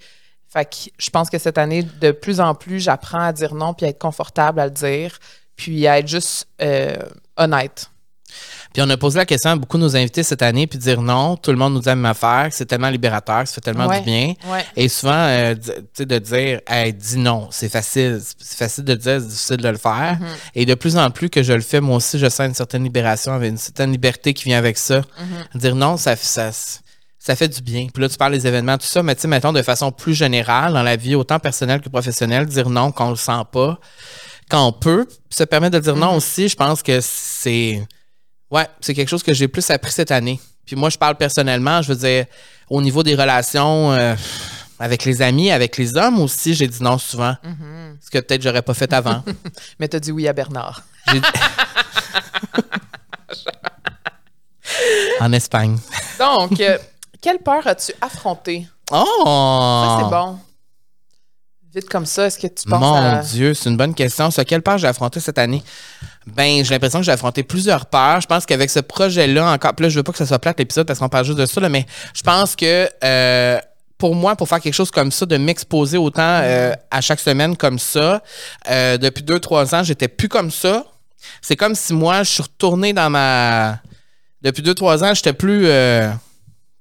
Fait 0.52 0.64
que 0.64 0.90
je 0.98 1.10
pense 1.10 1.30
que 1.30 1.38
cette 1.38 1.58
année, 1.58 1.84
de 2.00 2.10
plus 2.10 2.40
en 2.40 2.54
plus, 2.56 2.80
j'apprends 2.80 3.20
à 3.20 3.32
dire 3.32 3.54
non, 3.54 3.72
puis 3.72 3.86
à 3.86 3.90
être 3.90 4.00
confortable 4.00 4.58
à 4.60 4.64
le 4.64 4.72
dire, 4.72 5.16
puis 5.56 5.86
à 5.86 5.98
être 5.98 6.08
juste 6.08 6.48
euh, 6.60 6.96
honnête. 7.36 7.88
Puis 8.72 8.82
on 8.82 8.88
a 8.88 8.96
posé 8.96 9.18
la 9.18 9.26
question 9.26 9.50
à 9.50 9.56
beaucoup 9.56 9.76
de 9.76 9.82
nos 9.82 9.96
invités 9.96 10.22
cette 10.22 10.40
année, 10.40 10.66
puis 10.66 10.78
dire 10.78 11.02
non, 11.02 11.36
tout 11.36 11.50
le 11.50 11.58
monde 11.58 11.74
nous 11.74 11.82
même 11.82 12.06
affaire, 12.06 12.48
que 12.48 12.54
c'est 12.54 12.64
tellement 12.64 12.88
libérateur, 12.88 13.46
ça 13.46 13.54
fait 13.54 13.60
tellement 13.60 13.86
Ouais. 13.86 13.98
du 13.98 14.06
bien. 14.06 14.34
Ouais. 14.46 14.64
Et 14.76 14.88
souvent, 14.88 15.12
euh, 15.12 15.54
tu 15.54 15.70
sais, 15.92 16.06
de 16.06 16.18
dire, 16.18 16.60
hey, 16.66 16.94
dis 16.94 17.18
non, 17.18 17.48
c'est 17.50 17.68
facile. 17.68 18.20
C'est 18.38 18.56
facile 18.56 18.84
de 18.84 18.92
le 18.92 18.98
dire, 18.98 19.20
c'est 19.20 19.28
difficile 19.28 19.56
de 19.58 19.68
le 19.68 19.76
faire. 19.76 20.18
Mm-hmm. 20.18 20.50
Et 20.54 20.64
de 20.66 20.74
plus 20.74 20.96
en 20.96 21.10
plus 21.10 21.28
que 21.28 21.42
je 21.42 21.52
le 21.52 21.60
fais, 21.60 21.80
moi 21.80 21.96
aussi, 21.96 22.18
je 22.18 22.28
sens 22.28 22.46
une 22.46 22.54
certaine 22.54 22.84
libération, 22.84 23.32
avec 23.32 23.50
une 23.50 23.58
certaine 23.58 23.92
liberté 23.92 24.32
qui 24.32 24.44
vient 24.44 24.58
avec 24.58 24.78
ça. 24.78 25.00
Mm-hmm. 25.00 25.58
Dire 25.58 25.74
non, 25.74 25.96
ça, 25.98 26.16
ça, 26.16 26.50
ça 27.18 27.36
fait 27.36 27.48
du 27.48 27.60
bien. 27.60 27.88
Puis 27.92 28.02
là, 28.02 28.08
tu 28.08 28.16
parles 28.16 28.32
des 28.32 28.46
événements, 28.46 28.78
tout 28.78 28.86
ça, 28.86 29.02
mais 29.02 29.14
tu 29.14 29.22
sais, 29.22 29.28
mettons, 29.28 29.52
de 29.52 29.60
façon 29.62 29.92
plus 29.92 30.14
générale, 30.14 30.72
dans 30.72 30.82
la 30.82 30.96
vie, 30.96 31.14
autant 31.14 31.38
personnelle 31.38 31.82
que 31.82 31.90
professionnelle, 31.90 32.46
dire 32.46 32.70
non 32.70 32.90
quand 32.90 33.08
on 33.08 33.10
le 33.10 33.16
sent 33.16 33.42
pas, 33.52 33.78
quand 34.52 34.66
on 34.66 34.72
peut 34.72 35.08
se 35.30 35.44
permettre 35.44 35.78
de 35.78 35.82
dire 35.82 35.96
non 35.96 36.16
aussi, 36.16 36.46
je 36.46 36.54
pense 36.54 36.82
que 36.82 37.00
c'est. 37.00 37.82
Ouais, 38.50 38.68
c'est 38.82 38.92
quelque 38.92 39.08
chose 39.08 39.22
que 39.22 39.32
j'ai 39.32 39.48
plus 39.48 39.68
appris 39.70 39.90
cette 39.92 40.10
année. 40.10 40.38
Puis 40.66 40.76
moi, 40.76 40.90
je 40.90 40.98
parle 40.98 41.16
personnellement, 41.16 41.80
je 41.80 41.94
veux 41.94 41.98
dire, 41.98 42.26
au 42.68 42.82
niveau 42.82 43.02
des 43.02 43.14
relations 43.14 43.92
euh, 43.92 44.14
avec 44.78 45.06
les 45.06 45.22
amis, 45.22 45.50
avec 45.50 45.78
les 45.78 45.96
hommes 45.96 46.20
aussi, 46.20 46.52
j'ai 46.52 46.68
dit 46.68 46.82
non 46.82 46.98
souvent. 46.98 47.34
Ce 48.02 48.10
que 48.10 48.18
peut-être 48.18 48.42
j'aurais 48.42 48.60
pas 48.60 48.74
fait 48.74 48.92
avant. 48.92 49.24
Mais 49.80 49.88
t'as 49.88 50.00
dit 50.00 50.12
oui 50.12 50.28
à 50.28 50.34
Bernard. 50.34 50.82
En 55.20 55.32
Espagne. 55.32 55.78
Donc, 56.18 56.58
euh, 56.58 56.78
quelle 57.20 57.38
peur 57.38 57.64
as-tu 57.64 57.92
affrontée? 58.00 58.66
Oh! 58.90 59.04
Ça, 59.24 59.98
c'est 60.00 60.10
bon. 60.10 60.38
Vite 61.74 61.88
comme 61.88 62.04
ça, 62.04 62.26
est-ce 62.26 62.38
que 62.38 62.48
tu 62.48 62.68
penses 62.68 62.80
Mon 62.80 62.94
à... 62.94 63.22
Dieu, 63.22 63.54
c'est 63.54 63.70
une 63.70 63.78
bonne 63.78 63.94
question. 63.94 64.30
Ça, 64.30 64.44
quelle 64.44 64.60
peur 64.60 64.76
j'ai 64.76 64.88
affronté 64.88 65.20
cette 65.20 65.38
année? 65.38 65.62
Ben, 66.26 66.62
j'ai 66.62 66.74
l'impression 66.74 66.98
que 66.98 67.04
j'ai 67.06 67.12
affronté 67.12 67.42
plusieurs 67.44 67.86
peurs. 67.86 68.20
Je 68.20 68.26
pense 68.26 68.44
qu'avec 68.44 68.68
ce 68.68 68.80
projet-là, 68.80 69.50
encore, 69.50 69.74
puis 69.74 69.84
là, 69.84 69.88
je 69.88 69.98
veux 69.98 70.02
pas 70.02 70.12
que 70.12 70.18
ça 70.18 70.26
soit 70.26 70.38
plate 70.38 70.58
l'épisode 70.58 70.86
parce 70.86 70.98
qu'on 70.98 71.08
parle 71.08 71.24
juste 71.24 71.38
de 71.38 71.46
ça, 71.46 71.62
là, 71.62 71.70
mais 71.70 71.86
je 72.12 72.20
pense 72.20 72.56
que 72.56 72.90
euh, 73.02 73.58
pour 73.96 74.14
moi, 74.14 74.36
pour 74.36 74.50
faire 74.50 74.60
quelque 74.60 74.74
chose 74.74 74.90
comme 74.90 75.10
ça, 75.10 75.24
de 75.24 75.38
m'exposer 75.38 75.96
autant 75.96 76.40
euh, 76.42 76.74
à 76.90 77.00
chaque 77.00 77.20
semaine 77.20 77.56
comme 77.56 77.78
ça, 77.78 78.22
euh, 78.68 78.98
depuis 78.98 79.22
deux, 79.22 79.40
trois 79.40 79.74
ans, 79.74 79.82
j'étais 79.82 80.08
plus 80.08 80.28
comme 80.28 80.50
ça. 80.50 80.84
C'est 81.40 81.56
comme 81.56 81.74
si 81.74 81.94
moi, 81.94 82.22
je 82.22 82.32
suis 82.32 82.42
retourné 82.42 82.92
dans 82.92 83.08
ma. 83.08 83.78
Depuis 84.42 84.62
deux, 84.62 84.74
trois 84.74 85.02
ans, 85.04 85.14
j'étais 85.14 85.32
plus 85.32 85.68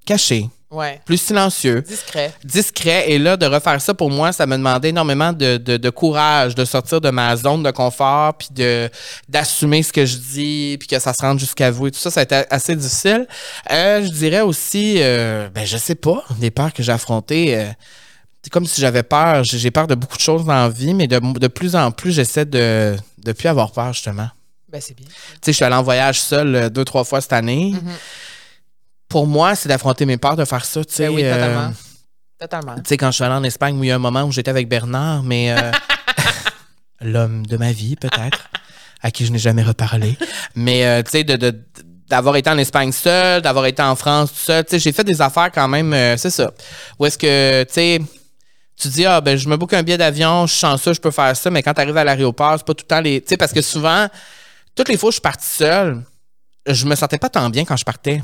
caché, 0.06 0.50
Ouais. 0.72 1.02
plus 1.06 1.18
silencieux 1.20 1.82
Discret. 1.82 2.34
discret. 2.46 3.12
Et 3.12 3.20
là, 3.20 3.36
de 3.36 3.46
refaire 3.46 3.82
ça, 3.82 3.94
pour 3.94 4.10
moi, 4.10 4.32
ça 4.32 4.46
me 4.46 4.56
demandait 4.56 4.90
énormément 4.90 5.34
de, 5.34 5.58
de- 5.58 5.76
de 5.78 5.90
courage, 5.90 6.56
de 6.56 6.64
sortir 6.64 7.02
de 7.02 7.10
ma 7.10 7.36
zone 7.36 7.62
de 7.64 7.72
confort, 7.72 8.34
puis 8.36 8.48
de 8.52 8.90
d'assumer 9.28 9.84
ce 9.84 9.92
que 9.92 10.06
je 10.06 10.16
dis, 10.18 10.78
puis 10.80 10.88
que 10.88 10.98
ça 11.00 11.14
se 11.14 11.22
rende 11.22 11.40
jusqu'à 11.40 11.72
vous. 11.72 11.88
Et 11.88 11.92
tout 11.92 12.00
ça, 12.00 12.10
ça 12.10 12.22
a 12.22 12.24
été 12.24 12.44
assez 12.50 12.76
difficile. 12.76 13.28
Euh, 13.70 14.02
je 14.04 14.10
dirais 14.12 14.42
aussi, 14.42 14.96
euh, 15.00 15.50
ben, 15.54 15.66
je 15.66 15.76
sais 15.78 15.96
pas, 15.96 16.24
des 16.40 16.52
peurs 16.52 16.72
que 16.74 16.82
j'ai 16.84 16.92
affrontées. 16.94 17.58
euh, 17.58 17.66
c'est 18.44 18.50
comme 18.50 18.66
si 18.66 18.80
j'avais 18.82 19.04
peur. 19.04 19.44
J'ai 19.44 19.70
peur 19.72 19.88
de 19.88 19.94
beaucoup 19.96 20.16
de 20.18 20.22
choses 20.22 20.46
dans 20.46 20.54
la 20.54 20.70
vie, 20.70 20.94
mais 20.94 21.08
de, 21.08 21.20
de 21.20 21.48
plus 21.48 21.76
en 21.76 21.92
plus, 21.92 22.12
j'essaie 22.12 22.46
de 22.46 22.96
ne 23.26 23.32
plus 23.34 23.48
avoir 23.50 23.72
peur, 23.72 23.94
justement. 23.94 24.30
Ben, 24.72 24.80
c'est 24.82 24.96
bien. 24.96 25.06
Tu 25.06 25.14
sais, 25.44 25.52
je 25.52 25.58
suis 25.58 25.66
allé 25.66 25.76
en 25.76 25.84
voyage 25.84 26.20
seul 26.22 26.56
euh, 26.56 26.70
deux, 26.70 26.86
trois 26.86 27.04
fois 27.04 27.20
cette 27.20 27.34
année. 27.34 27.74
Mhm. 27.74 27.92
Pour 29.12 29.28
moi, 29.28 29.56
c'est 29.56 29.70
d'affronter 29.70 30.06
mes 30.06 30.18
peurs, 30.18 30.36
de 30.36 30.46
faire 30.46 30.64
ça. 30.66 30.84
Tu 30.86 30.94
sais, 30.94 31.08
Ben 31.08 31.14
oui, 31.16 31.24
euh, 31.24 31.34
totalement. 31.34 31.74
Totalement. 32.40 32.76
tu 32.76 32.82
sais, 32.88 32.98
quand 32.98 33.12
je 33.12 33.16
suis 33.16 33.24
allé 33.24 33.36
en 33.36 33.44
Espagne, 33.44 33.78
où 33.78 33.84
il 33.84 33.88
y 33.88 33.92
a 33.92 33.96
un 33.96 34.00
moment 34.00 34.24
où 34.24 34.32
j'étais 34.32 34.50
avec 34.50 34.68
Bernard, 34.68 35.22
mais 35.24 35.52
euh, 35.52 35.72
l'homme 37.02 37.46
de 37.46 37.58
ma 37.58 37.72
vie, 37.72 37.96
peut-être, 37.96 38.50
à 39.02 39.12
qui 39.12 39.26
je 39.26 39.32
n'ai 39.32 39.38
jamais 39.40 39.64
reparlé. 39.64 40.18
Mais, 40.56 40.86
euh, 40.86 41.04
tu 41.04 41.12
sais, 41.12 41.24
de, 41.24 41.36
de- 41.36 41.60
d'avoir 42.08 42.36
été 42.36 42.50
en 42.50 42.58
Espagne 42.58 42.92
seul, 42.92 43.42
d'avoir 43.42 43.66
été 43.66 43.82
en 43.82 43.96
France 43.96 44.32
tout 44.34 44.40
seul, 44.40 44.66
tu 44.66 44.72
sais, 44.72 44.80
j'ai 44.80 44.92
fait 44.92 45.04
des 45.04 45.22
affaires 45.22 45.52
quand 45.52 45.68
même, 45.68 45.94
euh, 45.94 46.18
c'est 46.18 46.30
ça. 46.30 46.52
Où 47.00 47.06
est-ce 47.06 47.18
que, 47.18 47.64
tu 47.64 47.74
sais, 47.74 48.02
tu 48.76 48.88
dis, 48.88 49.06
ah, 49.06 49.22
ben, 49.22 49.38
je 49.38 49.48
me 49.48 49.56
book 49.58 49.74
un 49.74 49.84
billet 49.84 49.98
d'avion, 49.98 50.46
je 50.48 50.52
suis 50.54 50.62
chanceux, 50.62 50.94
je 50.94 51.00
peux 51.02 51.12
faire 51.12 51.36
ça, 51.36 51.50
mais 51.50 51.62
quand 51.64 51.74
tu 51.74 51.82
arrives 51.82 51.98
à 51.98 52.04
l'aéroport, 52.04 52.56
c'est 52.58 52.66
pas 52.66 52.74
tout 52.74 52.84
le 52.84 52.88
temps 52.88 53.02
les. 53.02 53.22
Tu 53.22 53.28
sais, 53.30 53.38
parce 53.38 53.54
que 53.54 53.62
souvent, 53.62 54.08
toutes 54.76 54.90
les 54.90 54.98
fois 54.98 55.10
où 55.10 55.12
je 55.12 55.16
suis 55.16 55.22
parti 55.22 55.46
seul, 55.48 56.02
je 56.68 56.86
me 56.86 56.96
sentais 56.96 57.18
pas 57.20 57.30
tant 57.30 57.50
bien 57.50 57.66
quand 57.66 57.78
je 57.78 57.86
partais. 57.86 58.22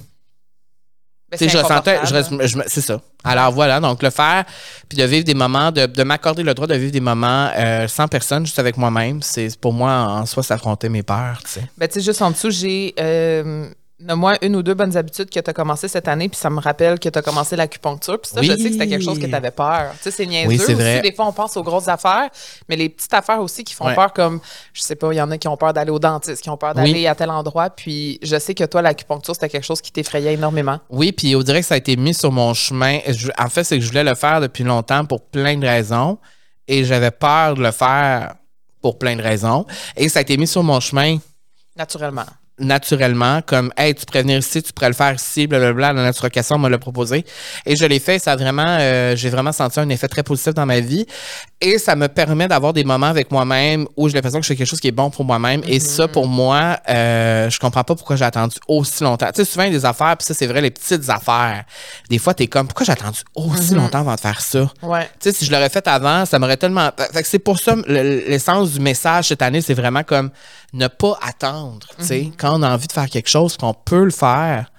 Ben, 1.30 1.38
c'est 1.38 1.50
je 1.50 1.58
sentais, 1.58 2.00
je 2.06 2.48
je 2.48 2.58
me- 2.58 2.63
c'est 2.68 2.80
ça. 2.82 3.02
Alors 3.24 3.52
voilà, 3.52 3.80
donc 3.82 4.02
le 4.02 4.10
faire, 4.10 4.46
puis 4.88 4.98
de 4.98 5.04
vivre 5.04 5.26
des 5.26 5.34
moments, 5.34 5.72
de, 5.72 5.86
de 5.86 6.04
m'accorder 6.04 6.42
le 6.44 6.54
droit 6.54 6.68
de 6.68 6.76
vivre 6.76 6.92
des 6.94 7.02
moments 7.02 7.50
euh, 7.58 7.88
sans 7.90 8.08
personne, 8.08 8.46
juste 8.46 8.60
avec 8.60 8.78
moi-même, 8.78 9.22
c'est 9.22 9.60
pour 9.60 9.74
moi 9.74 9.92
en 9.92 10.26
soi 10.26 10.42
s'affronter 10.44 10.88
mes 10.88 11.04
peurs, 11.04 11.40
tu 11.44 11.50
sais. 11.52 11.63
Ben, 11.78 11.88
tu 11.90 11.96
sais, 11.96 12.02
juste 12.06 12.22
en 12.22 12.32
dessous, 12.32 12.50
j'ai. 12.52 12.94
Euh, 13.00 13.70
moi 13.99 14.36
une 14.43 14.55
ou 14.55 14.62
deux 14.62 14.75
bonnes 14.75 14.95
habitudes 14.95 15.29
que 15.29 15.39
tu 15.39 15.49
as 15.49 15.53
commencé 15.53 15.88
cette 15.88 16.07
année, 16.07 16.29
puis 16.29 16.38
ça 16.39 16.49
me 16.51 16.60
rappelle 16.60 16.99
que 16.99 17.10
tu 17.10 17.17
as 17.17 17.21
commencé 17.23 17.55
l'acupuncture. 17.55 18.21
Puis 18.21 18.29
ça, 18.31 18.41
je 18.43 18.51
sais 18.51 18.57
que 18.57 18.71
c'était 18.71 18.88
quelque 18.88 19.03
chose 19.03 19.17
que 19.17 19.25
tu 19.25 19.33
avais 19.33 19.49
peur. 19.51 19.91
Tu 19.93 20.03
sais, 20.03 20.12
c'est 20.12 20.25
niaiseux 20.27 20.49
Oui, 20.49 20.60
aussi. 20.62 20.73
vrai. 20.75 21.01
Des 21.01 21.12
fois, 21.13 21.25
on 21.25 21.33
pense 21.33 21.57
aux 21.57 21.63
grosses 21.63 21.88
affaires, 21.88 22.29
mais 22.69 22.75
les 22.75 22.89
petites 22.89 23.13
affaires 23.13 23.41
aussi 23.41 23.63
qui 23.63 23.73
font 23.73 23.88
Ouais. 23.88 23.95
peur, 23.95 24.13
comme, 24.13 24.39
je 24.73 24.81
sais 24.81 24.95
pas, 24.95 25.12
il 25.13 25.17
y 25.17 25.21
en 25.21 25.31
a 25.31 25.38
qui 25.39 25.47
ont 25.47 25.57
peur 25.57 25.73
d'aller 25.73 25.89
au 25.91 25.97
dentiste, 25.99 26.41
qui 26.43 26.49
ont 26.51 26.57
peur 26.57 26.73
Oui. 26.75 26.91
d'aller 26.93 27.07
à 27.07 27.15
tel 27.15 27.29
endroit. 27.31 27.69
Puis 27.71 28.19
je 28.21 28.38
sais 28.38 28.53
que 28.53 28.63
toi, 28.65 28.81
l'acupuncture, 28.83 29.33
c'était 29.33 29.49
quelque 29.49 29.65
chose 29.65 29.81
qui 29.81 29.91
t'effrayait 29.91 30.36
énormément. 30.36 30.79
Oui, 30.89 31.12
puis 31.12 31.36
on 31.36 31.41
dirait 31.41 31.62
que 31.62 31.67
ça 31.67 31.73
a 31.73 31.77
été 31.77 31.95
mis 31.95 32.13
sur 32.13 32.31
mon 32.31 32.53
chemin. 32.53 32.99
Je- 33.07 33.31
en 33.38 33.49
fait, 33.49 33.63
c'est 33.63 33.77
que 33.79 33.83
je 33.83 33.88
voulais 33.89 34.03
le 34.03 34.13
faire 34.15 34.41
depuis 34.41 34.63
longtemps 34.63 35.05
pour 35.05 35.21
plein 35.25 35.57
de 35.57 35.65
raisons, 35.65 36.19
et 36.67 36.83
j'avais 36.83 37.12
peur 37.12 37.55
de 37.55 37.63
le 37.63 37.71
faire 37.71 38.36
pour 38.81 38.99
plein 38.99 39.15
de 39.15 39.21
raisons, 39.23 39.65
et 39.95 40.07
ça 40.07 40.19
a 40.19 40.21
été 40.21 40.38
mis 40.38 40.45
sur 40.47 40.62
mon 40.62 40.79
chemin 40.79 41.17
Naturellement. 41.75 42.25
Naturellement, 42.60 43.41
comme 43.46 43.72
Hey, 43.78 43.93
tu 43.96 44.06
pourrais 44.06 44.22
venir 44.24 44.39
ici, 44.39 44.62
tu 44.63 44.74
pourrais 44.74 44.89
le 44.89 44.96
faire 44.96 45.13
ici, 45.13 45.48
blablabla, 45.48 45.93
la 45.93 46.04
naturocation 46.04 46.58
m'a 46.58 46.70
l'a 46.70 46.78
proposé. 46.78 47.26
Et 47.65 47.76
je 47.76 47.86
l'ai 47.86 48.00
fait, 48.00 48.20
ça 48.20 48.32
a 48.34 48.36
vraiment, 48.36 48.65
euh, 48.80 49.15
j'ai 49.15 49.30
vraiment 49.30 49.52
senti 49.52 49.80
un 49.80 49.89
effet 49.89 50.08
très 50.08 50.24
positif 50.24 50.54
dans 50.54 50.65
ma 50.65 50.80
vie. 50.80 51.06
Et 51.60 51.78
ça 51.80 51.96
me 51.96 52.08
permet 52.08 52.48
d'avoir 52.48 52.74
des 52.74 52.84
moments 52.84 53.08
avec 53.08 53.32
moi-même 53.32 53.88
où 53.96 54.08
j'ai 54.10 54.15
l'impression 54.15 54.39
que 54.39 54.43
je 54.46 54.50
fais 54.50 54.56
quelque 54.56 54.67
chose 54.67 54.80
qui 54.80 54.88
est 54.89 54.91
bon 54.91 55.10
pour 55.10 55.26
moi-même. 55.26 55.62
Et 55.67 55.80
ça, 55.80 56.08
pour 56.08 56.28
moi, 56.28 56.78
euh, 56.89 57.50
je 57.50 57.60
comprends 57.60 57.84
pas 57.84 57.96
pourquoi 57.96 58.15
j'ai 58.15 58.26
attendu 58.26 58.58
aussi 58.67 59.04
longtemps. 59.04 59.28
Tu 59.34 59.43
sais, 59.43 59.46
souvent, 59.46 59.63
il 59.63 59.74
y 59.74 59.76
a 59.76 59.80
des 59.80 59.86
affaires, 59.86 60.15
puis 60.17 60.26
ça, 60.26 60.34
c'est 60.36 60.46
vrai, 60.48 60.62
les 60.62 60.70
petites 60.72 61.10
affaires. 61.10 61.63
Des 62.10 62.20
fois, 62.20 62.34
t'es 62.36 62.46
comme, 62.48 62.67
pourquoi 62.67 62.86
j'ai 62.86 62.91
attendu 62.91 63.22
aussi 63.34 63.74
longtemps 63.74 64.00
avant 64.02 64.13
de 64.15 64.20
faire 64.20 64.39
ça? 64.39 64.72
Ouais. 64.84 65.06
Tu 65.20 65.30
sais, 65.30 65.32
si 65.32 65.46
je 65.46 65.52
l'aurais 65.52 65.70
fait 65.70 65.88
avant, 65.88 66.26
ça 66.26 66.38
m'aurait 66.38 66.58
tellement. 66.58 66.89
Fait 67.12 67.24
que 67.24 67.28
c'est 67.28 67.39
pour 67.39 67.58
ça, 67.60 67.76
le- 67.88 68.28
l'essence 68.30 68.72
du 68.74 68.80
message 68.80 69.30
cette 69.30 69.41
année, 69.41 69.62
c'est 69.62 69.74
vraiment 69.74 70.04
comme 70.04 70.30
ne 70.73 70.88
pas 70.88 71.17
attendre. 71.21 71.88
Tu 71.99 72.06
sais, 72.06 72.32
quand 72.38 72.60
on 72.60 72.63
a 72.63 72.73
envie 72.73 72.88
de 72.88 72.91
faire 72.91 73.10
quelque 73.10 73.30
chose, 73.30 73.58
qu'on 73.58 73.73
peut 73.73 74.03
le 74.06 74.12
faire, 74.12 74.71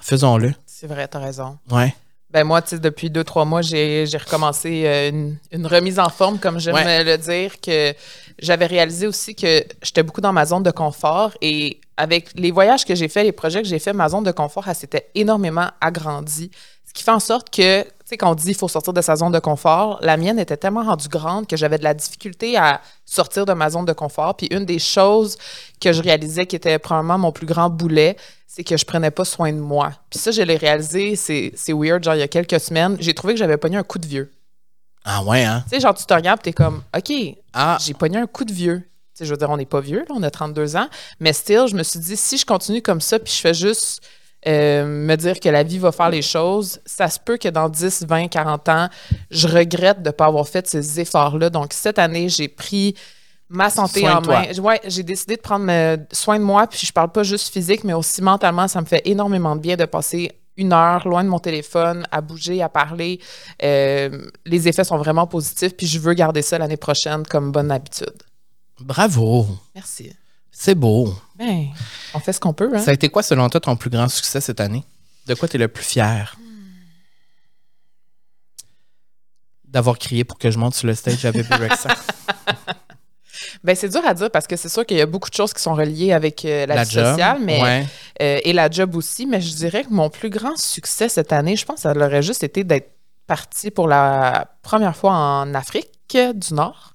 faisons-le. 0.00 0.52
C'est 0.66 0.86
vrai, 0.86 1.06
t'as 1.08 1.20
raison. 1.20 1.58
Ouais. 1.70 1.94
Ben 2.30 2.44
moi, 2.44 2.62
tu 2.62 2.80
depuis 2.80 3.10
deux, 3.10 3.24
trois 3.24 3.44
mois, 3.44 3.60
j'ai 3.60 4.04
recommencé 4.14 4.84
euh, 4.86 5.10
une, 5.10 5.36
une 5.52 5.66
remise 5.66 5.98
en 5.98 6.08
forme, 6.08 6.38
comme 6.38 6.58
j'aime 6.58 6.74
Ouais. 6.74 7.04
le 7.04 7.18
dire, 7.18 7.60
que 7.60 7.94
j'avais 8.38 8.64
réalisé 8.66 9.06
aussi 9.06 9.34
que 9.34 9.62
j'étais 9.82 10.02
beaucoup 10.02 10.22
dans 10.22 10.32
ma 10.32 10.46
zone 10.46 10.62
de 10.62 10.70
confort 10.70 11.32
et 11.42 11.78
avec 11.98 12.30
les 12.34 12.50
voyages 12.50 12.86
que 12.86 12.94
j'ai 12.94 13.08
faits, 13.08 13.24
les 13.26 13.32
projets 13.32 13.60
que 13.60 13.68
j'ai 13.68 13.78
faits, 13.78 13.94
ma 13.94 14.08
zone 14.08 14.24
de 14.24 14.32
confort, 14.32 14.66
elle 14.66 14.74
s'était 14.74 15.10
énormément 15.14 15.68
agrandie. 15.80 16.50
Ce 16.92 16.98
qui 16.98 17.04
fait 17.04 17.10
en 17.10 17.20
sorte 17.20 17.48
que, 17.48 17.84
tu 17.84 17.88
sais, 18.04 18.16
quand 18.18 18.30
on 18.30 18.34
dit 18.34 18.44
qu'il 18.44 18.54
faut 18.54 18.68
sortir 18.68 18.92
de 18.92 19.00
sa 19.00 19.16
zone 19.16 19.32
de 19.32 19.38
confort, 19.38 19.98
la 20.02 20.18
mienne 20.18 20.38
était 20.38 20.58
tellement 20.58 20.82
rendue 20.82 21.08
grande 21.08 21.46
que 21.46 21.56
j'avais 21.56 21.78
de 21.78 21.84
la 21.84 21.94
difficulté 21.94 22.58
à 22.58 22.82
sortir 23.06 23.46
de 23.46 23.54
ma 23.54 23.70
zone 23.70 23.86
de 23.86 23.94
confort. 23.94 24.36
Puis 24.36 24.48
une 24.50 24.66
des 24.66 24.78
choses 24.78 25.38
que 25.80 25.94
je 25.94 26.02
réalisais 26.02 26.44
qui 26.44 26.54
était 26.54 26.78
probablement 26.78 27.16
mon 27.16 27.32
plus 27.32 27.46
grand 27.46 27.70
boulet, 27.70 28.18
c'est 28.46 28.62
que 28.62 28.76
je 28.76 28.84
prenais 28.84 29.10
pas 29.10 29.24
soin 29.24 29.50
de 29.54 29.58
moi. 29.58 29.92
Puis 30.10 30.18
ça, 30.18 30.32
je 30.32 30.42
l'ai 30.42 30.56
réalisé, 30.56 31.16
c'est 31.16 31.52
c'est 31.56 31.72
weird, 31.72 32.04
genre 32.04 32.14
il 32.14 32.20
y 32.20 32.22
a 32.22 32.28
quelques 32.28 32.60
semaines, 32.60 32.98
j'ai 33.00 33.14
trouvé 33.14 33.32
que 33.32 33.38
j'avais 33.38 33.56
pogné 33.56 33.78
un 33.78 33.82
coup 33.82 33.98
de 33.98 34.06
vieux. 34.06 34.30
Ah 35.06 35.22
ouais, 35.22 35.44
hein? 35.44 35.64
Tu 35.70 35.76
sais, 35.76 35.80
genre 35.80 35.94
tu 35.94 36.04
te 36.04 36.12
regardes, 36.12 36.42
t'es 36.42 36.52
comme, 36.52 36.82
OK, 36.94 37.12
Ah, 37.54 37.78
j'ai 37.80 37.94
pogné 37.94 38.18
un 38.18 38.26
coup 38.26 38.44
de 38.44 38.52
vieux. 38.52 38.80
Tu 38.80 38.88
sais, 39.14 39.24
je 39.24 39.30
veux 39.30 39.38
dire, 39.38 39.48
on 39.48 39.56
n'est 39.56 39.64
pas 39.64 39.80
vieux, 39.80 40.00
là, 40.00 40.14
on 40.14 40.22
a 40.22 40.30
32 40.30 40.76
ans. 40.76 40.88
Mais 41.20 41.32
still, 41.32 41.66
je 41.68 41.74
me 41.74 41.82
suis 41.82 41.98
dit, 41.98 42.16
si 42.16 42.36
je 42.36 42.44
continue 42.44 42.82
comme 42.82 43.00
ça, 43.00 43.18
puis 43.18 43.32
je 43.32 43.40
fais 43.40 43.54
juste 43.54 44.02
euh, 44.46 44.84
me 44.84 45.16
dire 45.16 45.38
que 45.38 45.48
la 45.48 45.62
vie 45.62 45.78
va 45.78 45.92
faire 45.92 46.10
les 46.10 46.22
choses, 46.22 46.80
ça 46.84 47.08
se 47.08 47.18
peut 47.20 47.36
que 47.36 47.48
dans 47.48 47.68
10, 47.68 48.06
20, 48.08 48.28
40 48.28 48.68
ans, 48.68 48.88
je 49.30 49.46
regrette 49.46 50.02
de 50.02 50.08
ne 50.08 50.12
pas 50.12 50.26
avoir 50.26 50.48
fait 50.48 50.66
ces 50.66 51.00
efforts-là. 51.00 51.50
Donc, 51.50 51.72
cette 51.72 51.98
année, 51.98 52.28
j'ai 52.28 52.48
pris 52.48 52.94
ma 53.48 53.70
santé 53.70 54.00
Soin 54.00 54.16
en 54.16 54.20
main. 54.22 54.44
Ouais, 54.60 54.80
j'ai 54.86 55.02
décidé 55.02 55.36
de 55.36 55.40
prendre 55.40 55.66
euh, 55.68 55.96
soin 56.10 56.38
de 56.38 56.44
moi, 56.44 56.66
puis 56.66 56.84
je 56.84 56.92
parle 56.92 57.12
pas 57.12 57.22
juste 57.22 57.52
physique, 57.52 57.84
mais 57.84 57.92
aussi 57.92 58.22
mentalement, 58.22 58.66
ça 58.66 58.80
me 58.80 58.86
fait 58.86 59.02
énormément 59.04 59.54
de 59.54 59.60
bien 59.60 59.76
de 59.76 59.84
passer 59.84 60.32
une 60.56 60.72
heure 60.72 61.06
loin 61.08 61.24
de 61.24 61.28
mon 61.28 61.38
téléphone, 61.38 62.06
à 62.10 62.20
bouger, 62.20 62.62
à 62.62 62.68
parler. 62.68 63.20
Euh, 63.62 64.28
les 64.44 64.68
effets 64.68 64.84
sont 64.84 64.98
vraiment 64.98 65.26
positifs, 65.26 65.76
puis 65.76 65.86
je 65.86 65.98
veux 65.98 66.14
garder 66.14 66.42
ça 66.42 66.58
l'année 66.58 66.76
prochaine 66.76 67.24
comme 67.26 67.52
bonne 67.52 67.70
habitude. 67.70 68.22
bravo. 68.80 69.46
Merci. 69.74 70.12
C'est 70.52 70.74
beau. 70.74 71.12
Ben, 71.36 71.68
on 72.14 72.20
fait 72.20 72.32
ce 72.32 72.38
qu'on 72.40 72.52
peut, 72.52 72.70
hein? 72.72 72.78
Ça 72.78 72.90
a 72.92 72.94
été 72.94 73.08
quoi, 73.08 73.22
selon 73.22 73.48
toi, 73.48 73.58
ton 73.60 73.74
plus 73.74 73.90
grand 73.90 74.08
succès 74.08 74.40
cette 74.40 74.60
année? 74.60 74.84
De 75.26 75.34
quoi 75.34 75.48
tu 75.48 75.56
es 75.56 75.58
le 75.58 75.68
plus 75.68 75.82
fier? 75.84 76.36
D'avoir 79.64 79.98
crié 79.98 80.24
pour 80.24 80.38
que 80.38 80.50
je 80.50 80.58
monte 80.58 80.74
sur 80.74 80.86
le 80.86 80.94
stage 80.94 81.24
à 81.24 81.32
Baby 81.32 81.54
Rexa. 81.54 81.88
Ben, 83.64 83.76
c'est 83.76 83.88
dur 83.88 84.04
à 84.04 84.12
dire 84.14 84.30
parce 84.30 84.46
que 84.48 84.56
c'est 84.56 84.68
sûr 84.68 84.84
qu'il 84.84 84.96
y 84.96 85.00
a 85.00 85.06
beaucoup 85.06 85.30
de 85.30 85.34
choses 85.34 85.52
qui 85.52 85.62
sont 85.62 85.74
reliées 85.74 86.12
avec 86.12 86.44
euh, 86.44 86.66
la, 86.66 86.74
La 86.76 86.84
vie 86.84 86.90
job, 86.90 87.04
sociale, 87.06 87.38
mais 87.40 87.62
ouais. 87.62 87.86
euh, 88.20 88.40
et 88.42 88.52
la 88.52 88.68
job 88.68 88.96
aussi. 88.96 89.24
Mais 89.26 89.40
je 89.40 89.54
dirais 89.54 89.84
que 89.84 89.90
mon 89.90 90.10
plus 90.10 90.30
grand 90.30 90.56
succès 90.56 91.08
cette 91.08 91.32
année, 91.32 91.54
je 91.56 91.64
pense, 91.64 91.80
ça 91.80 91.92
aurait 91.92 92.22
juste 92.22 92.42
été 92.42 92.64
d'être 92.64 92.90
partie 93.26 93.70
pour 93.70 93.86
la 93.86 94.48
première 94.62 94.96
fois 94.96 95.12
en 95.12 95.54
Afrique 95.54 95.90
du 96.34 96.54
Nord. 96.54 96.91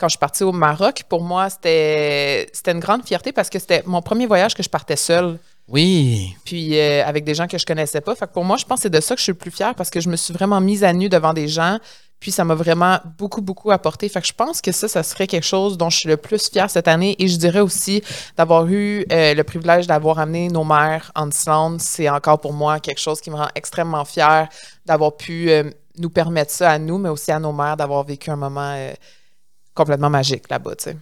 Quand 0.00 0.08
je 0.08 0.12
suis 0.12 0.18
partie 0.18 0.44
au 0.44 0.52
Maroc, 0.52 1.02
pour 1.10 1.22
moi, 1.22 1.50
c'était 1.50 2.46
une 2.66 2.80
grande 2.80 3.04
fierté 3.04 3.32
parce 3.32 3.50
que 3.50 3.58
c'était 3.58 3.82
mon 3.84 4.00
premier 4.00 4.26
voyage 4.26 4.54
que 4.54 4.62
je 4.62 4.70
partais 4.70 4.96
seule. 4.96 5.38
Oui. 5.68 6.34
puis 6.44 6.78
euh, 6.78 7.04
avec 7.06 7.22
des 7.22 7.34
gens 7.34 7.46
que 7.46 7.56
je 7.56 7.64
connaissais 7.64 8.00
pas. 8.00 8.14
Fait 8.14 8.26
que 8.26 8.32
pour 8.32 8.44
moi, 8.44 8.56
je 8.56 8.64
pense 8.64 8.78
que 8.78 8.82
c'est 8.84 8.90
de 8.90 9.00
ça 9.00 9.14
que 9.14 9.20
je 9.20 9.24
suis 9.24 9.32
le 9.32 9.38
plus 9.38 9.52
fière 9.52 9.74
parce 9.74 9.90
que 9.90 10.00
je 10.00 10.08
me 10.08 10.16
suis 10.16 10.32
vraiment 10.34 10.60
mise 10.60 10.82
à 10.82 10.92
nu 10.92 11.08
devant 11.08 11.32
des 11.32 11.48
gens, 11.48 11.78
Puis 12.18 12.32
ça 12.32 12.44
m'a 12.44 12.54
vraiment 12.54 12.98
beaucoup, 13.18 13.40
beaucoup 13.40 13.70
apporté. 13.70 14.08
Fait 14.08 14.20
que 14.20 14.26
je 14.26 14.32
pense 14.32 14.60
que 14.60 14.72
ça, 14.72 14.88
ça 14.88 15.02
serait 15.02 15.26
quelque 15.26 15.46
chose 15.46 15.78
dont 15.78 15.90
je 15.90 15.98
suis 15.98 16.08
le 16.08 16.16
plus 16.16 16.50
fière 16.50 16.70
cette 16.70 16.88
année. 16.88 17.14
Et 17.18 17.28
je 17.28 17.36
dirais 17.36 17.60
aussi 17.60 18.02
d'avoir 18.36 18.66
eu 18.66 19.06
euh, 19.12 19.34
le 19.34 19.44
privilège 19.44 19.86
d'avoir 19.86 20.18
amené 20.18 20.48
nos 20.48 20.64
mères 20.64 21.12
en 21.14 21.30
Islande. 21.30 21.80
C'est 21.80 22.08
encore 22.08 22.40
pour 22.40 22.52
moi 22.52 22.80
quelque 22.80 23.00
chose 23.00 23.20
qui 23.20 23.30
me 23.30 23.36
rend 23.36 23.48
extrêmement 23.54 24.04
fière 24.04 24.48
d'avoir 24.86 25.16
pu 25.16 25.50
euh, 25.50 25.70
nous 25.98 26.10
permettre 26.10 26.50
ça 26.50 26.70
à 26.70 26.78
nous, 26.78 26.98
mais 26.98 27.10
aussi 27.10 27.30
à 27.30 27.38
nos 27.38 27.52
mères 27.52 27.76
d'avoir 27.76 28.02
vécu 28.04 28.30
un 28.30 28.36
moment 28.36 28.74
complètement 29.74 30.10
magique 30.10 30.48
là-bas, 30.50 30.76
tu 30.76 30.84
sais. 30.84 30.96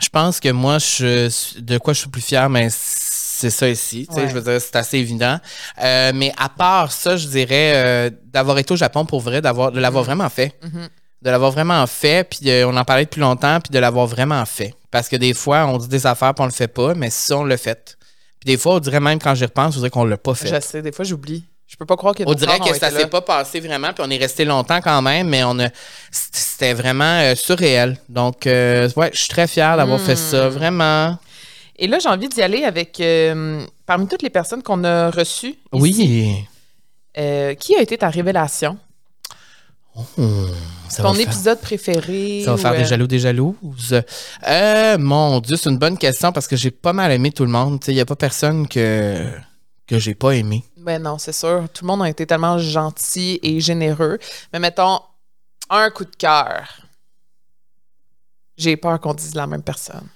Je 0.00 0.08
pense 0.08 0.40
que 0.40 0.50
moi, 0.50 0.78
je, 0.78 1.60
de 1.60 1.78
quoi 1.78 1.92
je 1.92 2.00
suis 2.00 2.08
plus 2.08 2.20
fier, 2.22 2.48
mais 2.48 2.68
c'est 2.70 3.50
ça 3.50 3.68
ici. 3.68 4.06
tu 4.08 4.14
sais, 4.14 4.22
Ouais. 4.22 4.28
Je 4.28 4.34
veux 4.34 4.40
dire, 4.42 4.60
c'est 4.60 4.76
assez 4.76 4.98
évident. 4.98 5.38
Euh, 5.82 6.12
mais 6.14 6.32
à 6.36 6.48
part 6.48 6.92
ça, 6.92 7.16
je 7.16 7.26
dirais 7.26 7.72
euh, 7.74 8.10
d'avoir 8.24 8.58
été 8.58 8.72
au 8.72 8.76
Japon 8.76 9.04
pour 9.04 9.20
vrai, 9.20 9.40
d'avoir, 9.40 9.72
de 9.72 9.80
l'avoir 9.80 10.04
vraiment 10.04 10.28
fait. 10.28 10.54
Mhm. 10.62 10.88
De 11.22 11.30
l'avoir 11.30 11.50
vraiment 11.50 11.84
fait, 11.88 12.28
puis 12.28 12.48
euh, 12.48 12.68
on 12.68 12.76
en 12.76 12.84
parlait 12.84 13.04
depuis 13.04 13.20
longtemps, 13.20 13.58
puis 13.60 13.72
de 13.72 13.78
l'avoir 13.80 14.06
vraiment 14.06 14.44
fait. 14.46 14.72
Parce 14.92 15.08
que 15.08 15.16
des 15.16 15.34
fois, 15.34 15.66
on 15.66 15.76
dit 15.78 15.88
des 15.88 16.06
affaires, 16.06 16.32
puis 16.32 16.42
on 16.42 16.46
le 16.46 16.52
fait 16.52 16.68
pas, 16.68 16.94
mais 16.94 17.10
ça, 17.10 17.38
on 17.38 17.42
le 17.44 17.56
fait. 17.56 17.96
Puis 18.38 18.52
des 18.52 18.56
fois, 18.56 18.74
on 18.74 18.78
dirait 18.78 19.00
même 19.00 19.18
quand 19.18 19.34
j'y 19.34 19.44
repense, 19.44 19.74
on 19.74 19.78
dirait 19.80 19.90
qu'on 19.90 20.04
l'a 20.04 20.16
pas 20.16 20.34
fait. 20.34 20.46
Je 20.48 20.60
sais, 20.60 20.80
des 20.80 20.92
fois, 20.92 21.04
j'oublie. 21.04 21.44
Je 21.68 21.76
peux 21.76 21.84
pas 21.84 21.96
croire 21.96 22.14
que 22.14 22.22
On 22.26 22.32
dirait 22.32 22.58
que 22.58 22.74
ça 22.76 22.90
s'est 22.90 23.06
pas 23.08 23.20
passé 23.20 23.60
vraiment, 23.60 23.92
puis 23.92 24.02
on 24.04 24.10
est 24.10 24.16
resté 24.16 24.44
longtemps 24.46 24.80
quand 24.80 25.02
même, 25.02 25.28
mais 25.28 25.44
on 25.44 25.58
a 25.60 25.68
c'était 26.10 26.72
vraiment 26.72 27.04
euh, 27.20 27.34
surréel. 27.34 27.98
Donc, 28.08 28.46
euh, 28.46 28.88
ouais, 28.96 29.10
je 29.12 29.18
suis 29.18 29.28
très 29.28 29.46
fier 29.46 29.76
d'avoir 29.76 30.00
fait 30.00 30.14
Hmm. 30.14 30.30
ça, 30.30 30.48
vraiment. 30.48 31.18
Et 31.76 31.86
là, 31.86 31.98
j'ai 32.00 32.08
envie 32.08 32.28
d'y 32.28 32.40
aller 32.42 32.64
avec, 32.64 32.98
euh, 33.00 33.62
parmi 33.86 34.08
toutes 34.08 34.22
les 34.22 34.30
personnes 34.30 34.62
qu'on 34.62 34.82
a 34.82 35.10
reçues, 35.10 35.56
ici, 35.74 36.34
Oui. 37.14 37.56
qui 37.60 37.76
a 37.76 37.82
été 37.82 37.98
ta 37.98 38.08
révélation? 38.08 38.78
Hmm, 40.16 40.46
ça 40.88 41.02
Ton 41.02 41.10
va 41.10 41.14
faire- 41.18 41.26
épisode 41.28 41.60
préféré? 41.60 42.42
Ça 42.44 42.52
va 42.52 42.56
faire 42.56 42.76
des 42.76 42.84
jaloux, 42.84 43.06
des 43.06 43.18
jalouses. 43.18 44.00
Euh, 44.46 44.96
mon 44.98 45.40
Dieu, 45.40 45.56
c'est 45.56 45.68
une 45.70 45.78
bonne 45.78 45.98
question 45.98 46.32
parce 46.32 46.46
que 46.48 46.56
j'ai 46.56 46.70
pas 46.70 46.92
mal 46.92 47.10
aimé 47.12 47.30
tout 47.32 47.44
le 47.44 47.50
monde. 47.50 47.78
Il 47.88 47.94
n'y 47.94 48.00
a 48.00 48.06
pas 48.06 48.14
personne 48.16 48.66
que, 48.68 49.28
que 49.86 49.98
j'ai 49.98 50.14
pas 50.14 50.32
aimé. 50.36 50.62
Ben 50.88 51.02
non, 51.02 51.18
c'est 51.18 51.34
sûr. 51.34 51.68
Tout 51.74 51.84
le 51.84 51.88
monde 51.88 52.02
a 52.02 52.08
été 52.08 52.26
tellement 52.26 52.56
gentil 52.56 53.38
et 53.42 53.60
généreux. 53.60 54.18
Mais 54.54 54.58
mettons, 54.58 55.00
un 55.68 55.90
coup 55.90 56.06
de 56.06 56.16
cœur. 56.16 56.66
J'ai 58.56 58.74
peur 58.78 58.98
qu'on 58.98 59.12
dise 59.12 59.34
la 59.34 59.46
même 59.46 59.62
personne. 59.62 60.08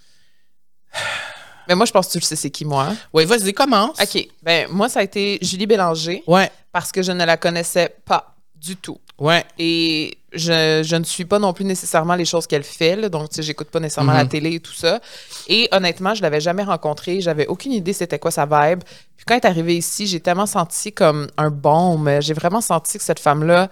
Mais 1.69 1.75
moi, 1.75 1.85
je 1.85 1.93
pense 1.93 2.07
que 2.07 2.13
tu 2.13 2.19
le 2.21 2.25
sais, 2.25 2.37
c'est 2.37 2.49
qui, 2.49 2.65
moi? 2.65 2.89
Oui, 3.13 3.27
vas-y, 3.27 3.53
commence. 3.53 4.01
OK. 4.01 4.27
Ben, 4.43 4.67
moi, 4.71 4.89
ça 4.89 5.01
a 5.01 5.03
été 5.03 5.39
Julie 5.43 5.67
Bélanger 5.67 6.23
Ouais, 6.27 6.51
parce 6.73 6.91
que 6.91 7.03
je 7.03 7.13
ne 7.13 7.27
la 7.27 7.37
connaissais 7.37 7.95
pas 8.07 8.32
du 8.63 8.77
tout. 8.77 8.99
ouais. 9.19 9.45
Et 9.59 10.17
je, 10.33 10.83
je 10.85 10.97
ne 10.97 11.05
suis 11.05 11.25
pas 11.27 11.39
non 11.39 11.53
plus 11.53 11.65
nécessairement 11.65 12.15
les 12.15 12.25
choses 12.25 12.47
qu'elle 12.47 12.63
fait. 12.63 12.97
là. 12.97 13.09
donc, 13.09 13.29
tu 13.29 13.37
sais, 13.37 13.43
j'écoute 13.43 13.69
pas 13.69 13.81
nécessairement 13.81 14.13
la 14.15 14.25
Mhm. 14.25 14.31
télé 14.31 14.55
et 14.55 14.61
tout 14.61 14.73
ça. 14.73 15.01
Et 15.49 15.69
honnêtement, 15.73 16.15
je 16.15 16.23
l'avais 16.23 16.41
jamais 16.41 16.63
rencontrée. 16.63 17.21
J'avais 17.21 17.47
aucune 17.49 17.73
idée 17.73 17.93
c'était 17.93 18.19
quoi 18.19 18.31
sa 18.31 18.47
vibe. 18.47 18.83
Puis 19.17 19.25
quand 19.27 19.35
elle 19.35 19.41
est 19.43 19.47
arrivée 19.47 19.77
ici, 19.77 20.07
j'ai 20.07 20.21
tellement 20.21 20.47
senti 20.47 20.93
comme 20.93 21.29
un 21.37 21.51
baume. 21.51 22.09
J'ai 22.21 22.33
vraiment 22.35 22.61
senti 22.63 22.97
que 22.99 23.05
cette 23.05 23.19
femme-là 23.21 23.69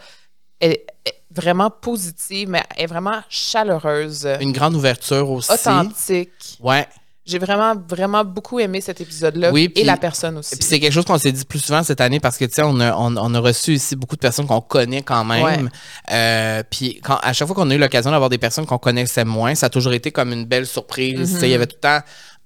est, 0.61 0.85
est 1.07 1.15
vraiment 1.31 1.71
positive, 1.71 2.49
mais 2.51 2.63
elle 2.77 2.85
est 2.85 2.87
vraiment 2.87 3.23
chaleureuse, 3.31 4.29
Une 4.41 4.53
grande 4.53 4.75
ouverture 4.75 5.31
aussi. 5.31 5.51
authentique. 5.53 6.59
Ouais. 6.61 6.87
J'ai 7.31 7.39
vraiment, 7.39 7.75
vraiment 7.89 8.25
beaucoup 8.25 8.59
aimé 8.59 8.81
cet 8.81 9.01
épisode-là. 9.01 9.53
Oui, 9.53 9.71
et 9.77 9.85
la 9.85 9.97
personne 9.97 10.39
aussi. 10.39 10.55
Et 10.55 10.59
puis 10.59 10.67
c'est 10.67 10.81
quelque 10.81 10.93
chose 10.93 11.05
qu'on 11.05 11.19
s'est 11.19 11.33
dit 11.33 11.45
plus 11.45 11.61
souvent 11.61 11.83
cette 11.83 12.01
année 12.01 12.19
parce 12.19 12.37
que 12.37 12.45
tu 12.45 12.55
sais 12.55 12.63
on 12.63 12.81
a, 12.81 12.95
on, 12.97 13.17
on 13.17 13.35
a 13.35 13.39
reçu 13.39 13.75
ici 13.75 13.95
beaucoup 13.95 14.17
de 14.17 14.21
personnes 14.21 14.47
qu'on 14.47 14.61
connaît 14.61 15.03
quand 15.03 15.25
même. 15.25 15.71
Euh, 16.11 16.63
puis 16.69 17.01
à 17.07 17.33
chaque 17.33 17.47
fois 17.47 17.55
qu'on 17.55 17.71
a 17.71 17.75
eu 17.75 17.79
l'occasion 17.79 18.11
d'avoir 18.11 18.31
des 18.31 18.39
personnes 18.39 18.67
qu'on 18.67 18.79
connaissait 18.79 19.25
moins, 19.25 19.55
ça 19.55 19.67
a 19.67 19.69
toujours 19.69 19.93
été 19.93 20.11
comme 20.11 20.33
une 20.33 20.45
belle 20.45 20.67
surprise. 20.67 21.19
Mhm. 21.19 21.27
Tu 21.27 21.41
sais, 21.41 21.49
Il 21.49 21.53
y 21.53 21.55
avait 21.55 21.67
tout 21.67 21.77
le 21.77 21.89
temps 21.89 22.01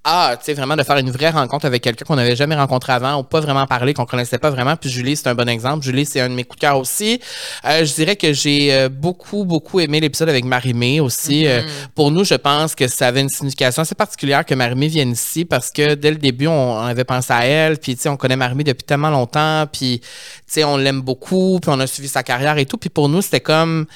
ah, 0.06 0.36
tu 0.38 0.44
sais, 0.44 0.52
vraiment 0.52 0.76
de 0.76 0.82
faire 0.82 0.98
une 0.98 1.10
vraie 1.10 1.30
rencontre 1.30 1.64
avec 1.64 1.82
quelqu'un 1.82 2.04
qu'on 2.04 2.16
n'avait 2.16 2.36
jamais 2.36 2.54
rencontré 2.54 2.92
avant 2.92 3.18
ou 3.20 3.22
pas 3.22 3.40
vraiment 3.40 3.66
parlé, 3.66 3.94
qu'on 3.94 4.04
connaissait 4.04 4.36
pas 4.36 4.50
vraiment. 4.50 4.76
Puis 4.76 4.90
Julie, 4.90 5.16
c'est 5.16 5.28
un 5.28 5.34
bon 5.34 5.48
exemple. 5.48 5.82
Julie, 5.82 6.04
c'est 6.04 6.20
un 6.20 6.28
de 6.28 6.34
mes 6.34 6.44
coups 6.44 6.58
de 6.58 6.60
cœur 6.60 6.78
aussi. 6.78 7.20
Euh, 7.64 7.86
je 7.86 7.94
dirais 7.94 8.14
que 8.16 8.34
j'ai 8.34 8.74
euh, 8.74 8.90
beaucoup, 8.90 9.44
beaucoup 9.44 9.80
aimé 9.80 10.00
l'épisode 10.00 10.28
avec 10.28 10.44
Marie-Mé 10.44 11.00
aussi. 11.00 11.46
Euh, 11.46 11.62
pour 11.94 12.10
nous, 12.10 12.22
je 12.22 12.34
pense 12.34 12.74
que 12.74 12.86
ça 12.86 13.06
avait 13.06 13.22
une 13.22 13.30
signification 13.30 13.80
assez 13.80 13.94
particulière 13.94 14.44
que 14.44 14.54
Marie-Mé 14.54 14.88
vienne 14.88 15.12
ici 15.12 15.46
parce 15.46 15.70
que 15.70 15.94
dès 15.94 16.10
le 16.10 16.18
début, 16.18 16.48
on, 16.48 16.74
on 16.74 16.86
avait 16.86 17.04
pensé 17.04 17.32
à 17.32 17.46
elle. 17.46 17.78
Puis, 17.78 17.96
tu 17.96 18.02
sais, 18.02 18.08
on 18.10 18.18
connaît 18.18 18.36
Marie-Mé 18.36 18.64
depuis 18.64 18.84
tellement 18.84 19.10
longtemps. 19.10 19.64
Puis, 19.72 20.00
tu 20.00 20.08
sais, 20.46 20.64
on 20.64 20.76
l'aime 20.76 21.00
beaucoup. 21.00 21.60
Puis, 21.62 21.70
on 21.72 21.80
a 21.80 21.86
suivi 21.86 22.08
sa 22.08 22.22
carrière 22.22 22.58
et 22.58 22.66
tout. 22.66 22.76
Puis, 22.76 22.90
pour 22.90 23.08
nous, 23.08 23.22
c'était 23.22 23.40
comme 23.40 23.86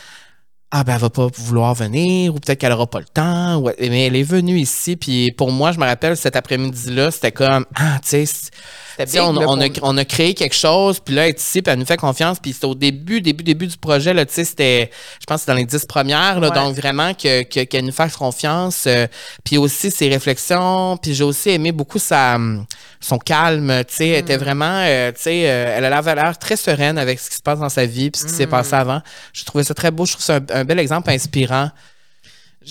ah 0.71 0.85
ben 0.85 0.95
elle 0.95 1.01
va 1.01 1.11
pas 1.11 1.29
vouloir 1.35 1.75
venir 1.75 2.35
ou 2.35 2.39
peut-être 2.41 2.59
qu'elle 2.59 2.73
aura 2.73 2.87
pas 2.87 2.99
le 3.01 3.07
temps 3.07 3.57
ou- 3.57 3.71
mais 3.81 4.07
elle 4.07 4.17
est 4.17 4.23
venue 4.23 4.59
ici 4.59 4.97
puis 4.97 5.33
pour 5.33 5.51
moi 5.51 5.73
je 5.73 5.79
me 5.79 5.85
rappelle 5.87 6.17
cet 6.17 6.37
après-midi 6.37 6.91
là 6.91 7.11
c'était 7.11 7.33
comme 7.33 7.65
ah 7.75 7.99
tu 8.03 8.09
sais 8.11 8.25
c'est- 8.27 9.21
on, 9.21 9.29
on 9.37 9.61
a, 9.61 9.69
on 9.83 9.97
a 9.97 10.05
créé 10.05 10.35
quelque 10.35 10.57
chose, 10.57 10.99
puis 10.99 11.15
là, 11.15 11.23
elle 11.23 11.29
est 11.31 11.41
ici, 11.41 11.63
puis 11.63 11.73
elle 11.73 11.79
nous 11.79 11.87
fait 11.87 11.97
confiance, 11.97 12.41
puis 12.41 12.53
c'était 12.53 12.67
au 12.67 12.75
début, 12.75 13.21
début, 13.21 13.45
début 13.45 13.69
du 13.69 13.77
projet, 13.77 14.13
là, 14.13 14.27
tu 14.27 14.35
sais, 14.35 14.45
c'était, 14.45 14.91
je 15.21 15.25
pense 15.25 15.43
c'est 15.43 15.47
dans 15.53 15.57
les 15.57 15.65
dix 15.67 15.87
premières, 15.87 16.41
là, 16.41 16.49
Ouais. 16.49 16.55
donc 16.57 16.75
vraiment 16.75 17.15
que, 17.15 17.45
que- 17.45 17.63
qu'elle 17.63 17.85
nous 17.85 17.93
fasse 17.93 18.17
confiance, 18.17 18.87
euh, 18.89 19.07
puis 19.45 19.57
aussi 19.57 19.93
ses 19.93 20.09
réflexions, 20.09 20.97
puis 21.01 21.15
j'ai 21.15 21.23
aussi 21.23 21.51
aimé 21.51 21.71
beaucoup 21.71 22.01
sa, 22.01 22.35
hum, 22.35 22.65
son 23.01 23.19
calme, 23.19 23.85
tu 23.89 23.95
sais, 23.95 24.09
elle 24.09 24.23
Mm. 24.23 24.27
était 24.27 24.37
vraiment, 24.37 24.83
euh, 24.85 25.13
tu 25.13 25.23
sais, 25.23 25.49
euh, 25.51 25.75
elle 25.79 25.85
avait 25.85 26.15
l'air 26.15 26.37
très 26.39 26.57
sereine 26.57 26.99
avec 26.99 27.19
ce 27.21 27.31
qui 27.31 27.37
se 27.37 27.43
passe 27.43 27.59
dans 27.61 27.69
sa 27.69 27.87
vie, 27.87 28.11
puis 28.11 28.21
ce 28.21 28.27
qui 28.27 28.33
s'est 28.33 28.47
Mm. 28.47 28.51
passé 28.51 28.75
avant. 28.75 29.01
Je 29.33 29.45
trouvais 29.45 29.65
ça 29.65 29.75
très 29.75 29.91
beau, 29.91 30.05
je 30.07 30.13
trouve 30.13 30.25
ça 30.25 30.37
un, 30.37 30.41
un 30.61 30.65
bel 30.65 30.79
exemple 30.79 31.11
inspirant. 31.11 31.71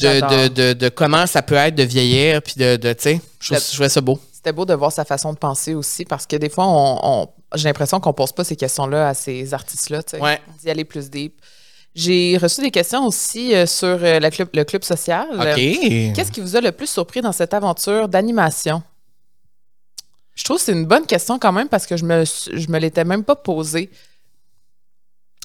De, 0.01 0.19
de, 0.19 0.47
de, 0.49 0.73
de 0.73 0.89
comment 0.89 1.25
ça 1.25 1.41
peut 1.41 1.55
être 1.55 1.73
de 1.73 1.81
vieillir, 1.83 2.41
puis 2.43 2.53
de, 2.57 2.75
de 2.75 2.93
tu 2.93 3.01
sais, 3.03 3.21
je 3.39 3.55
trouvais 3.73 3.89
ça 3.89 3.99
beau. 4.01 4.19
C'était 4.31 4.51
beau 4.51 4.63
de 4.65 4.73
voir 4.75 4.91
sa 4.91 5.05
façon 5.05 5.33
de 5.33 5.37
penser 5.39 5.73
aussi 5.73 6.05
parce 6.05 6.27
que 6.27 6.35
des 6.35 6.49
fois, 6.49 6.67
on, 6.67 6.99
on- 7.01 7.29
j'ai 7.55 7.63
l'impression 7.63 7.99
qu'on 7.99 8.13
pose 8.13 8.31
pas 8.31 8.43
ces 8.43 8.55
questions-là 8.55 9.07
à 9.09 9.13
ces 9.15 9.53
artistes-là. 9.55 10.03
tu 10.03 10.17
sais. 10.17 10.21
Ouais. 10.21 10.39
D'y 10.61 10.69
aller 10.69 10.83
plus 10.85 11.09
deep. 11.09 11.41
J'ai 11.95 12.37
reçu 12.39 12.61
des 12.61 12.69
questions 12.69 13.07
aussi 13.07 13.55
euh, 13.55 13.65
sur 13.65 13.87
euh, 13.87 14.19
la 14.19 14.29
club, 14.29 14.49
le 14.53 14.63
club 14.65 14.83
social. 14.83 15.25
Qu'est-ce 15.55 16.31
qui 16.31 16.41
vous 16.41 16.55
a 16.55 16.61
le 16.61 16.71
plus 16.71 16.87
surpris 16.87 17.21
dans 17.21 17.31
cette 17.31 17.55
aventure 17.55 18.07
d'animation? 18.07 18.83
Je 20.37 20.43
trouve 20.43 20.57
que 20.57 20.63
c'est 20.63 20.71
une 20.71 20.85
bonne 20.85 21.05
question 21.05 21.39
quand 21.39 21.51
même 21.51 21.67
parce 21.67 21.85
que 21.85 21.97
je 21.97 22.05
me, 22.05 22.23
je 22.23 22.71
me 22.71 22.77
l'étais 22.79 23.03
même 23.03 23.23
pas 23.23 23.35
posée. 23.35 23.89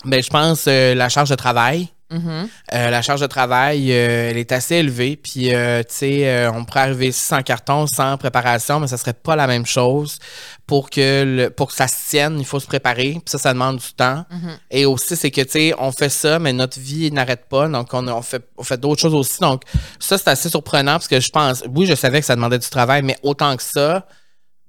Ben, 0.05 0.23
je 0.23 0.31
pense 0.31 0.67
euh, 0.69 0.95
la 0.95 1.09
charge 1.09 1.31
de 1.31 1.35
travail. 1.35 1.89
Mhm. 2.13 2.49
Euh, 2.75 2.91
la 2.91 3.01
charge 3.01 3.23
de 3.23 3.27
travail, 3.27 3.91
euh, 3.91 4.31
elle 4.31 4.37
est 4.37 4.53
assez 4.53 4.77
élevée. 4.77 5.17
Puis, 5.17 5.55
euh, 5.55 5.81
tu 5.83 5.95
sais, 5.95 6.49
on 6.55 6.65
pourrait 6.65 6.81
arriver 6.81 7.09
ici 7.09 7.21
sans 7.21 7.43
carton, 7.43 7.87
sans 7.87 8.19
préparation, 8.19 8.81
mais 8.81 8.87
ça 8.87 8.99
serait 8.99 9.15
pas 9.15 9.35
la 9.35 9.47
même 9.47 9.65
chose. 9.65 10.19
Pour 10.67 10.91
que, 10.91 11.25
le, 11.25 11.51
pour 11.51 11.69
que 11.69 11.75
ça 11.75 11.89
se 11.89 12.11
tienne, 12.11 12.39
il 12.39 12.45
faut 12.45 12.61
se 12.61 12.67
préparer. 12.67 13.13
Puis 13.13 13.23
ça, 13.27 13.39
ça 13.39 13.53
demande 13.55 13.79
du 13.79 13.93
temps. 13.95 14.27
Mhm. 14.31 14.59
Et 14.71 14.85
aussi, 14.85 15.17
c'est 15.17 15.31
que, 15.31 15.41
tu 15.41 15.51
sais, 15.51 15.75
on 15.79 15.91
fait 15.91 16.11
ça, 16.11 16.39
mais 16.39 16.53
notre 16.53 16.79
vie 16.79 17.11
n'arrête 17.11 17.47
pas. 17.49 17.67
Donc, 17.69 17.89
on, 17.95 18.07
on 18.09 18.23
fait, 18.23 18.45
on 18.59 18.63
fait 18.63 18.79
d'autres 18.79 19.01
choses 19.01 19.15
aussi. 19.15 19.41
Donc, 19.41 19.63
ça, 19.99 20.19
c'est 20.19 20.29
assez 20.29 20.51
surprenant 20.51 20.93
parce 20.93 21.09
que 21.09 21.21
je 21.21 21.31
pense, 21.31 21.65
oui, 21.75 21.87
je 21.87 21.95
savais 21.95 22.21
que 22.21 22.27
ça 22.27 22.37
demandait 22.37 22.59
du 22.59 22.69
travail, 22.69 23.03
mais 23.03 23.17
autant 23.23 23.57
que 23.57 23.63
ça, 23.63 24.07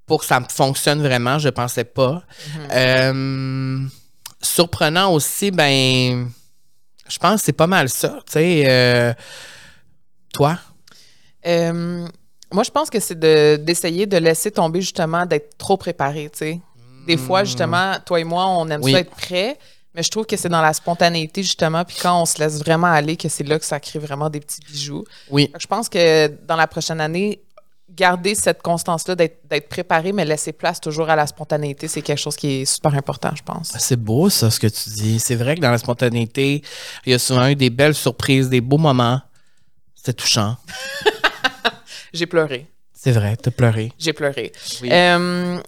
pour 0.06 0.20
que 0.20 0.26
ça 0.26 0.42
fonctionne 0.50 1.02
vraiment, 1.02 1.40
je 1.40 1.50
pensais 1.50 1.84
pas. 1.86 2.24
Euh, 2.72 3.80
surprenant 4.42 5.14
aussi, 5.14 5.52
ben, 5.52 6.30
je 7.08 7.18
pense 7.18 7.40
que 7.42 7.46
c'est 7.46 7.54
pas 7.54 7.68
mal 7.68 7.90
ça. 7.90 8.20
Tu 8.26 8.34
sais, 8.34 8.64
euh, 8.68 9.14
toi? 10.34 10.58
Euh, 11.46 12.08
moi, 12.52 12.64
je 12.64 12.72
pense 12.72 12.90
que 12.90 13.00
c'est 13.00 13.18
de- 13.20 13.58
d'essayer 13.58 14.06
de 14.06 14.18
laisser 14.18 14.52
tomber 14.52 14.82
justement 14.82 15.26
d'être 15.26 15.58
trop 15.58 15.78
préparé. 15.78 16.30
tu 16.32 16.38
sais. 16.40 16.60
Des 17.08 17.18
fois, 17.18 17.44
justement, 17.44 17.96
toi 18.06 18.20
et 18.20 18.24
moi, 18.24 18.46
on 18.48 18.70
aime 18.70 18.82
Oui. 18.82 18.94
ça 18.94 19.00
être 19.00 19.12
prêt, 19.12 19.58
mais 19.94 20.04
je 20.04 20.10
trouve 20.10 20.26
que 20.26 20.38
c'est 20.38 20.48
dans 20.50 20.62
la 20.62 20.72
spontanéité, 20.74 21.44
justement, 21.44 21.84
puis 21.84 21.98
quand 22.02 22.22
on 22.22 22.26
se 22.26 22.38
laisse 22.40 22.60
vraiment 22.60 22.88
aller, 22.88 23.18
que 23.18 23.28
c'est 23.28 23.44
là 23.44 23.60
que 23.60 23.66
ça 23.66 23.80
crée 23.80 24.00
vraiment 24.00 24.30
des 24.30 24.40
petits 24.40 24.62
bijoux. 24.62 25.04
Oui. 25.30 25.52
Je 25.60 25.68
pense 25.68 25.90
que 25.90 26.28
dans 26.48 26.56
la 26.56 26.68
prochaine 26.68 27.02
année, 27.02 27.42
garder 27.96 28.36
cette 28.36 28.62
constance-là 28.62 29.16
d'être 29.16 29.70
préparé, 29.70 30.12
mais 30.12 30.26
laisser 30.26 30.52
place 30.52 30.80
toujours 30.80 31.10
à 31.10 31.16
la 31.16 31.28
spontanéité, 31.28 31.88
c'est 31.88 32.02
quelque 32.02 32.20
chose 32.20 32.36
qui 32.36 32.62
est 32.62 32.66
super 32.66 32.94
important, 32.96 33.32
je 33.36 33.44
pense. 33.44 33.74
C'est 33.78 34.00
beau, 34.00 34.30
ça, 34.30 34.50
ce 34.50 34.60
que 34.60 34.68
tu 34.68 34.90
dis. 34.90 35.20
C'est 35.20 35.36
vrai 35.36 35.56
que 35.56 35.62
dans 35.62 35.72
la 35.72 35.78
spontanéité, 35.78 36.64
il 37.06 37.12
y 37.12 37.16
a 37.16 37.20
souvent 37.20 37.48
eu 37.48 37.56
des 37.56 37.70
belles 37.70 37.96
surprises, 37.96 38.50
des 38.50 38.62
beaux 38.62 38.78
moments. 38.78 39.22
C'était 39.96 40.14
touchant. 40.14 40.58
J'ai 42.14 42.26
pleuré. 42.26 42.68
C'est 42.94 43.12
vrai, 43.12 43.36
t'as 43.36 43.52
pleuré. 43.52 43.92
J'ai 44.00 44.14
pleuré. 44.14 44.52
Oui. 44.82 44.90
Euh, 44.92 45.60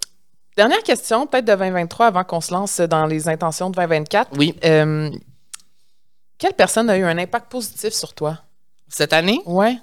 dernière 0.56 0.84
question, 0.84 1.28
peut-être 1.28 1.46
de 1.46 1.54
2023, 1.54 2.08
avant 2.08 2.24
qu'on 2.24 2.42
se 2.42 2.54
lance 2.54 2.80
dans 2.80 3.06
les 3.06 3.28
intentions 3.28 3.70
de 3.70 3.76
2024. 3.76 4.32
Oui. 4.38 4.56
Euh, 4.64 5.12
quelle 6.38 6.54
personne 6.54 6.90
a 6.90 6.98
eu 6.98 7.04
un 7.04 7.18
impact 7.18 7.52
positif 7.52 7.94
sur 7.94 8.14
toi? 8.14 8.40
Cette 8.88 9.14
année? 9.14 9.42
Ouais. 9.46 9.78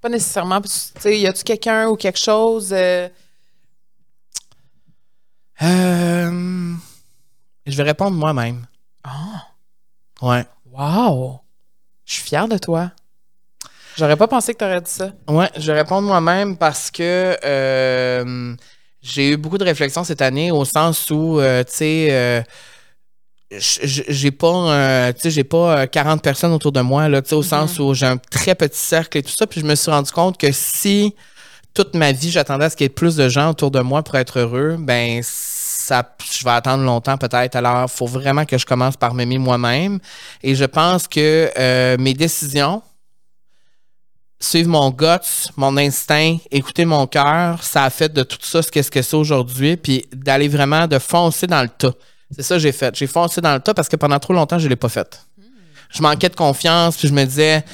Pas 0.00 0.08
nécessairement. 0.08 0.60
Tu 0.60 0.68
sais, 0.68 1.18
y 1.18 1.26
a-tu 1.26 1.42
quelqu'un 1.42 1.88
ou 1.88 1.96
quelque 1.96 2.18
chose? 2.18 2.70
euh, 2.72 3.08
Euh, 5.60 6.74
je 7.66 7.76
vais 7.76 7.82
répondre 7.82 8.16
moi-même. 8.16 8.66
Ah, 9.04 9.46
Ouais. 10.22 10.44
wow. 10.70 11.40
Je 12.04 12.12
suis 12.14 12.22
fière 12.22 12.46
de 12.48 12.58
toi. 12.58 12.92
J'aurais 13.96 14.16
pas 14.16 14.28
pensé 14.28 14.52
que 14.54 14.58
tu 14.58 14.64
aurais 14.64 14.80
dit 14.80 14.90
ça. 14.90 15.10
Ouais, 15.26 15.50
je 15.56 15.72
vais 15.72 15.78
répondre 15.80 16.06
moi-même 16.06 16.56
parce 16.56 16.90
que 16.92 17.36
euh, 17.44 18.54
j'ai 19.02 19.30
eu 19.32 19.36
beaucoup 19.36 19.58
de 19.58 19.64
réflexions 19.64 20.04
cette 20.04 20.22
année 20.22 20.52
au 20.52 20.64
sens 20.64 21.10
où, 21.10 21.40
euh, 21.40 21.64
tu 21.64 21.72
sais, 21.72 22.44
j'ai 23.50 24.30
pas, 24.30 24.72
euh, 24.72 25.12
j'ai 25.24 25.44
pas 25.44 25.80
euh, 25.80 25.86
40 25.86 26.22
personnes 26.22 26.52
autour 26.52 26.72
de 26.72 26.80
moi, 26.80 27.08
là, 27.08 27.22
au 27.32 27.42
sens 27.42 27.78
où 27.78 27.94
j'ai 27.94 28.06
un 28.06 28.18
très 28.18 28.54
petit 28.54 28.78
cercle 28.78 29.18
et 29.18 29.22
tout 29.22 29.32
ça. 29.34 29.46
Puis 29.46 29.60
je 29.60 29.66
me 29.66 29.74
suis 29.74 29.90
rendu 29.90 30.10
compte 30.10 30.38
que 30.38 30.52
si 30.52 31.14
toute 31.72 31.94
ma 31.94 32.12
vie, 32.12 32.30
j'attendais 32.30 32.66
à 32.66 32.70
ce 32.70 32.76
qu'il 32.76 32.84
y 32.84 32.86
ait 32.86 32.90
plus 32.90 33.16
de 33.16 33.28
gens 33.28 33.50
autour 33.50 33.70
de 33.70 33.80
moi 33.80 34.02
pour 34.02 34.16
être 34.16 34.40
heureux, 34.40 34.76
ben 34.78 35.20
ça, 35.22 36.16
je 36.30 36.44
vais 36.44 36.50
attendre 36.50 36.84
longtemps 36.84 37.16
peut-être. 37.16 37.56
Alors, 37.56 37.84
il 37.84 37.96
faut 37.96 38.06
vraiment 38.06 38.44
que 38.44 38.58
je 38.58 38.66
commence 38.66 38.96
par 38.96 39.14
m'aimer 39.14 39.38
moi-même. 39.38 39.98
Et 40.42 40.54
je 40.54 40.64
pense 40.66 41.08
que 41.08 41.50
euh, 41.58 41.96
mes 41.98 42.12
décisions, 42.12 42.82
suivre 44.40 44.68
mon 44.68 44.90
guts, 44.90 45.50
mon 45.56 45.76
instinct, 45.78 46.36
écouter 46.50 46.84
mon 46.84 47.06
cœur, 47.06 47.62
ça 47.62 47.84
a 47.84 47.90
fait 47.90 48.12
de 48.12 48.22
tout 48.22 48.38
ça 48.42 48.60
ce 48.60 48.70
qu'est-ce 48.70 48.90
que 48.90 49.00
c'est 49.00 49.16
aujourd'hui, 49.16 49.76
puis 49.76 50.04
d'aller 50.12 50.48
vraiment 50.48 50.86
de 50.86 50.98
foncer 50.98 51.46
dans 51.46 51.62
le 51.62 51.68
tas. 51.68 51.94
C'est 52.30 52.42
ça 52.42 52.56
que 52.56 52.60
j'ai 52.60 52.72
fait. 52.72 52.94
J'ai 52.96 53.06
foncé 53.06 53.40
dans 53.40 53.54
le 53.54 53.60
tas 53.60 53.74
parce 53.74 53.88
que 53.88 53.96
pendant 53.96 54.18
trop 54.18 54.32
longtemps, 54.34 54.58
je 54.58 54.68
l'ai 54.68 54.76
pas 54.76 54.88
fait. 54.88 55.26
Je 55.90 56.02
manquais 56.02 56.28
de 56.28 56.36
confiance, 56.36 56.96
puis 56.98 57.08
je 57.08 57.14
me 57.14 57.24
disais 57.24 57.64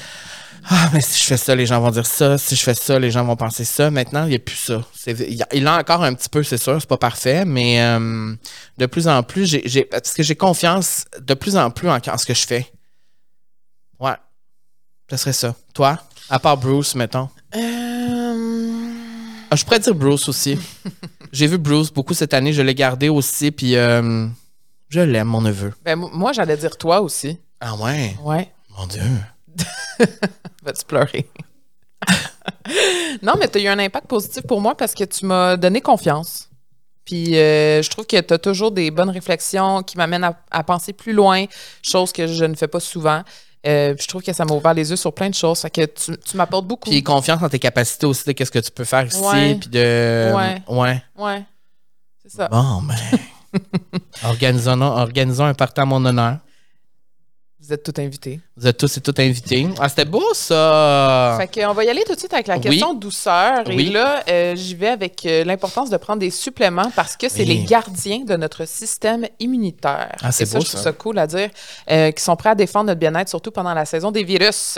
ah, 0.69 0.89
mais 0.93 1.01
si 1.01 1.19
je 1.19 1.25
fais 1.25 1.37
ça, 1.37 1.53
les 1.53 1.65
gens 1.67 1.79
vont 1.79 1.91
dire 1.91 2.05
ça. 2.07 2.37
Si 2.39 2.55
je 2.55 2.63
fais 2.63 2.73
ça, 2.73 2.97
les 2.97 3.11
gens 3.11 3.23
vont 3.23 3.35
penser 3.35 3.65
ça. 3.65 3.91
Maintenant, 3.91 4.23
il 4.23 4.29
n'y 4.29 4.35
a 4.35 4.39
plus 4.39 4.55
ça. 4.55 4.81
Il 5.05 5.33
y 5.35 5.43
a- 5.43 5.47
il 5.53 5.67
a 5.67 5.77
encore 5.77 6.03
un 6.03 6.13
petit 6.15 6.29
peu, 6.29 6.41
c'est 6.41 6.57
sûr, 6.57 6.77
c'est 6.79 6.89
pas 6.89 6.97
parfait, 6.97 7.45
mais 7.45 7.81
euh, 7.81 8.33
de 8.77 8.85
plus 8.87 9.07
en 9.07 9.21
plus, 9.21 9.45
j'ai, 9.45 9.61
j'ai- 9.65 9.83
parce 9.85 10.13
que 10.13 10.23
j'ai 10.23 10.35
confiance 10.35 11.05
de 11.21 11.33
plus 11.35 11.55
en 11.57 11.69
plus 11.69 11.87
en, 11.89 11.97
en 11.97 12.17
ce 12.17 12.25
que 12.25 12.33
je 12.33 12.47
fais. 12.47 12.71
Ouais. 13.99 14.15
Ce 15.11 15.17
serait 15.17 15.33
ça. 15.33 15.53
Toi, 15.75 15.99
à 16.29 16.39
part 16.39 16.57
Bruce, 16.57 16.95
mettons. 16.95 17.29
Euh, 17.55 18.91
Ah, 19.51 19.55
je 19.55 19.63
pourrais 19.63 19.79
dire 19.79 19.93
Bruce 19.93 20.27
aussi. 20.29 20.57
j'ai 21.31 21.45
vu 21.45 21.57
Bruce 21.59 21.91
beaucoup 21.91 22.13
cette 22.15 22.33
année, 22.33 22.53
je 22.53 22.61
l'ai 22.63 22.73
gardé 22.73 23.09
aussi, 23.09 23.51
puis 23.51 23.75
euh, 23.75 24.27
je 24.95 25.01
l'aime, 25.01 25.27
mon 25.27 25.41
neveu. 25.41 25.73
Ben, 25.83 25.95
mo- 25.97 26.09
moi, 26.13 26.31
j'allais 26.33 26.57
dire 26.57 26.77
toi 26.77 27.01
aussi. 27.01 27.37
Ah 27.59 27.75
ouais? 27.75 28.15
Ouais. 28.23 28.49
Mon 28.77 28.87
Dieu. 28.87 29.01
Vas-tu 30.63 30.85
pleurer? 30.85 31.29
non, 33.21 33.33
mais 33.39 33.47
tu 33.47 33.57
as 33.57 33.61
eu 33.61 33.67
un 33.67 33.79
impact 33.79 34.07
positif 34.07 34.43
pour 34.47 34.61
moi 34.61 34.75
parce 34.75 34.93
que 34.93 35.03
tu 35.03 35.25
m'as 35.25 35.57
donné 35.57 35.81
confiance. 35.81 36.49
Puis 37.05 37.37
euh, 37.37 37.81
je 37.83 37.89
trouve 37.89 38.05
que 38.07 38.19
tu 38.19 38.33
as 38.33 38.37
toujours 38.39 38.71
des 38.71 38.89
bonnes 38.91 39.09
réflexions 39.11 39.83
qui 39.83 39.97
m'amènent 39.97 40.23
à, 40.23 40.37
à 40.51 40.63
penser 40.63 40.91
plus 40.93 41.13
loin, 41.13 41.45
chose 41.83 42.11
que 42.11 42.25
je 42.27 42.45
ne 42.45 42.55
fais 42.55 42.67
pas 42.67 42.79
souvent. 42.79 43.21
Euh, 43.67 43.93
puis 43.95 44.03
je 44.03 44.07
trouve 44.07 44.21
que 44.23 44.33
ça 44.33 44.45
m'a 44.45 44.53
ouvert 44.53 44.73
les 44.73 44.89
yeux 44.89 44.95
sur 44.95 45.13
plein 45.13 45.29
de 45.29 45.33
choses. 45.35 45.59
Fait 45.59 45.69
que 45.69 45.85
tu, 45.85 46.17
tu 46.17 46.37
m'apportes 46.37 46.65
beaucoup. 46.67 46.89
Puis 46.89 47.03
confiance 47.03 47.41
en 47.41 47.49
tes 47.49 47.59
capacités 47.59 48.05
aussi 48.05 48.23
de 48.25 48.31
qu'est-ce 48.31 48.51
que 48.51 48.59
tu 48.59 48.71
peux 48.71 48.83
faire 48.85 49.05
ici, 49.05 49.19
Ouais. 49.21 49.55
puis 49.55 49.69
de... 49.69 50.31
Ouais. 50.35 50.61
ouais. 50.67 51.03
Ouais. 51.17 51.43
C'est 52.23 52.31
ça. 52.37 52.47
Bon, 52.47 52.81
ben. 52.83 52.95
organisons, 54.23 54.81
organisons 54.81 55.45
un 55.45 55.53
party 55.53 55.81
à 55.81 55.85
mon 55.85 56.03
honneur. 56.05 56.37
Vous 57.59 57.73
êtes 57.73 57.81
tout 57.83 57.99
invités. 57.99 58.39
Vous 58.55 58.67
êtes 58.67 58.77
tous 58.77 58.95
et 58.97 59.01
toutes 59.01 59.19
invités. 59.19 59.67
Ah, 59.79 59.89
c'était 59.89 60.05
beau, 60.05 60.23
ça! 60.33 61.35
Fait 61.39 61.61
qu'on 61.63 61.73
va 61.73 61.83
y 61.83 61.89
aller 61.89 62.03
tout 62.05 62.13
de 62.13 62.19
suite 62.19 62.33
avec 62.33 62.45
la 62.45 62.57
Oui. 62.57 62.61
question 62.61 62.93
douceur. 62.93 63.67
Et 63.67 63.75
Oui. 63.75 63.89
là, 63.89 64.21
euh, 64.29 64.55
j'y 64.55 64.75
vais 64.75 64.89
avec 64.89 65.25
euh, 65.25 65.43
l'importance 65.43 65.89
de 65.89 65.97
prendre 65.97 66.19
des 66.19 66.29
suppléments 66.29 66.91
parce 66.95 67.17
que 67.17 67.27
c'est 67.27 67.39
Oui. 67.39 67.45
les 67.47 67.63
gardiens 67.63 68.19
de 68.23 68.35
notre 68.35 68.65
système 68.67 69.25
immunitaire. 69.39 70.15
Ah, 70.21 70.31
c'est 70.31 70.43
Et 70.43 70.45
ça, 70.45 70.59
beau, 70.59 70.63
je 70.63 70.69
trouve 70.69 70.81
ça. 70.83 70.91
cool 70.93 71.17
à 71.17 71.25
dire, 71.25 71.49
euh, 71.89 72.11
qui 72.11 72.23
sont 72.23 72.35
prêts 72.35 72.51
à 72.51 72.55
défendre 72.55 72.85
notre 72.85 72.99
bien-être, 72.99 73.29
surtout 73.29 73.49
pendant 73.51 73.73
la 73.73 73.85
saison 73.85 74.11
des 74.11 74.23
virus. 74.23 74.77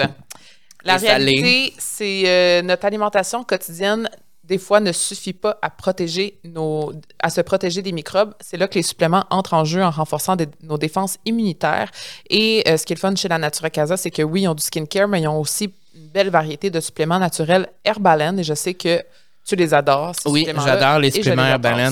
La 0.86 0.98
Les 0.98 1.08
réalité, 1.08 1.74
c'est 1.78 2.24
euh, 2.26 2.62
notre 2.62 2.86
alimentation 2.86 3.44
quotidienne 3.44 4.10
des 4.48 4.58
fois 4.58 4.80
ne 4.80 4.92
suffit 4.92 5.34
pas 5.34 5.58
à 5.62 5.70
protéger 5.70 6.40
nos, 6.46 6.94
à 7.20 7.30
se 7.30 7.42
protéger 7.42 7.82
des 7.82 7.92
microbes. 7.92 8.34
C'est 8.40 8.58
là 8.58 8.68
que 8.68 8.76
les 8.76 8.82
suppléments 8.84 9.26
entrent 9.30 9.54
en 9.54 9.66
jeu 9.66 9.84
en 9.84 9.92
renforçant 9.92 10.36
des- 10.36 10.48
nos 10.64 10.78
défenses 10.78 11.18
immunitaires. 11.26 11.92
Et 12.30 12.64
euh, 12.68 12.78
ce 12.78 12.86
qui 12.86 12.94
est 12.94 12.96
le 12.96 13.00
fun 13.02 13.14
chez 13.16 13.28
la 13.28 13.38
Natura 13.38 13.70
Casa, 13.70 13.98
c'est 13.98 14.12
que 14.12 14.22
oui, 14.22 14.44
ils 14.44 14.48
ont 14.48 14.56
du 14.56 14.64
skincare, 14.64 15.08
mais 15.08 15.22
ils 15.22 15.28
ont 15.28 15.40
aussi 15.40 15.74
une 15.96 16.08
belle 16.08 16.30
variété 16.30 16.70
de 16.70 16.80
suppléments 16.80 17.20
naturels 17.20 17.68
Herbalen. 17.84 18.40
Et 18.40 18.44
je 18.44 18.54
sais 18.54 18.74
que 18.74 19.04
tu 19.46 19.56
les 19.56 19.74
adores. 19.74 20.14
ces 20.16 20.30
Oui, 20.30 20.46
j'adore 20.66 21.00
les 21.00 21.10
suppléments 21.12 21.44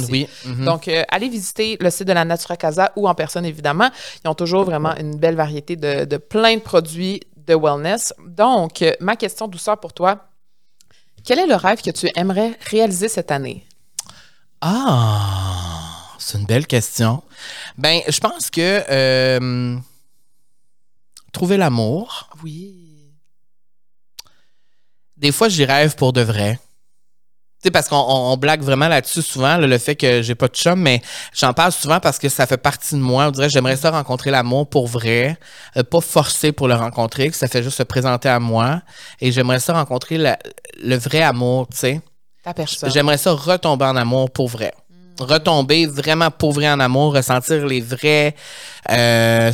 aussi. 0.03 0.11
oui. 0.11 0.27
Mhm. 0.45 0.65
Donc, 0.65 0.87
euh, 0.87 1.03
allez 1.09 1.29
visiter 1.29 1.77
le 1.79 1.89
site 1.89 2.07
de 2.07 2.13
la 2.13 2.23
Natura 2.25 2.55
Casa 2.57 2.91
ou 2.95 3.07
en 3.07 3.15
personne, 3.15 3.45
évidemment. 3.45 3.89
Ils 4.23 4.29
ont 4.29 4.33
toujours 4.35 4.63
vraiment 4.65 4.95
une 4.97 5.17
belle 5.17 5.35
variété 5.35 5.75
de, 5.75 6.05
de 6.05 6.17
plein 6.17 6.55
de 6.55 6.61
produits 6.61 7.21
de 7.47 7.55
wellness. 7.55 8.13
Donc, 8.27 8.81
euh, 8.81 8.91
ma 8.99 9.15
question 9.15 9.47
douceur 9.47 9.77
pour 9.79 9.93
toi, 9.93 10.19
quel 11.25 11.39
est 11.39 11.47
le 11.47 11.55
rêve 11.55 11.81
que 11.81 11.91
tu 11.91 12.09
aimerais 12.15 12.57
réaliser 12.69 13.09
cette 13.09 13.31
année? 13.31 13.65
Ah, 14.61 16.09
c'est 16.19 16.37
une 16.37 16.45
belle 16.45 16.67
question. 16.67 17.23
Ben, 17.77 18.01
je 18.07 18.19
pense 18.19 18.49
que 18.49 18.83
euh, 18.89 19.77
trouver 21.31 21.57
l'amour, 21.57 22.29
Oui. 22.43 23.11
des 25.17 25.31
fois, 25.31 25.49
j'y 25.49 25.65
rêve 25.65 25.95
pour 25.95 26.13
de 26.13 26.21
vrai. 26.21 26.59
Sais, 27.65 27.71
parce 27.71 27.87
qu'on 27.87 27.95
on, 27.97 28.31
on 28.33 28.37
blague 28.37 28.61
vraiment 28.61 28.87
là-dessus 28.87 29.23
souvent, 29.23 29.57
là, 29.57 29.65
le 29.65 29.77
fait 29.79 29.95
que 29.95 30.21
j'ai 30.21 30.35
pas 30.35 30.47
de 30.47 30.53
chum, 30.53 30.79
mais 30.79 31.01
j'en 31.33 31.51
parle 31.51 31.71
souvent 31.71 31.99
parce 31.99 32.19
que 32.19 32.29
ça 32.29 32.45
fait 32.45 32.57
partie 32.57 32.93
de 32.93 32.99
moi. 32.99 33.25
On 33.25 33.31
dirait 33.31 33.49
j'aimerais 33.49 33.75
ça 33.75 33.89
rencontrer 33.89 34.29
l'amour 34.29 34.69
pour 34.69 34.85
vrai, 34.85 35.35
euh, 35.75 35.81
pas 35.81 35.99
forcer 35.99 36.51
pour 36.51 36.67
le 36.67 36.75
rencontrer, 36.75 37.27
que 37.31 37.35
ça 37.35 37.47
fait 37.47 37.63
juste 37.63 37.77
se 37.77 37.81
présenter 37.83 38.29
à 38.29 38.39
moi. 38.39 38.81
Et 39.19 39.31
j'aimerais 39.31 39.59
ça 39.59 39.73
rencontrer 39.73 40.19
la- 40.19 40.37
le 40.79 40.95
vrai 40.95 41.23
amour, 41.23 41.67
tu 41.71 41.77
sais. 41.77 42.01
Ta 42.43 42.53
personne. 42.53 42.91
J'aimerais 42.91 43.17
ça 43.17 43.31
retomber 43.31 43.85
en 43.85 43.95
amour 43.95 44.29
pour 44.29 44.47
vrai. 44.47 44.71
Retomber 45.19 45.87
vraiment 45.87 46.29
pour 46.29 46.51
vrai 46.51 46.69
en 46.69 46.79
amour, 46.79 47.15
ressentir 47.15 47.65
les 47.65 47.81
vrais, 47.81 48.35
euh, 48.91 49.51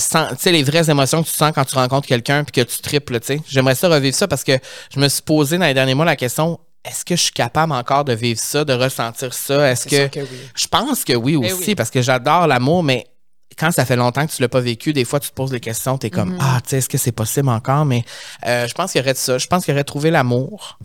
les 0.48 0.64
vraies 0.64 0.90
émotions 0.90 1.24
que 1.24 1.30
tu 1.30 1.36
sens 1.38 1.54
quand 1.56 1.64
tu 1.64 1.76
rencontres 1.76 2.10
quelqu'un 2.10 2.44
puis 2.44 2.52
que 2.52 2.70
tu 2.70 2.82
triples, 2.82 3.22
tu 3.22 3.28
sais. 3.28 3.42
J'aimerais 3.48 3.76
ça 3.76 3.88
revivre 3.88 4.18
ça 4.18 4.28
parce 4.28 4.44
que 4.44 4.58
je 4.94 5.00
me 5.00 5.08
suis 5.08 5.22
posé 5.22 5.58
dans 5.58 5.66
les 5.66 5.74
derniers 5.74 5.94
mois 5.96 6.04
la 6.04 6.18
question 6.18 6.60
est-ce 6.84 7.06
que 7.06 7.16
je 7.16 7.22
suis 7.24 7.32
capable 7.32 7.74
encore 7.74 8.06
de 8.06 8.14
vivre 8.14 8.40
ça, 8.40 8.66
de 8.66 8.74
ressentir 8.74 9.34
ça? 9.34 9.70
Est-ce 9.72 9.88
que 9.88 10.20
oui. 10.20 10.28
je 10.56 10.68
pense 10.68 11.04
que 11.04 11.14
oui 11.14 11.40
Eh 11.44 11.54
aussi 11.54 11.70
oui. 11.70 11.76
parce 11.76 11.90
que 11.92 12.02
j'adore 12.02 12.48
l'amour, 12.48 12.84
mais 12.84 13.06
quand 13.58 13.72
ça 13.72 13.86
fait 13.86 13.96
longtemps 13.96 14.26
que 14.26 14.32
tu 14.32 14.42
l'as 14.42 14.50
pas 14.50 14.62
vécu, 14.62 14.92
des 14.94 15.06
fois 15.06 15.20
tu 15.20 15.30
te 15.30 15.36
poses 15.36 15.52
des 15.52 15.60
questions, 15.60 15.98
tu 15.98 16.08
es 16.08 16.10
comme 16.10 16.38
ah, 16.40 16.60
tu 16.64 16.70
sais, 16.70 16.78
est-ce 16.78 16.90
que 16.90 16.98
c'est 16.98 17.12
possible 17.12 17.50
encore? 17.50 17.86
Mais 17.86 18.04
euh, 18.48 18.68
je 18.68 18.74
pense 18.74 18.92
qu'il 18.92 19.00
y 19.00 19.04
aurait 19.04 19.14
de 19.14 19.18
ça. 19.20 19.38
Je 19.38 19.46
pense 19.48 19.66
qu'il 19.66 19.74
y 19.74 19.76
aurait 19.76 19.84
trouvé 19.84 20.10
l'amour. 20.10 20.80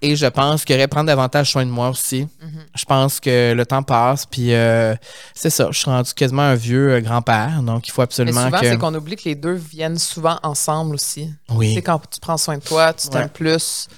Et 0.00 0.14
je 0.14 0.26
pense 0.26 0.64
qu'il 0.64 0.76
y 0.76 0.78
aurait 0.78 0.86
prendre 0.86 1.06
davantage 1.08 1.50
soin 1.50 1.66
de 1.66 1.70
moi 1.70 1.88
aussi. 1.88 2.28
Je 2.76 2.84
pense 2.84 3.18
que 3.18 3.52
le 3.54 3.66
temps 3.66 3.82
passe, 3.82 4.24
puis 4.24 4.54
euh, 4.54 4.94
c'est 5.34 5.50
ça. 5.50 5.66
Je 5.72 5.78
suis 5.78 5.90
rendu 5.90 6.12
quasiment 6.14 6.42
un 6.42 6.54
vieux 6.54 6.92
euh, 6.92 7.00
grand-père, 7.00 7.60
donc 7.60 7.88
il 7.88 7.90
faut 7.90 8.02
Mais 8.02 8.04
absolument 8.04 8.44
souvent, 8.44 8.60
que. 8.60 8.66
c'est 8.68 8.78
qu'on 8.78 8.94
oublie 8.94 9.16
que 9.16 9.24
les 9.24 9.34
deux 9.34 9.54
viennent 9.54 9.98
souvent 9.98 10.38
ensemble 10.44 10.94
aussi. 10.94 11.28
Tu 11.48 11.54
Oui. 11.56 11.74
sais, 11.74 11.82
quand 11.82 12.00
tu 12.08 12.20
prends 12.20 12.36
soin 12.36 12.58
de 12.58 12.62
toi, 12.62 12.92
tu 12.92 13.08
t'aimes 13.08 13.28
plus, 13.28 13.88
tu 13.88 13.94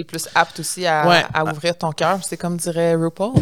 es 0.00 0.04
plus 0.04 0.28
apte 0.34 0.60
aussi 0.60 0.86
à, 0.86 1.06
Ouais. 1.08 1.24
à 1.32 1.44
ouvrir 1.44 1.76
ton 1.78 1.92
cœur. 1.92 2.18
C'est 2.22 2.36
comme 2.36 2.56
dirait 2.56 2.94
RuPaul. 2.94 3.34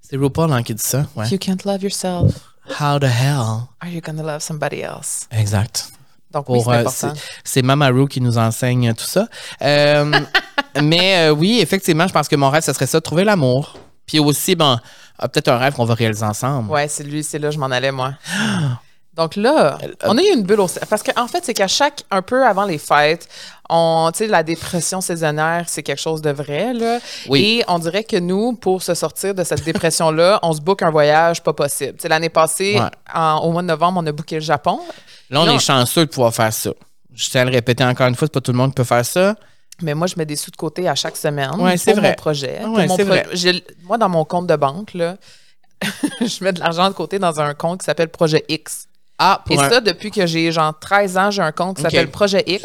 C'est 0.00 0.16
RuPaul 0.16 0.52
hein, 0.52 0.62
qui 0.62 0.74
dit 0.74 0.82
ça. 0.82 1.06
Ouais. 1.16 1.28
You 1.28 1.38
can't 1.38 1.64
love 1.64 1.82
yourself, 1.82 2.34
How 2.80 2.98
the 2.98 3.04
hell? 3.04 3.66
are 3.80 3.88
you 3.88 4.00
gonna 4.00 4.22
love 4.22 4.40
somebody 4.40 4.80
else? 4.80 5.26
Exact. 5.30 5.88
Donc, 6.30 6.48
oui, 6.48 6.60
c'est 6.64 6.70
euh, 6.70 6.80
important. 6.80 7.14
c'est- 7.14 7.20
c'est 7.44 7.62
Mama 7.62 7.88
Ru 7.88 8.08
qui 8.08 8.20
nous 8.20 8.38
enseigne 8.38 8.94
tout 8.94 9.04
ça. 9.04 9.28
Euh, 9.60 10.10
mais 10.82 11.28
euh, 11.28 11.30
oui, 11.32 11.58
effectivement, 11.60 12.06
je 12.08 12.12
pense 12.12 12.26
que 12.28 12.36
mon 12.36 12.48
rêve, 12.50 12.62
ce 12.62 12.72
serait 12.72 12.86
ça, 12.86 13.00
trouver 13.00 13.24
l'amour. 13.24 13.76
Puis 14.06 14.18
aussi, 14.18 14.54
bon, 14.54 14.78
ah, 15.18 15.28
peut-être 15.28 15.48
un 15.48 15.58
rêve 15.58 15.74
qu'on 15.74 15.84
va 15.84 15.94
réaliser 15.94 16.24
ensemble. 16.24 16.70
Ouais, 16.70 16.88
c'est 16.88 17.04
lui, 17.04 17.22
c'est 17.22 17.38
là, 17.38 17.50
je 17.50 17.58
m'en 17.58 17.66
allais, 17.66 17.92
moi. 17.92 18.14
Donc 19.14 19.36
là, 19.36 19.76
on 20.04 20.16
a 20.16 20.22
eu 20.22 20.32
une 20.34 20.42
bulle 20.42 20.60
au 20.60 20.68
Parce 20.88 21.02
qu'en 21.02 21.26
fait, 21.28 21.44
c'est 21.44 21.52
qu'à 21.52 21.68
chaque, 21.68 22.02
un 22.10 22.22
peu 22.22 22.46
avant 22.46 22.64
les 22.64 22.78
fêtes, 22.78 23.28
on, 23.68 24.08
tu 24.12 24.18
sais, 24.20 24.26
la 24.26 24.42
dépression 24.42 25.02
saisonnière, 25.02 25.64
c'est 25.68 25.82
quelque 25.82 26.00
chose 26.00 26.22
de 26.22 26.30
vrai, 26.30 26.72
là. 26.72 26.98
Oui. 27.28 27.58
Et 27.60 27.64
on 27.68 27.78
dirait 27.78 28.04
que 28.04 28.16
nous, 28.16 28.54
pour 28.54 28.82
se 28.82 28.94
sortir 28.94 29.34
de 29.34 29.44
cette 29.44 29.64
dépression-là, 29.64 30.38
on 30.42 30.54
se 30.54 30.62
book 30.62 30.80
un 30.80 30.90
voyage 30.90 31.42
pas 31.42 31.52
possible. 31.52 31.98
L'année 32.08 32.30
passée, 32.30 32.78
Ouais. 32.80 32.88
en- 33.14 33.40
au 33.40 33.52
mois 33.52 33.60
de 33.60 33.66
novembre, 33.66 34.00
on 34.02 34.06
a 34.06 34.12
booké 34.12 34.36
le 34.36 34.40
Japon. 34.40 34.80
Là, 35.28 35.42
on 35.42 35.46
est 35.46 35.58
chanceux 35.58 36.06
de 36.06 36.10
pouvoir 36.10 36.32
faire 36.32 36.52
ça. 36.52 36.70
Je 37.14 37.28
tiens 37.28 37.42
à 37.42 37.44
le 37.44 37.50
répéter 37.50 37.84
encore 37.84 38.06
une 38.06 38.14
fois, 38.14 38.26
c'est 38.28 38.32
pas 38.32 38.40
tout 38.40 38.52
le 38.52 38.56
monde 38.58 38.70
qui 38.70 38.76
peut 38.76 38.84
faire 38.84 39.04
ça. 39.04 39.34
Mais 39.82 39.92
moi, 39.92 40.06
je 40.06 40.14
mets 40.16 40.24
des 40.26 40.36
sous 40.36 40.50
de 40.50 40.56
côté 40.56 40.88
à 40.88 40.94
chaque 40.94 41.16
semaine 41.18 41.50
Ouais, 41.60 41.76
c'est 41.76 41.92
pour 41.92 42.00
vrai. 42.00 42.10
mon 42.10 42.14
projet. 42.14 42.58
Ah 42.60 42.64
pour 42.64 42.74
ouais, 42.76 42.86
mon 42.86 42.96
c'est 42.96 43.02
vrai. 43.04 43.26
Moi, 43.82 43.98
dans 43.98 44.08
mon 44.08 44.24
compte 44.24 44.46
de 44.46 44.56
banque, 44.56 44.94
là, 44.94 45.16
je 46.20 46.44
mets 46.44 46.52
de 46.52 46.60
l'argent 46.60 46.88
de 46.88 46.94
côté 46.94 47.18
dans 47.18 47.40
un 47.40 47.52
compte 47.54 47.80
qui 47.80 47.84
s'appelle 47.84 48.08
Projet 48.08 48.42
X. 48.48 48.86
Ah, 49.18 49.42
Et 49.50 49.56
ça, 49.70 49.80
depuis 49.80 50.10
que 50.10 50.26
j'ai 50.26 50.50
genre 50.50 50.76
13 50.78 51.16
ans, 51.16 51.30
j'ai 51.30 51.42
un 51.42 51.52
compte 51.52 51.76
qui 51.76 51.82
s'appelle 51.82 52.10
Projet 52.10 52.42
X. 52.46 52.62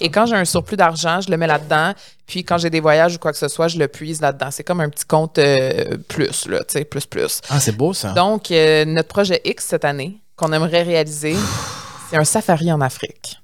Et 0.00 0.10
quand 0.10 0.26
j'ai 0.26 0.34
un 0.34 0.44
surplus 0.44 0.76
d'argent, 0.76 1.20
je 1.20 1.30
le 1.30 1.36
mets 1.36 1.46
là-dedans. 1.46 1.92
Puis 2.26 2.42
quand 2.44 2.58
j'ai 2.58 2.70
des 2.70 2.80
voyages 2.80 3.14
ou 3.14 3.18
quoi 3.18 3.30
que 3.32 3.38
ce 3.38 3.46
soit, 3.48 3.68
je 3.68 3.78
le 3.78 3.86
puise 3.86 4.20
là-dedans. 4.20 4.48
C'est 4.50 4.64
comme 4.64 4.80
un 4.80 4.88
petit 4.88 5.04
compte 5.04 5.38
euh, 5.38 5.98
plus, 6.08 6.46
là, 6.48 6.58
tu 6.60 6.64
sais, 6.78 6.84
plus, 6.84 7.06
plus. 7.06 7.40
Ah, 7.48 7.60
c'est 7.60 7.76
beau 7.76 7.92
ça. 7.94 8.12
Donc, 8.12 8.50
euh, 8.50 8.84
notre 8.86 9.08
projet 9.08 9.40
X 9.44 9.66
cette 9.66 9.84
année, 9.84 10.18
qu'on 10.34 10.52
aimerait 10.52 10.82
réaliser, 10.82 11.36
c'est 12.10 12.16
un 12.16 12.24
safari 12.24 12.72
en 12.72 12.80
Afrique. 12.80 13.38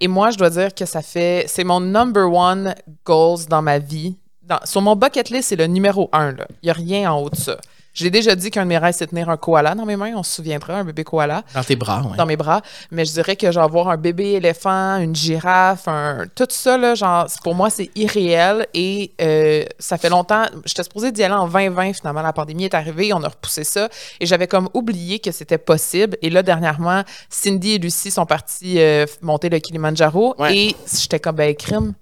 Et 0.00 0.08
moi, 0.08 0.30
je 0.30 0.38
dois 0.38 0.50
dire 0.50 0.74
que 0.74 0.84
ça 0.84 1.00
fait. 1.00 1.44
C'est 1.46 1.62
mon 1.64 1.78
number 1.78 2.28
one 2.32 2.74
goals 3.04 3.46
dans 3.48 3.62
ma 3.62 3.78
vie. 3.78 4.16
Dans- 4.42 4.58
sur 4.64 4.80
mon 4.82 4.96
bucket 4.96 5.30
list, 5.30 5.50
c'est 5.50 5.56
le 5.56 5.66
numéro 5.68 6.08
un. 6.12 6.32
là. 6.32 6.46
Il 6.62 6.66
n'y 6.66 6.70
a 6.70 6.72
rien 6.72 7.12
en 7.12 7.20
haut 7.20 7.30
de 7.30 7.36
ça. 7.36 7.56
Je 7.94 8.04
l'ai 8.04 8.10
déjà 8.10 8.34
dit 8.34 8.50
qu'un 8.50 8.62
de 8.62 8.68
mes 8.68 8.78
rêves, 8.78 8.94
c'est 8.96 9.06
tenir 9.06 9.28
un 9.28 9.36
koala 9.36 9.74
dans 9.74 9.84
mes 9.84 9.96
mains. 9.96 10.12
On 10.16 10.22
se 10.22 10.36
souviendra, 10.36 10.78
un 10.78 10.84
bébé 10.84 11.04
koala 11.04 11.42
Dans 11.54 11.62
tes 11.62 11.76
bras, 11.76 12.02
ouais. 12.02 12.16
dans 12.16 12.26
mes 12.26 12.36
bras. 12.36 12.62
Mais 12.90 13.04
je 13.04 13.12
dirais 13.12 13.36
que 13.36 13.50
genre 13.52 13.68
voir 13.68 13.88
un 13.88 13.96
bébé 13.96 14.32
éléphant, 14.32 14.96
une 14.98 15.14
girafe, 15.14 15.88
un... 15.88 16.26
tout 16.34 16.46
ça, 16.48 16.78
là, 16.78 16.94
genre, 16.94 17.26
pour 17.42 17.54
moi, 17.54 17.70
c'est 17.70 17.90
irréel. 17.94 18.66
Et 18.74 19.12
euh, 19.20 19.64
ça 19.78 19.98
fait 19.98 20.08
longtemps. 20.08 20.44
J'étais 20.64 20.84
supposée 20.84 21.12
d'y 21.12 21.22
aller 21.22 21.34
en 21.34 21.46
2020, 21.46 21.92
finalement. 21.94 22.22
La 22.22 22.32
pandémie 22.32 22.64
est 22.64 22.74
arrivée, 22.74 23.12
on 23.12 23.22
a 23.22 23.28
repoussé 23.28 23.64
ça. 23.64 23.88
Et 24.20 24.26
j'avais 24.26 24.46
comme 24.46 24.68
oublié 24.74 25.18
que 25.18 25.30
c'était 25.30 25.58
possible. 25.58 26.16
Et 26.22 26.30
là, 26.30 26.42
dernièrement, 26.42 27.02
Cindy 27.28 27.72
et 27.72 27.78
Lucie 27.78 28.10
sont 28.10 28.26
partis 28.26 28.80
euh, 28.80 29.06
monter 29.20 29.48
le 29.48 29.58
Kilimanjaro. 29.58 30.34
Ouais. 30.38 30.56
Et 30.56 30.76
j'étais 30.98 31.20
comme, 31.20 31.36
ben, 31.36 31.54
crime, 31.54 31.92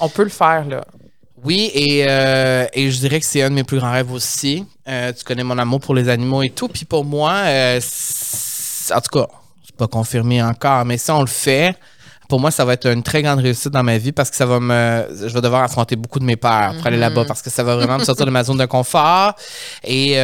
on 0.00 0.08
peut 0.08 0.24
le 0.24 0.28
faire, 0.28 0.66
là. 0.68 0.84
Oui, 1.44 1.70
et, 1.74 2.04
euh, 2.08 2.66
et 2.72 2.90
je 2.90 2.98
dirais 2.98 3.20
que 3.20 3.26
c'est 3.26 3.42
un 3.42 3.50
de 3.50 3.54
mes 3.54 3.64
plus 3.64 3.78
grands 3.78 3.92
rêves 3.92 4.10
aussi. 4.12 4.64
Euh, 4.88 5.12
tu 5.12 5.22
connais 5.24 5.44
mon 5.44 5.58
amour 5.58 5.80
pour 5.80 5.94
les 5.94 6.08
animaux 6.08 6.42
et 6.42 6.50
tout. 6.50 6.68
Puis 6.68 6.84
pour 6.84 7.04
moi, 7.04 7.32
euh, 7.44 7.80
en 8.94 9.00
tout 9.00 9.18
cas, 9.20 9.26
c'est 9.64 9.76
pas 9.76 9.86
confirmé 9.86 10.42
encore, 10.42 10.84
mais 10.84 10.96
si 10.98 11.10
on 11.10 11.20
le 11.20 11.26
fait, 11.26 11.76
pour 12.28 12.40
moi, 12.40 12.50
ça 12.50 12.64
va 12.64 12.72
être 12.72 12.86
une 12.90 13.04
très 13.04 13.22
grande 13.22 13.38
réussite 13.38 13.68
dans 13.70 13.84
ma 13.84 13.98
vie 13.98 14.10
parce 14.10 14.30
que 14.30 14.36
ça 14.36 14.46
va 14.46 14.58
me. 14.58 15.06
Je 15.12 15.32
vais 15.32 15.40
devoir 15.40 15.62
affronter 15.62 15.94
beaucoup 15.94 16.18
de 16.18 16.24
mes 16.24 16.34
peurs 16.36 16.74
pour 16.74 16.86
aller 16.88 16.96
là-bas 16.96 17.24
parce 17.24 17.40
que 17.42 17.50
ça 17.50 17.62
va 17.62 17.76
vraiment 17.76 17.98
me 17.98 18.04
sortir 18.04 18.26
de 18.26 18.30
ma 18.32 18.42
zone 18.42 18.58
de 18.58 18.64
confort. 18.66 19.34
Et. 19.84 20.14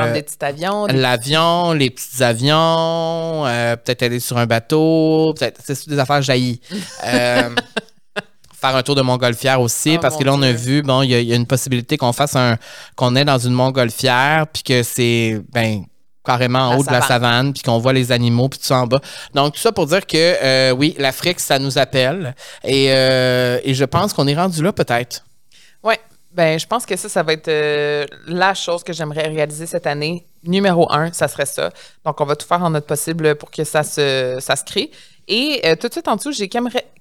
Prendre 0.00 0.14
des 0.14 0.22
petits 0.22 0.36
avions. 0.44 0.86
des- 0.88 0.94
L'avion, 0.94 1.72
les 1.74 1.90
petits 1.90 2.22
avions, 2.24 3.44
peut-être 3.84 4.02
aller 4.02 4.18
sur 4.18 4.38
un 4.38 4.46
bateau, 4.46 5.34
peut-être 5.38 5.60
c'est 5.64 5.88
des 5.88 5.98
affaires 6.00 6.22
jaillies. 6.22 6.60
Faire 8.66 8.76
un 8.76 8.82
tour 8.82 8.94
de 8.96 9.02
montgolfière 9.02 9.60
aussi, 9.60 9.94
Oh, 9.96 10.00
parce 10.00 10.16
que 10.16 10.24
là, 10.24 10.32
on 10.34 10.42
a 10.42 10.52
Dieu. 10.52 10.56
vu, 10.76 10.82
bon, 10.82 11.02
il 11.02 11.10
y, 11.10 11.14
a- 11.14 11.20
il 11.20 11.28
y 11.28 11.32
a 11.32 11.36
une 11.36 11.46
possibilité 11.46 11.96
qu'on 11.96 12.12
fasse 12.12 12.34
un, 12.36 12.56
qu'on 12.96 13.14
est 13.14 13.24
dans 13.24 13.38
une 13.38 13.52
montgolfière, 13.52 14.46
puis 14.52 14.62
que 14.62 14.82
c'est, 14.82 15.40
ben, 15.52 15.84
carrément 16.24 16.58
en 16.58 16.70
La 16.70 16.76
haut 16.78 16.82
de 16.84 16.90
la 16.90 17.00
savane. 17.02 17.52
puis 17.52 17.62
qu'on 17.62 17.78
voit 17.78 17.92
les 17.92 18.10
animaux, 18.10 18.48
puis 18.48 18.58
tout 18.58 18.64
ça 18.66 18.78
en 18.78 18.86
bas. 18.88 19.00
Donc, 19.34 19.54
tout 19.54 19.60
ça 19.60 19.70
pour 19.70 19.86
dire 19.86 20.04
que, 20.06 20.16
euh, 20.16 20.72
oui, 20.72 20.96
l'Afrique, 20.98 21.38
ça 21.38 21.58
nous 21.60 21.78
appelle. 21.78 22.34
Et, 22.64 22.86
euh, 22.90 23.60
et 23.62 23.74
je 23.74 23.84
pense 23.84 24.12
qu'on 24.12 24.26
est 24.26 24.34
rendu 24.34 24.62
là, 24.62 24.72
peut-être. 24.72 25.24
Ouais. 25.84 26.00
Ben, 26.32 26.58
je 26.58 26.66
pense 26.66 26.84
que 26.84 26.96
ça, 26.96 27.08
ça 27.08 27.22
va 27.22 27.32
être 27.32 27.48
euh, 27.48 28.04
la 28.26 28.52
chose 28.54 28.82
que 28.84 28.92
j'aimerais 28.92 29.28
réaliser 29.28 29.64
cette 29.66 29.86
année. 29.86 30.26
Numéro 30.44 30.92
un, 30.92 31.10
ça 31.12 31.28
serait 31.28 31.46
ça. 31.46 31.70
Donc, 32.04 32.20
on 32.20 32.24
va 32.24 32.34
tout 32.36 32.46
faire 32.46 32.62
en 32.62 32.70
notre 32.70 32.86
possible 32.86 33.36
pour 33.36 33.50
que 33.50 33.64
ça 33.64 33.82
se, 33.84 34.36
ça 34.40 34.54
se 34.56 34.64
crée. 34.64 34.90
Et 35.28 35.60
euh, 35.64 35.74
tout 35.76 35.88
de 35.88 35.92
suite 35.92 36.06
en 36.08 36.16
dessous, 36.16 36.32
j'ai 36.32 36.48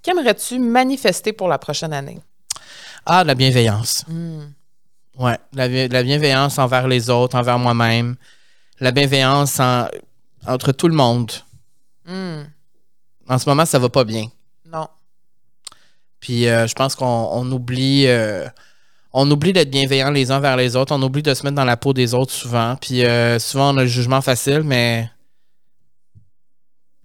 qu'aimerais-tu 0.06 0.60
manifester 0.60 1.34
pour 1.34 1.48
la 1.48 1.58
prochaine 1.58 1.94
année? 1.94 2.20
Ah, 3.06 3.24
de 3.24 3.28
la 3.28 3.36
bienveillance. 3.36 4.04
Hmm. 4.08 4.44
Ouais, 5.18 5.38
la, 5.54 5.68
bi- 5.68 5.88
la 5.88 6.04
bienveillance 6.04 6.58
envers 6.60 6.88
les 6.88 7.10
autres, 7.10 7.36
envers 7.38 7.58
moi-même. 7.60 8.16
La 8.80 8.92
bienveillance 8.92 9.60
en- 9.60 9.88
entre 10.48 10.72
tout 10.72 10.88
le 10.88 10.96
monde. 10.96 11.32
Hmm. 12.06 12.44
En 13.28 13.38
ce 13.40 13.50
moment, 13.50 13.66
ça 13.66 13.80
va 13.80 13.90
pas 13.90 14.04
bien. 14.04 14.28
Non. 14.72 14.88
Puis 16.20 16.48
euh, 16.48 16.68
je 16.68 16.74
pense 16.76 16.96
qu'on 16.96 17.06
on 17.32 17.52
oublie, 17.52 18.06
euh, 18.08 18.48
on 19.14 19.30
oublie 19.32 19.54
d'être 19.54 19.70
bienveillant 19.72 20.12
les 20.12 20.32
uns 20.32 20.40
vers 20.40 20.58
les 20.58 20.76
autres. 20.76 20.94
On 20.94 21.02
oublie 21.02 21.24
de 21.24 21.34
se 21.34 21.44
mettre 21.44 21.56
dans 21.56 21.66
la 21.66 21.78
peau 21.78 21.94
des 21.94 22.14
autres 22.14 22.34
souvent. 22.34 22.76
Puis 22.76 23.04
euh, 23.06 23.40
souvent, 23.40 23.74
on 23.74 23.78
a 23.78 23.82
le 23.84 23.88
jugement 23.88 24.22
facile, 24.22 24.62
mais 24.64 25.10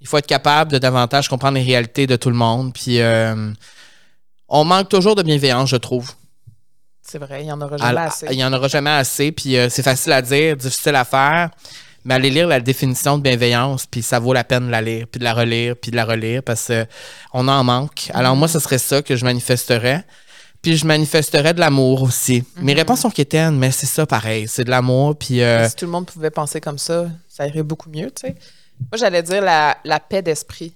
il 0.00 0.06
faut 0.08 0.18
être 0.18 0.26
capable 0.26 0.72
de 0.72 0.78
davantage 0.78 1.28
comprendre 1.28 1.56
les 1.58 1.64
réalités 1.64 2.06
de 2.06 2.16
tout 2.16 2.30
le 2.30 2.36
monde. 2.36 2.72
Puis 2.72 3.00
euh, 3.00 3.52
on 4.48 4.64
manque 4.64 4.88
toujours 4.88 5.14
de 5.14 5.22
bienveillance, 5.22 5.68
je 5.70 5.76
trouve. 5.76 6.10
C'est 7.02 7.18
vrai, 7.18 7.42
il 7.42 7.44
n'y 7.46 7.52
en 7.52 7.60
aura 7.60 7.76
jamais 7.76 7.98
À- 8.00 8.04
assez. 8.04 8.26
Il 8.30 8.36
n'y 8.36 8.44
en 8.44 8.52
aura 8.52 8.68
jamais 8.68 8.90
assez. 8.90 9.32
Puis 9.32 9.56
euh, 9.56 9.68
c'est 9.68 9.82
facile 9.82 10.12
à 10.12 10.22
dire, 10.22 10.56
difficile 10.56 10.94
à 10.94 11.04
faire. 11.04 11.50
Mais 12.04 12.14
allez 12.14 12.30
lire 12.30 12.48
la 12.48 12.60
définition 12.60 13.18
de 13.18 13.22
bienveillance, 13.22 13.84
puis 13.84 14.00
ça 14.00 14.18
vaut 14.18 14.32
la 14.32 14.42
peine 14.42 14.66
de 14.66 14.70
la 14.70 14.80
lire, 14.80 15.06
puis 15.10 15.18
de 15.18 15.24
la 15.24 15.34
relire, 15.34 15.74
puis 15.76 15.90
de 15.90 15.96
la 15.96 16.06
relire, 16.06 16.42
parce 16.42 16.72
qu'on 17.32 17.46
en 17.46 17.62
manque. 17.62 18.08
Alors 18.14 18.34
moi, 18.36 18.48
ce 18.48 18.58
serait 18.58 18.78
ça 18.78 19.02
que 19.02 19.16
je 19.16 19.24
manifesterais. 19.26 20.04
Puis 20.62 20.78
je 20.78 20.86
manifesterais 20.86 21.52
de 21.52 21.60
l'amour 21.60 22.02
aussi. 22.02 22.42
Mes 22.56 22.72
réponses 22.72 23.00
sont 23.00 23.10
quétaines, 23.10 23.58
mais 23.58 23.70
c'est 23.70 23.84
ça 23.86 24.06
pareil. 24.06 24.46
C'est 24.48 24.64
de 24.64 24.70
l'amour, 24.70 25.14
puis... 25.18 25.42
euh, 25.42 25.68
Si 25.68 25.76
tout 25.76 25.84
le 25.84 25.90
monde 25.90 26.06
pouvait 26.06 26.30
penser 26.30 26.58
comme 26.60 26.78
ça, 26.78 27.06
ça 27.28 27.46
irait 27.46 27.62
beaucoup 27.62 27.90
mieux, 27.90 28.10
tu 28.10 28.28
sais. 28.28 28.34
Moi, 28.80 28.96
j'allais 28.96 29.22
dire 29.22 29.42
la, 29.42 29.76
la 29.84 30.00
paix 30.00 30.22
d'esprit. 30.22 30.74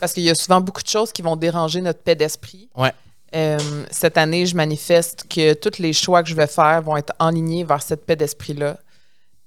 Parce 0.00 0.12
qu'il 0.12 0.24
y 0.24 0.30
a 0.30 0.34
souvent 0.34 0.60
beaucoup 0.60 0.82
de 0.82 0.88
choses 0.88 1.12
qui 1.12 1.22
vont 1.22 1.36
déranger 1.36 1.80
notre 1.80 2.00
paix 2.00 2.14
d'esprit. 2.14 2.68
Ouais. 2.76 2.92
Euh, 3.34 3.58
cette 3.90 4.18
année, 4.18 4.46
je 4.46 4.54
manifeste 4.54 5.26
que 5.28 5.54
tous 5.54 5.78
les 5.78 5.92
choix 5.92 6.22
que 6.22 6.28
je 6.28 6.34
vais 6.34 6.46
faire 6.46 6.82
vont 6.82 6.96
être 6.96 7.12
enlignés 7.18 7.64
vers 7.64 7.82
cette 7.82 8.04
paix 8.04 8.16
d'esprit-là. 8.16 8.78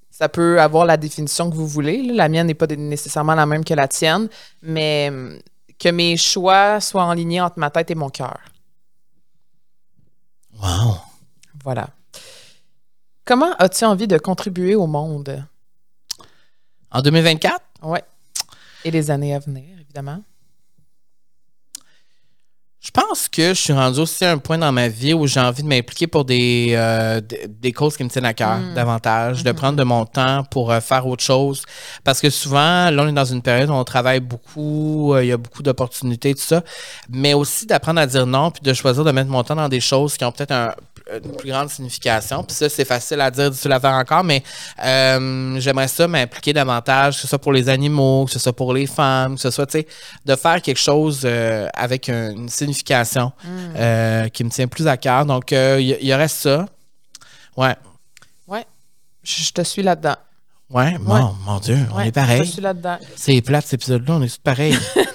Ça 0.10 0.28
peut 0.28 0.60
avoir 0.60 0.86
la 0.86 0.98
définition 0.98 1.50
que 1.50 1.56
vous 1.56 1.68
voulez. 1.68 2.02
là. 2.04 2.14
La 2.14 2.30
mienne 2.30 2.48
n'est 2.48 2.54
pas 2.56 2.68
nécessairement 2.68 3.36
la 3.36 3.46
même 3.46 3.64
que 3.64 3.74
la 3.74 3.88
tienne, 3.88 4.28
mais 4.62 5.10
euh, 5.12 5.38
que 5.78 5.90
mes 5.90 6.18
choix 6.18 6.82
soient 6.82 7.06
enlignés 7.06 7.42
entre 7.42 7.60
ma 7.60 7.70
tête 7.70 7.92
et 7.92 7.96
mon 7.96 8.10
cœur. 8.10 8.40
Wow. 10.62 10.96
Voilà. 11.64 11.90
Comment 13.24 13.54
as-tu 13.60 13.86
envie 13.86 14.08
de 14.08 14.18
contribuer 14.18 14.76
au 14.76 14.88
monde? 14.88 15.46
En 16.92 17.02
2024, 17.02 17.60
Ouais. 17.84 18.04
Et 18.86 18.92
les 18.92 19.12
années 19.12 19.34
à 19.36 19.40
venir, 19.40 19.64
évidemment. 19.80 20.22
je 22.82 22.92
pense 22.92 23.28
que 23.28 23.50
je 23.50 23.60
suis 23.60 23.74
rendu 23.74 24.00
aussi 24.00 24.24
à 24.24 24.32
un 24.32 24.38
point 24.38 24.58
dans 24.58 24.72
ma 24.72 24.88
vie 24.88 25.14
où 25.14 25.28
j'ai 25.28 25.42
envie 25.42 25.64
de 25.64 25.68
m'impliquer 25.68 26.08
pour 26.08 26.24
des, 26.24 26.70
euh, 26.78 27.20
des, 27.20 27.46
des 27.48 27.72
causes 27.74 27.98
qui 27.98 28.04
me 28.06 28.10
tiennent 28.10 28.26
à 28.26 28.34
cœur 28.34 28.58
davantage, 28.74 29.44
de 29.44 29.52
prendre 29.52 29.78
de 29.78 29.84
mon 29.84 30.06
temps 30.06 30.46
pour 30.46 30.72
euh, 30.72 30.80
faire 30.80 31.06
autre 31.06 31.22
chose. 31.24 31.64
Parce 32.06 32.22
que 32.22 32.30
souvent, 32.30 32.90
là, 32.90 33.04
on 33.04 33.08
est 33.10 33.12
dans 33.12 33.26
une 33.26 33.42
période 33.42 33.70
où 33.70 33.74
on 33.74 33.84
travaille 33.84 34.22
beaucoup, 34.22 35.14
euh, 35.14 35.24
il 35.24 35.28
y 35.28 35.32
a 35.34 35.38
beaucoup 35.38 35.62
d'opportunités, 35.62 36.34
tout 36.34 36.42
ça, 36.42 36.64
mais 37.10 37.34
aussi 37.34 37.66
d'apprendre 37.66 38.00
à 38.00 38.08
dire 38.08 38.26
non, 38.26 38.50
puis 38.50 38.62
de 38.64 38.74
choisir 38.74 39.04
de 39.04 39.12
mettre 39.12 39.30
mon 39.30 39.44
temps 39.44 39.56
dans 39.58 39.70
des 39.70 39.82
choses 39.82 40.16
qui 40.18 40.24
ont 40.24 40.32
peut-être 40.32 40.52
un- 40.54 40.74
une 41.24 41.36
plus 41.36 41.50
grande 41.50 41.70
signification. 41.70 42.44
Puis 42.44 42.56
ça, 42.56 42.70
c'est 42.70 42.86
facile 42.86 43.22
à 43.22 43.32
dire, 43.32 43.50
difficile 43.50 43.72
à 43.72 43.80
faire 43.80 43.92
encore, 43.94 44.24
mais 44.24 44.44
euh, 44.84 45.60
j'aimerais 45.60 45.88
ça 45.88 46.08
m'impliquer 46.08 46.54
davantage, 46.54 47.16
que 47.16 47.22
ce 47.22 47.28
soit 47.28 47.40
pour 47.40 47.52
les 47.54 47.70
animaux, 47.70 48.26
que 48.26 48.32
ce 48.32 48.40
soit 48.40 48.54
pour 48.54 48.74
les 48.74 48.88
femmes, 48.88 49.36
que 49.36 49.42
ce 49.42 49.52
soit, 49.52 49.66
tu 49.66 49.80
sais, 49.80 49.88
de 50.26 50.36
faire 50.36 50.62
quelque 50.62 50.78
chose 50.80 51.22
euh, 51.26 51.68
avec 51.74 52.10
un- 52.10 52.32
une 52.32 52.50
signification 52.50 53.32
euh, 53.76 54.28
qui 54.30 54.44
me 54.44 54.50
tient 54.50 54.68
plus 54.68 54.88
à 54.88 54.98
cœur. 54.98 55.26
Donc, 55.26 55.52
il 55.52 55.98
y, 56.02 56.14
aurait 56.14 56.28
ça. 56.28 56.66
Ouais. 57.58 57.76
Ouais. 58.48 58.66
Je, 59.24 59.44
je 59.44 59.52
te 59.54 59.62
suis 59.64 59.82
là-dedans. 59.84 60.16
Ouais, 60.70 60.98
Mon, 61.00 61.34
mon 61.48 61.60
Dieu, 61.60 61.80
on 61.92 61.98
Ouais, 61.98 62.04
est 62.04 62.06
Je 62.08 62.12
pareil. 62.12 62.46
suis 62.46 62.62
là-dedans. 62.62 63.00
C'est 63.16 63.42
plate 63.42 63.64
cet 63.66 63.74
épisode-là, 63.82 64.14
on 64.14 64.22
est 64.22 64.28
tous 64.28 64.38
pareils. 64.38 64.78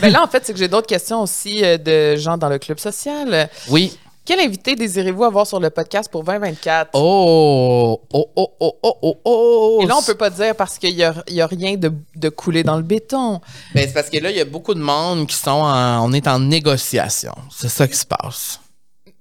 Ben 0.00 0.10
là, 0.10 0.22
en 0.22 0.26
fait, 0.26 0.44
c'est 0.46 0.52
que 0.52 0.58
j'ai 0.58 0.68
d'autres 0.68 0.86
questions 0.86 1.20
aussi 1.22 1.60
de 1.60 2.16
gens 2.16 2.38
dans 2.38 2.48
le 2.48 2.58
club 2.58 2.78
social. 2.78 3.48
oui. 3.68 3.96
Quel 4.24 4.38
invité 4.40 4.76
désirez-vous 4.76 5.24
avoir 5.24 5.46
sur 5.46 5.58
le 5.58 5.70
podcast 5.70 6.08
pour 6.10 6.22
2024? 6.22 6.90
Oh, 6.94 8.00
oh, 8.12 8.30
oh, 8.36 8.54
oh, 8.60 8.74
oh, 8.82 8.96
oh, 9.02 9.16
oh. 9.24 9.80
Et 9.82 9.86
là, 9.86 9.96
on 9.96 10.02
peut 10.02 10.14
pas 10.14 10.30
dire 10.30 10.54
parce 10.54 10.78
qu'il 10.78 10.94
y 10.94 11.02
a, 11.02 11.14
y 11.28 11.40
a 11.40 11.46
rien 11.46 11.76
de, 11.76 11.92
de 12.14 12.28
coulé 12.28 12.62
dans 12.62 12.76
le 12.76 12.82
béton. 12.82 13.40
Ben, 13.74 13.86
c'est 13.86 13.92
parce 13.94 14.08
que 14.10 14.18
là, 14.18 14.30
il 14.30 14.36
y 14.36 14.40
a 14.40 14.44
beaucoup 14.44 14.74
de 14.74 14.80
monde 14.80 15.26
qui 15.26 15.34
sont 15.34 15.50
en. 15.50 16.04
On 16.08 16.12
est 16.12 16.28
en 16.28 16.38
négociation. 16.38 17.32
C'est 17.50 17.68
ça 17.70 17.88
qui 17.88 17.96
se 17.96 18.06
passe. 18.06 18.60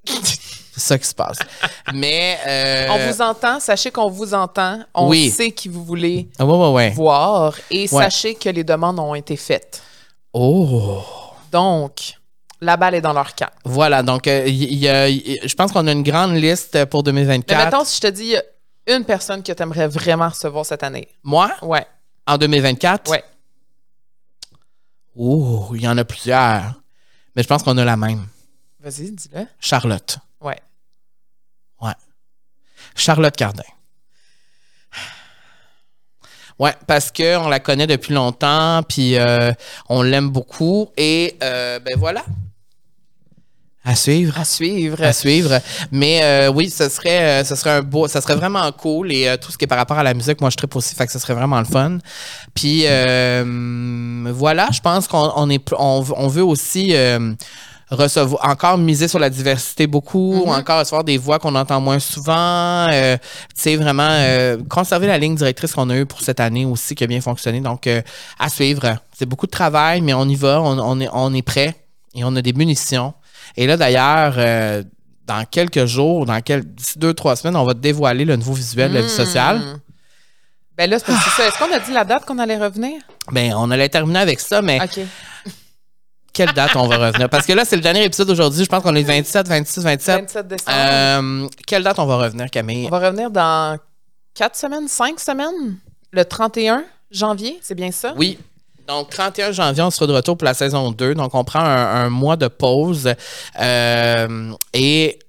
C'est 0.06 0.80
ça 0.80 0.98
qui 0.98 1.08
se 1.08 1.16
passe. 1.16 1.40
Mais. 1.94 2.38
euh, 2.46 2.88
On 2.92 3.12
vous 3.12 3.22
entend, 3.22 3.60
sachez 3.60 3.92
qu'on 3.92 4.10
vous 4.10 4.34
entend. 4.34 4.80
On 4.94 5.08
Oui. 5.10 5.30
sait 5.30 5.52
qui 5.52 5.70
vous 5.70 5.84
voulez 5.84 6.30
ah, 6.38 6.46
ouais, 6.46 6.56
ouais, 6.58 6.72
ouais. 6.74 6.90
voir 6.92 7.56
et 7.72 7.88
sachez 7.88 8.36
que 8.36 8.50
les 8.50 8.64
demandes 8.64 9.00
ont 9.00 9.16
été 9.16 9.36
faites. 9.38 9.82
Oh. 10.34 11.02
Donc, 11.52 12.14
la 12.62 12.78
balle 12.78 12.96
est 12.96 13.02
dans 13.02 13.14
leur 13.14 13.34
camp. 13.36 13.50
Voilà. 13.66 14.04
Donc, 14.04 14.28
euh, 14.28 14.46
il 14.48 14.74
y, 14.76 14.88
a- 14.90 15.08
je 15.10 15.54
pense 15.56 15.72
qu'on 15.72 15.88
a 15.88 15.92
une 15.92 16.04
grande 16.04 16.36
liste 16.36 16.86
pour 16.86 17.02
Mais 17.02 17.12
2024. 17.12 17.66
mettons, 17.66 17.86
si 17.86 17.96
je 17.98 18.02
te 18.02 18.08
dis 18.08 18.36
a 18.36 18.42
une 18.88 19.06
personne 19.06 19.44
que 19.44 19.52
tu 19.52 19.62
aimerais 19.64 19.88
vraiment 19.88 20.30
recevoir 20.30 20.66
cette 20.66 20.84
année. 20.84 21.08
Moi, 21.24 21.52
Ouais, 21.62 21.86
en 22.28 22.38
2024. 22.38 23.10
ouais. 23.12 23.24
Oh, 25.16 25.72
il 25.76 25.82
y 25.82 25.88
en 25.88 25.98
a 25.98 26.04
plusieurs. 26.06 26.74
Mais 27.36 27.44
je 27.44 27.48
pense 27.48 27.64
qu'on 27.64 27.78
a 27.78 27.86
la 27.86 27.98
même. 27.98 28.26
Vas-y, 28.80 29.12
dis-le. 29.12 29.46
Charlotte. 29.60 30.18
Ouais. 30.42 30.60
Ouais. 31.82 31.94
Charlotte 32.96 33.36
Cardin. 33.36 33.64
Ouais, 36.58 36.74
parce 36.88 37.10
qu'on 37.12 37.48
la 37.48 37.60
connaît 37.62 37.88
depuis 37.88 38.14
longtemps, 38.14 38.82
puis 38.84 39.18
euh, 39.18 39.54
on 39.88 40.02
l'aime 40.02 40.30
beaucoup. 40.30 40.90
Et 40.98 41.38
euh, 41.42 41.80
ben 41.80 41.96
voilà. 41.98 42.26
À 43.90 43.96
suivre. 43.96 44.38
À 44.40 44.46
suivre. 44.46 45.02
À 45.04 45.14
suivre. 45.14 45.60
Mais 45.92 46.20
euh, 46.22 46.52
oui, 46.52 46.70
ce 46.70 46.90
serait, 46.90 47.42
euh, 47.42 47.44
ce 47.44 47.56
serait 47.56 47.72
un 47.72 47.82
beau, 47.82 48.08
ça 48.08 48.22
serait 48.22 48.36
vraiment 48.36 48.72
cool. 48.72 49.12
Et 49.12 49.28
euh, 49.28 49.36
tout 49.36 49.52
ce 49.52 49.58
qui 49.58 49.66
est 49.66 49.68
par 49.68 49.80
rapport 49.80 49.98
à 49.98 50.04
la 50.04 50.14
musique, 50.14 50.40
moi, 50.42 50.52
je 50.52 50.58
tripe 50.58 50.76
aussi, 50.76 50.94
fait 50.94 51.08
que 51.08 51.12
ce 51.12 51.18
serait 51.18 51.34
vraiment 51.34 51.58
le 51.60 51.66
fun. 51.66 51.98
Puis 52.54 52.84
voilà, 52.84 54.70
je 54.72 54.80
pense 54.80 55.08
qu'on 55.08 55.32
on 55.36 55.50
est, 55.50 55.74
on, 55.78 56.06
on 56.16 56.28
veut 56.28 56.44
aussi 56.44 56.94
recevoir, 57.90 58.48
encore 58.48 58.78
miser 58.78 59.08
sur 59.08 59.20
la 59.20 59.30
diversité 59.30 59.88
beaucoup, 59.88 60.44
encore 60.48 60.80
recevoir 60.80 61.04
des 61.04 61.18
voix 61.18 61.40
qu'on 61.40 61.56
entend 61.56 61.82
moins 61.82 62.00
souvent. 62.00 62.88
Euh, 62.92 63.18
tu 63.56 63.62
sais, 63.62 63.76
vraiment 63.76 64.08
euh, 64.08 64.58
conserver 64.70 65.08
la 65.08 65.18
ligne 65.18 65.36
directrice 65.36 65.74
qu'on 65.74 65.90
a 65.90 65.98
eue 65.98 66.06
pour 66.06 66.22
cette 66.22 66.40
année 66.40 66.66
aussi, 66.66 66.96
qui 66.96 67.04
a 67.04 67.08
bien 67.08 67.22
fonctionné. 67.22 67.60
Donc, 67.60 67.88
euh, 67.88 68.02
à 68.38 68.50
suivre. 68.50 68.98
C'est 69.18 69.26
beaucoup 69.26 69.48
de 69.48 69.52
travail, 69.52 70.02
mais 70.02 70.14
on 70.14 70.26
y 70.26 70.36
va, 70.36 70.62
on, 70.62 70.78
on 70.78 71.00
est, 71.00 71.10
on 71.12 71.34
est 71.34 71.42
prêt 71.42 71.76
et 72.14 72.24
on 72.24 72.36
a 72.36 72.42
des 72.42 72.54
munitions. 72.54 73.14
Et 73.58 73.68
là, 73.68 73.78
d'ailleurs, 73.78 74.36
euh, 74.38 74.84
dans 75.26 75.46
quelques 75.46 75.86
jours, 75.86 76.26
dans 76.26 76.42
quel, 76.42 76.64
d'ici 76.64 76.98
deux, 76.98 77.14
trois 77.14 77.36
semaines, 77.36 77.56
on 77.56 77.66
va 77.66 77.74
dévoiler 77.74 78.26
le 78.26 78.36
nouveau 78.36 78.54
visuel 78.54 78.90
de 78.92 78.96
la 78.96 79.02
vie 79.02 79.10
sociale. 79.10 79.62
Ben 80.76 80.90
là, 80.90 80.98
c'est 80.98 81.06
parce 81.06 81.24
que 81.26 81.32
ça. 81.32 81.48
Est-ce 81.48 81.58
qu'on 81.58 81.74
a 81.74 81.80
dit 81.80 81.92
la 81.92 82.06
date 82.06 82.26
qu'on 82.26 82.40
allait 82.40 82.58
revenir? 82.58 83.02
Ben, 83.32 83.54
on 83.56 83.70
allait 83.70 83.90
terminer 83.90 84.20
avec 84.20 84.40
ça, 84.40 84.62
mais 84.62 84.80
OK. 84.82 85.04
quelle 86.32 86.54
date 86.54 86.76
on 86.76 86.88
va 86.88 87.08
revenir? 87.08 87.30
Parce 87.30 87.46
que 87.46 87.52
là, 87.54 87.66
c'est 87.66 87.76
le 87.76 87.82
dernier 87.82 88.06
épisode 88.06 88.30
aujourd'hui. 88.30 88.64
Je 88.64 88.70
pense 88.70 88.82
qu'on 88.82 88.96
est 88.96 89.04
27, 89.04 89.48
26, 89.48 89.84
27. 89.84 90.22
27 90.22 90.48
décembre. 90.48 90.78
Euh, 90.80 91.48
quelle 91.68 91.84
date 91.84 92.00
on 92.00 92.06
va 92.06 92.16
revenir, 92.18 92.50
Camille? 92.50 92.88
On 92.88 92.90
va 92.90 93.08
revenir 93.10 93.30
dans 93.30 93.78
4 94.36 94.56
semaines, 94.56 94.88
5 94.88 95.20
semaines? 95.20 95.78
Le 96.12 96.24
31 96.26 96.86
janvier, 97.12 97.60
c'est 97.62 97.76
bien 97.76 97.92
ça? 97.92 98.14
Oui. 98.16 98.40
Donc, 98.90 99.12
31 99.12 99.52
janvier, 99.52 99.84
on 99.84 99.92
sera 99.92 100.08
de 100.08 100.14
retour 100.14 100.36
pour 100.36 100.46
la 100.46 100.56
saison 100.56 100.92
2. 100.92 101.14
Donc, 101.14 101.36
on 101.36 101.44
prend 101.44 101.60
un, 101.60 102.06
un 102.06 102.10
mois 102.10 102.36
de 102.38 102.48
pause 102.48 103.14
euh, 103.60 104.52
et 104.74 105.20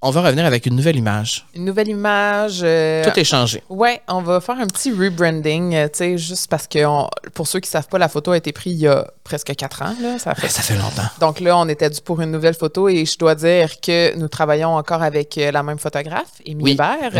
on 0.00 0.10
va 0.10 0.22
revenir 0.22 0.46
avec 0.46 0.64
une 0.64 0.74
nouvelle 0.74 0.96
image. 0.96 1.44
Une 1.54 1.66
nouvelle 1.66 1.88
image. 1.88 2.60
euh, 2.62 3.04
Tout 3.04 3.20
est 3.20 3.24
changé. 3.24 3.62
Ouais, 3.68 4.00
on 4.08 4.22
va 4.22 4.40
faire 4.40 4.58
un 4.58 4.66
petit 4.66 4.90
rebranding, 4.90 5.74
euh, 5.74 5.88
tu 5.88 5.98
sais, 5.98 6.16
juste 6.16 6.48
parce 6.48 6.66
que 6.66 6.82
on- 6.86 7.10
pour 7.34 7.46
ceux 7.46 7.60
qui 7.60 7.68
savent 7.68 7.88
pas, 7.88 7.98
la 7.98 8.08
photo 8.08 8.30
a 8.30 8.38
été 8.38 8.52
prise 8.52 8.72
il 8.72 8.84
y 8.84 8.88
a 8.88 9.06
presque 9.22 9.54
4 9.54 9.82
ans. 9.82 9.94
Là, 10.00 10.18
ça 10.18 10.34
fait 10.34 10.44
Ouais, 10.44 10.48
ça 10.48 10.62
fait 10.62 10.76
longtemps. 10.76 11.06
Donc 11.20 11.40
là, 11.40 11.58
on 11.58 11.68
était 11.68 11.90
dû 11.90 12.00
pour 12.00 12.22
une 12.22 12.30
nouvelle 12.30 12.54
photo 12.54 12.88
et 12.88 13.04
je 13.04 13.18
dois 13.18 13.34
dire 13.34 13.78
que 13.82 14.16
nous 14.16 14.28
travaillons 14.28 14.74
encore 14.74 15.02
avec 15.02 15.36
la 15.36 15.62
même 15.62 15.78
photographe, 15.78 16.40
Émilie 16.46 16.70
Oui. 16.70 16.76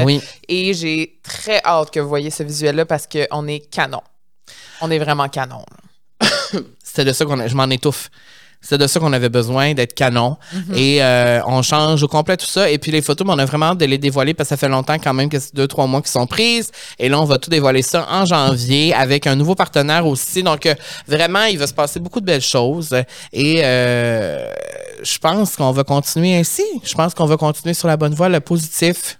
Oui. 0.07 0.23
Et 0.49 0.73
j'ai 0.73 1.19
très 1.23 1.61
hâte 1.63 1.91
que 1.91 2.01
vous 2.01 2.09
voyez 2.09 2.31
ce 2.31 2.43
visuel-là 2.43 2.87
parce 2.87 3.07
qu'on 3.07 3.47
est 3.47 3.61
canon. 3.71 4.01
On 4.81 4.91
est 4.91 4.99
vraiment 4.99 5.29
canon. 5.29 5.59
là. 5.71 5.77
C'était 6.85 7.05
de 7.05 7.13
ça 7.13 7.25
qu'on 7.25 7.39
a, 7.41 7.47
je 7.49 7.55
m'en 7.55 7.69
étouffe. 7.71 8.11
C'est 8.63 8.77
de 8.77 8.87
ça 8.87 9.01
qu'on 9.01 9.15
avait 9.15 9.31
besoin, 9.31 9.73
d'être 9.73 9.95
canon. 9.95 10.37
Et 10.75 11.03
euh, 11.03 11.41
on 11.47 11.63
change 11.63 12.03
au 12.03 12.09
complet 12.09 12.37
tout 12.37 12.45
ça. 12.45 12.69
Et 12.69 12.77
puis 12.77 12.93
les 12.93 13.01
photos, 13.01 13.27
ben, 13.27 13.33
on 13.35 13.39
a 13.39 13.47
vraiment 13.47 13.67
hâte 13.69 13.79
de 13.79 13.87
les 13.87 13.97
dévoiler 13.97 14.35
parce 14.35 14.51
que 14.51 14.55
ça 14.55 14.59
fait 14.59 14.69
longtemps 14.69 14.99
quand 14.99 15.15
même 15.15 15.31
que 15.31 15.39
c'est 15.39 15.55
deux, 15.55 15.67
trois 15.67 15.87
mois 15.87 16.03
qui 16.03 16.11
sont 16.11 16.27
prises. 16.27 16.71
Et 16.99 17.09
là, 17.09 17.19
on 17.19 17.25
va 17.25 17.39
tout 17.39 17.49
dévoiler 17.49 17.81
ça 17.81 18.07
en 18.11 18.27
janvier 18.27 18.93
avec 18.93 19.27
un 19.27 19.35
nouveau 19.35 19.55
partenaire 19.55 20.07
aussi. 20.07 20.43
Donc, 20.43 20.67
euh, 20.67 20.75
vraiment, 21.09 21.45
il 21.45 21.59
va 21.59 21.67
se 21.67 21.73
passer 21.73 22.01
beaucoup 22.01 22.21
de 22.21 22.27
belles 22.27 22.43
choses. 22.43 22.95
Et 23.33 23.63
euh, 23.65 24.53
je 25.03 25.17
pense 25.19 25.57
qu'on 25.57 25.73
va 25.73 25.83
continuer 25.83 26.37
ainsi. 26.37 26.65
Je 26.85 26.93
pense 26.95 27.15
qu'on 27.15 27.25
va 27.25 27.39
continuer 27.39 27.73
sur 27.73 27.89
la 27.89 27.97
bonne 27.97 28.13
voie, 28.15 28.29
le 28.29 28.41
positif. 28.41 29.19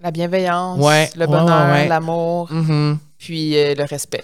La 0.00 0.12
bienveillance, 0.12 0.78
Ouais, 0.78 1.10
le 1.16 1.26
bonheur, 1.26 1.66
ouais, 1.66 1.72
ouais. 1.72 1.88
l'amour, 1.88 2.46
Mhm. 2.52 2.98
puis 3.18 3.50
le 3.54 3.82
respect. 3.84 4.22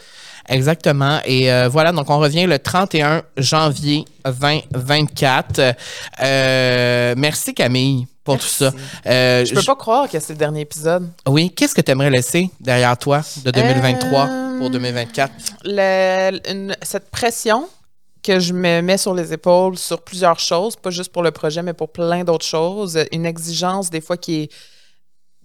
Exactement. 0.49 1.19
Et 1.25 1.51
euh, 1.53 1.69
voilà, 1.69 1.93
donc 1.93 2.09
on 2.11 2.19
revient 2.19 2.47
le 2.47 2.59
31 2.59 3.23
janvier 3.37 4.05
2024. 4.25 5.75
Euh, 6.23 7.15
merci 7.17 7.55
Camille 7.55 8.07
pour 8.25 8.39
tout 8.39 8.47
ça. 8.47 8.73
Euh, 9.07 9.45
Je 9.45 9.55
peux 9.55 9.63
pas 9.63 9.77
croire 9.77 10.09
que 10.09 10.19
c'est 10.19 10.33
le 10.33 10.39
dernier 10.39 10.63
épisode. 10.63 11.09
Oui, 11.29 11.51
qu'est-ce 11.51 11.75
que 11.75 11.81
tu 11.81 11.91
aimerais 11.93 12.11
laisser 12.11 12.51
derrière 12.61 12.97
toi 12.99 13.23
de 13.45 13.51
2023 13.51 14.27
Euh, 14.29 14.59
pour 14.59 14.71
2024? 14.71 15.33
Le- 15.65 16.41
une- 16.51 16.77
cette 16.83 17.11
pression 17.11 17.69
que 18.23 18.41
je 18.41 18.53
me 18.53 18.81
mets 18.83 18.99
sur 18.99 19.15
les 19.15 19.33
épaules 19.33 19.79
sur 19.79 20.03
plusieurs 20.03 20.41
choses, 20.41 20.75
pas 20.75 20.91
juste 20.91 21.13
pour 21.13 21.23
le 21.23 21.31
projet, 21.31 21.63
mais 21.63 21.73
pour 21.75 21.91
plein 21.93 22.25
d'autres 22.25 22.45
choses. 22.47 22.99
Une 23.13 23.25
exigence 23.27 23.89
des 23.91 24.01
fois 24.01 24.17
qui 24.17 24.43
est 24.43 24.51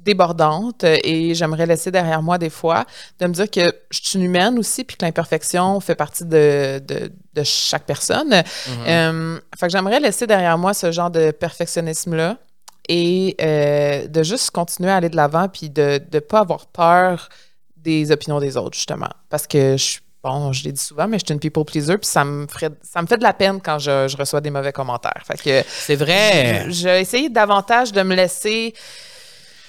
débordante 0.03 0.83
euh, 0.83 0.97
et 1.03 1.33
j'aimerais 1.33 1.65
laisser 1.65 1.91
derrière 1.91 2.21
moi 2.21 2.37
des 2.37 2.49
fois 2.49 2.85
de 3.19 3.27
me 3.27 3.33
dire 3.33 3.49
que 3.49 3.73
je 3.89 3.99
suis 4.03 4.19
une 4.19 4.25
humaine 4.25 4.57
aussi 4.57 4.83
puis 4.83 4.97
que 4.97 5.05
l'imperfection 5.05 5.79
fait 5.79 5.95
partie 5.95 6.25
de, 6.25 6.81
de, 6.85 7.11
de 7.33 7.43
chaque 7.43 7.85
personne. 7.85 8.33
Euh, 8.87 9.39
fait 9.57 9.67
que 9.67 9.71
j'aimerais 9.71 9.99
laisser 9.99 10.27
derrière 10.27 10.57
moi 10.57 10.73
ce 10.73 10.91
genre 10.91 11.11
de 11.11 11.31
perfectionnisme-là 11.31 12.37
et 12.89 13.35
euh, 13.41 14.07
de 14.07 14.23
juste 14.23 14.51
continuer 14.51 14.91
à 14.91 14.97
aller 14.97 15.09
de 15.09 15.15
l'avant 15.15 15.47
puis 15.47 15.69
de 15.69 16.01
ne 16.11 16.19
pas 16.19 16.39
avoir 16.39 16.67
peur 16.67 17.29
des 17.77 18.11
opinions 18.11 18.39
des 18.39 18.57
autres, 18.57 18.75
justement. 18.75 19.09
Parce 19.29 19.47
que 19.47 19.77
je 19.77 19.83
suis 19.83 20.01
Bon, 20.23 20.53
je 20.53 20.63
l'ai 20.63 20.71
dit 20.71 20.81
souvent, 20.83 21.07
mais 21.07 21.17
je 21.17 21.25
suis 21.25 21.33
une 21.33 21.39
people 21.39 21.65
pleaser, 21.65 21.97
puis 21.97 22.07
ça 22.07 22.23
me, 22.23 22.45
ferait, 22.45 22.69
ça 22.83 23.01
me 23.01 23.07
fait 23.07 23.17
de 23.17 23.23
la 23.23 23.33
peine 23.33 23.59
quand 23.59 23.79
je, 23.79 24.07
je 24.07 24.15
reçois 24.15 24.39
des 24.39 24.51
mauvais 24.51 24.71
commentaires. 24.71 25.23
Fait 25.25 25.35
que 25.37 25.67
C'est 25.67 25.95
vrai. 25.95 26.65
j'ai 26.69 26.99
essayé 26.99 27.27
davantage 27.27 27.91
de 27.91 28.03
me 28.03 28.13
laisser, 28.13 28.75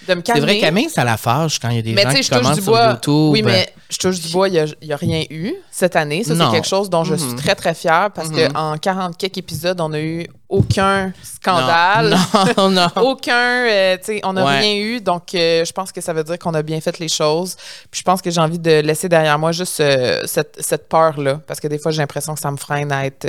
de 0.09 0.15
me 0.15 0.19
C'est 0.21 0.33
calmer. 0.33 0.41
vrai, 0.41 0.59
Camille, 0.59 0.91
ça 0.91 1.05
la 1.05 1.17
fâche 1.17 1.59
quand 1.59 1.69
il 1.71 1.77
y 1.77 1.79
a 1.79 1.83
des 1.83 1.93
Mais 1.95 2.03
gens 2.03 2.11
qui 2.11 2.23
je 2.23 2.29
touche 2.29 2.39
commencent 2.39 2.57
du 2.57 2.63
sur 2.63 2.73
bois. 2.73 2.91
YouTube. 2.93 3.31
Oui, 3.33 3.43
mais 3.43 3.73
je 3.91 3.99
touche 3.99 4.21
du 4.21 4.31
bois, 4.33 4.49
il 4.49 4.75
n'y 4.83 4.93
a, 4.93 4.97
rien 4.97 5.25
eu 5.31 5.55
cette 5.71 5.97
année. 5.97 6.25
Ça, 6.25 6.35
c'est 6.37 6.51
quelque 6.51 6.67
chose 6.69 6.89
dont 6.91 7.05
je 7.05 7.15
suis 7.15 7.31
Mhm. 7.33 7.37
très, 7.37 7.55
très 7.55 7.75
fière 7.75 8.11
parce 8.15 8.29
qu'en 8.31 8.77
40 8.79 9.17
quelques 9.17 9.39
épisodes, 9.39 9.81
on 9.81 9.91
n'a 9.91 10.01
eu 10.01 10.27
aucun 10.49 11.13
scandale. 11.23 12.17
Non, 12.57 12.69
non. 12.71 12.87
Aucun, 12.97 13.67
euh, 13.67 13.97
tu 13.97 14.05
sais, 14.05 14.21
on 14.25 14.35
n'a 14.35 14.45
Ouais. 14.45 14.61
rien 14.61 14.75
eu, 14.77 15.01
donc 15.01 15.35
euh, 15.35 15.65
je 15.65 15.73
pense 15.73 15.93
que 15.93 16.01
ça 16.01 16.13
veut 16.13 16.25
dire 16.25 16.39
qu'on 16.39 16.55
a 16.55 16.63
bien 16.63 16.81
fait 16.81 16.99
les 16.99 17.09
choses. 17.09 17.57
Puis 17.91 18.01
je 18.01 18.03
pense 18.05 18.21
que 18.23 18.31
j'ai 18.31 18.41
envie 18.41 18.59
de 18.59 18.81
laisser 18.81 19.09
derrière 19.09 19.39
moi 19.39 19.53
juste 19.53 19.81
euh, 19.81 20.21
cette, 20.27 20.57
cette 20.61 20.89
peur-là, 20.89 21.41
parce 21.47 21.59
que 21.61 21.69
des 21.69 21.79
fois 21.79 21.91
j'ai 21.93 21.99
l'impression 22.03 22.35
que 22.35 22.41
ça 22.41 22.51
me 22.51 22.57
freine 22.59 22.93
à 22.93 23.07
être 23.07 23.27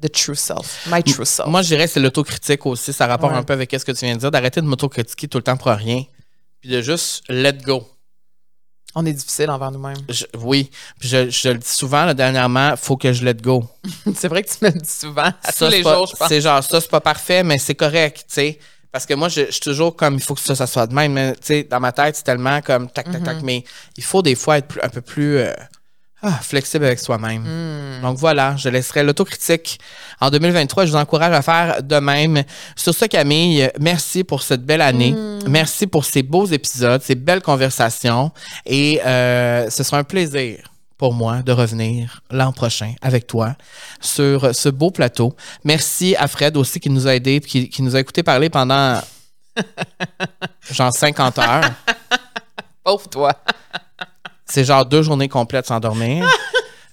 the 0.00 0.10
true 0.10 0.34
self, 0.34 0.86
my 0.90 1.02
true 1.02 1.24
self. 1.24 1.48
Moi, 1.48 1.62
je 1.62 1.68
dirais 1.68 1.86
que 1.86 1.92
c'est 1.92 2.00
l'autocritique 2.00 2.64
aussi. 2.66 2.92
Ça 2.92 3.06
rapporte 3.06 3.32
Ouais. 3.32 3.38
un 3.38 3.42
peu 3.42 3.52
avec 3.52 3.70
ce 3.72 3.84
que 3.84 3.92
tu 3.92 4.04
viens 4.04 4.14
de 4.14 4.20
dire, 4.20 4.30
d'arrêter 4.30 4.60
de 4.60 4.66
m'autocritiquer 4.66 5.28
tout 5.28 5.38
le 5.38 5.44
temps 5.44 5.56
pour 5.56 5.68
rien. 5.72 6.04
Puis 6.60 6.70
de 6.70 6.80
juste 6.82 7.22
let 7.28 7.54
go. 7.64 7.86
On 8.94 9.04
est 9.04 9.12
difficile 9.12 9.50
envers 9.50 9.70
nous-mêmes. 9.70 9.98
Oui, 10.38 10.70
Puis 10.98 11.08
je, 11.10 11.28
je 11.30 11.48
le 11.50 11.58
dis 11.58 11.68
souvent, 11.68 12.04
là, 12.06 12.14
dernièrement, 12.14 12.74
faut 12.76 12.96
que 12.96 13.12
je 13.12 13.22
let 13.24 13.34
go. 13.34 13.68
c'est 14.16 14.28
vrai 14.28 14.42
que 14.42 14.48
tu 14.48 14.56
me 14.62 14.70
le 14.70 14.80
dis 14.80 14.88
souvent, 14.90 15.30
à 15.44 15.52
Ça, 15.52 15.66
tous 15.66 15.72
les 15.72 15.82
pas- 15.82 15.94
jours, 15.94 16.06
je 16.06 16.16
pense. 16.16 16.28
C'est 16.28 16.40
genre, 16.40 16.64
ça, 16.64 16.80
c'est 16.80 16.90
pas 16.90 17.00
parfait, 17.02 17.42
mais 17.44 17.58
c'est 17.58 17.74
correct, 17.74 18.24
tu 18.28 18.34
sais. 18.34 18.58
Parce 18.90 19.04
que 19.04 19.12
moi, 19.12 19.28
je, 19.28 19.42
je 19.46 19.50
suis 19.52 19.60
toujours 19.60 19.94
comme, 19.94 20.14
il 20.14 20.22
faut 20.22 20.34
que 20.34 20.40
ça, 20.40 20.56
ça 20.56 20.66
soit 20.66 20.86
de 20.86 20.94
même. 20.94 21.12
mais, 21.12 21.32
Tu 21.34 21.38
sais, 21.42 21.62
dans 21.64 21.78
ma 21.80 21.92
tête, 21.92 22.16
c'est 22.16 22.22
tellement 22.22 22.62
comme 22.62 22.88
tac, 22.90 23.04
tac, 23.12 23.20
Mm-hmm. 23.20 23.24
tac. 23.24 23.42
Mais 23.42 23.62
il 23.98 24.02
faut 24.02 24.22
des 24.22 24.34
fois 24.34 24.56
être 24.58 24.66
plus- 24.68 24.80
un 24.82 24.88
peu 24.88 25.02
plus 25.02 25.36
euh, 25.36 25.52
ah, 26.22 26.32
flexible 26.32 26.84
avec 26.84 26.98
soi-même. 26.98 27.42
Mm. 27.42 28.02
Donc 28.02 28.18
voilà, 28.18 28.56
je 28.56 28.68
laisserai 28.68 29.04
l'autocritique 29.04 29.78
en 30.20 30.30
2023. 30.30 30.86
Je 30.86 30.90
vous 30.90 30.96
encourage 30.96 31.32
à 31.32 31.42
faire 31.42 31.82
de 31.82 31.96
même. 31.96 32.42
Sur 32.74 32.92
ce, 32.92 33.04
Camille, 33.04 33.70
merci 33.78 34.24
pour 34.24 34.42
cette 34.42 34.64
belle 34.64 34.80
année. 34.80 35.12
Mm. 35.12 35.48
Merci 35.48 35.86
pour 35.86 36.04
ces 36.04 36.24
beaux 36.24 36.46
épisodes, 36.46 37.00
ces 37.02 37.14
belles 37.14 37.42
conversations. 37.42 38.32
Et 38.66 39.00
euh, 39.06 39.70
ce 39.70 39.84
sera 39.84 39.98
un 39.98 40.04
plaisir 40.04 40.72
pour 40.96 41.14
moi 41.14 41.42
de 41.42 41.52
revenir 41.52 42.20
l'an 42.32 42.50
prochain 42.50 42.94
avec 43.00 43.28
toi 43.28 43.54
sur 44.00 44.52
ce 44.52 44.68
beau 44.68 44.90
plateau. 44.90 45.36
Merci 45.62 46.16
à 46.16 46.26
Fred 46.26 46.56
aussi 46.56 46.80
qui 46.80 46.90
nous 46.90 47.06
a 47.06 47.14
aidés, 47.14 47.38
qui, 47.38 47.68
qui 47.68 47.82
nous 47.82 47.94
a 47.94 48.00
écouté 48.00 48.24
parler 48.24 48.50
pendant 48.50 49.00
genre 50.72 50.92
50 50.92 51.38
heures. 51.38 51.70
Pauvre 52.82 53.08
toi. 53.08 53.32
C'est 54.50 54.64
genre 54.64 54.84
deux 54.86 55.02
journées 55.02 55.28
complètes 55.28 55.66
sans 55.66 55.80
dormir. 55.80 56.26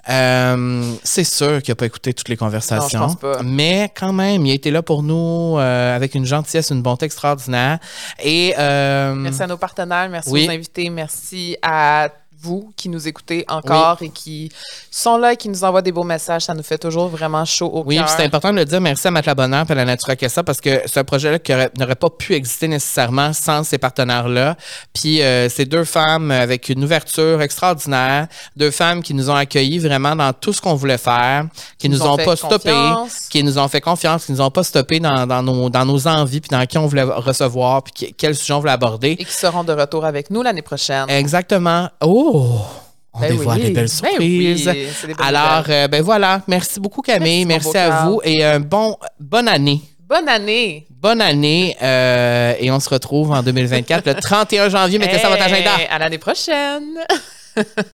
Euh, 0.07 0.93
c'est 1.03 1.23
sûr 1.23 1.63
qu'il 1.63 1.71
n'a 1.71 1.75
pas 1.77 1.87
écouté 1.87 2.13
toutes 2.13 2.29
les 2.29 2.37
conversations. 2.37 2.99
Non, 2.99 3.07
je 3.07 3.13
pense 3.15 3.19
pas. 3.19 3.41
Mais 3.43 3.91
quand 3.97 4.13
même, 4.13 4.45
il 4.45 4.51
a 4.51 4.53
été 4.53 4.69
là 4.69 4.83
pour 4.83 5.01
nous 5.01 5.57
euh, 5.57 5.95
avec 5.95 6.13
une 6.13 6.25
gentillesse, 6.27 6.69
une 6.69 6.83
bonté 6.83 7.07
extraordinaire. 7.07 7.79
Et 8.23 8.53
euh, 8.59 9.15
Merci 9.15 9.41
à 9.41 9.47
nos 9.47 9.57
partenaires, 9.57 10.07
merci 10.09 10.29
Oui. 10.29 10.45
aux 10.47 10.51
invités, 10.51 10.91
merci 10.91 11.57
à 11.63 12.09
vous 12.41 12.71
qui 12.75 12.89
nous 12.89 13.07
écoutez 13.07 13.45
encore 13.47 13.97
et 14.01 14.09
qui 14.09 14.51
sont 14.91 15.17
là 15.17 15.33
et 15.33 15.37
qui 15.37 15.49
nous 15.49 15.63
envoient 15.63 15.81
des 15.81 15.91
beaux 15.91 16.03
messages. 16.03 16.43
Ça 16.43 16.53
nous 16.53 16.63
fait 16.63 16.77
toujours 16.77 17.07
vraiment 17.07 17.45
chaud 17.45 17.67
au 17.73 17.83
oui, 17.85 17.95
cœur. 17.95 18.05
puis 18.05 18.13
c'est 18.17 18.23
important 18.23 18.51
de 18.51 18.57
le 18.57 18.65
dire. 18.65 18.81
Merci 18.81 19.07
à 19.07 19.11
Matelas 19.11 19.35
Bonheur 19.35 19.65
et 19.67 19.71
à 19.71 19.75
la 19.75 19.85
Natura 19.85 20.15
Casa 20.15 20.43
parce 20.43 20.61
que 20.61 20.81
un 20.99 21.03
projet-là 21.03 21.39
n'aurait 21.79 21.95
pas 21.95 22.09
pu 22.09 22.33
exister 22.33 22.67
nécessairement 22.67 23.33
sans 23.33 23.63
ces 23.63 23.77
partenaires-là. 23.77 24.55
Puis 24.93 25.21
euh, 25.21 25.49
ces 25.49 25.65
deux 25.65 25.83
femmes 25.83 26.31
avec 26.31 26.69
une 26.69 26.83
ouverture 26.83 27.41
extraordinaire, 27.41 28.27
deux 28.55 28.71
femmes 28.71 29.01
qui 29.01 29.13
nous 29.13 29.29
ont 29.29 29.35
accueillis 29.35 29.79
vraiment 29.79 30.15
dans 30.15 30.33
tout 30.33 30.53
ce 30.53 30.61
qu'on 30.61 30.75
voulait 30.75 30.97
faire, 30.97 31.45
qui 31.77 31.89
nous, 31.89 31.97
nous 31.97 32.05
ont 32.05 32.17
pas 32.17 32.35
stoppé, 32.35 32.71
confiance. 32.71 33.27
qui 33.29 33.43
nous 33.43 33.57
ont 33.57 33.67
fait 33.67 33.81
confiance, 33.81 34.25
qui 34.25 34.31
nous 34.31 34.41
ont 34.41 34.51
pas 34.51 34.63
stoppé 34.63 34.99
dans, 34.99 35.25
dans 35.27 35.41
nos, 35.43 35.69
dans 35.69 35.85
nos 35.85 36.07
envies, 36.07 36.41
puis 36.41 36.49
dans 36.49 36.65
qui 36.65 36.77
on 36.77 36.87
voulait 36.87 37.03
recevoir, 37.03 37.83
puis 37.83 37.93
qui- 37.93 38.13
quel 38.13 38.35
sujet 38.35 38.53
on 38.53 38.59
voulait 38.59 38.71
aborder. 38.71 39.11
Et 39.19 39.25
qui 39.25 39.31
seront 39.33 39.63
de 39.63 39.73
retour 39.73 40.05
avec 40.05 40.29
nous 40.29 40.41
l'année 40.41 40.61
prochaine. 40.61 41.05
Exactement. 41.09 41.89
Oh! 42.01 42.24
Oh, 42.27 42.59
on 43.13 43.19
ben 43.19 43.29
dévoile 43.29 43.59
les 43.59 43.69
belles 43.69 43.85
ben 43.85 43.87
surprises. 43.87 44.71
Alors, 45.19 45.65
euh, 45.69 45.87
ben 45.87 46.01
voilà. 46.01 46.41
Merci 46.47 46.79
beaucoup, 46.79 47.01
Camille. 47.01 47.45
Merci, 47.45 47.77
à 47.77 48.05
vous 48.05 48.19
et 48.23 48.43
un 48.43 48.59
bon, 48.59 48.97
bonne 49.19 49.47
année. 49.47 49.81
Bonne 49.99 50.27
année. 50.27 50.87
Bonne 50.89 51.21
année. 51.21 51.77
Euh, 51.81 52.55
et 52.59 52.71
on 52.71 52.79
se 52.79 52.89
retrouve 52.89 53.31
en 53.31 53.43
2024, 53.43 54.07
le 54.07 54.15
31 54.15 54.69
janvier. 54.69 54.97
Mettez 54.99 55.19
ça 55.19 55.27
à 55.27 55.29
votre 55.29 55.43
agenda. 55.43 55.71
À 55.89 55.99
l'année 55.99 56.17
prochaine. 56.17 56.99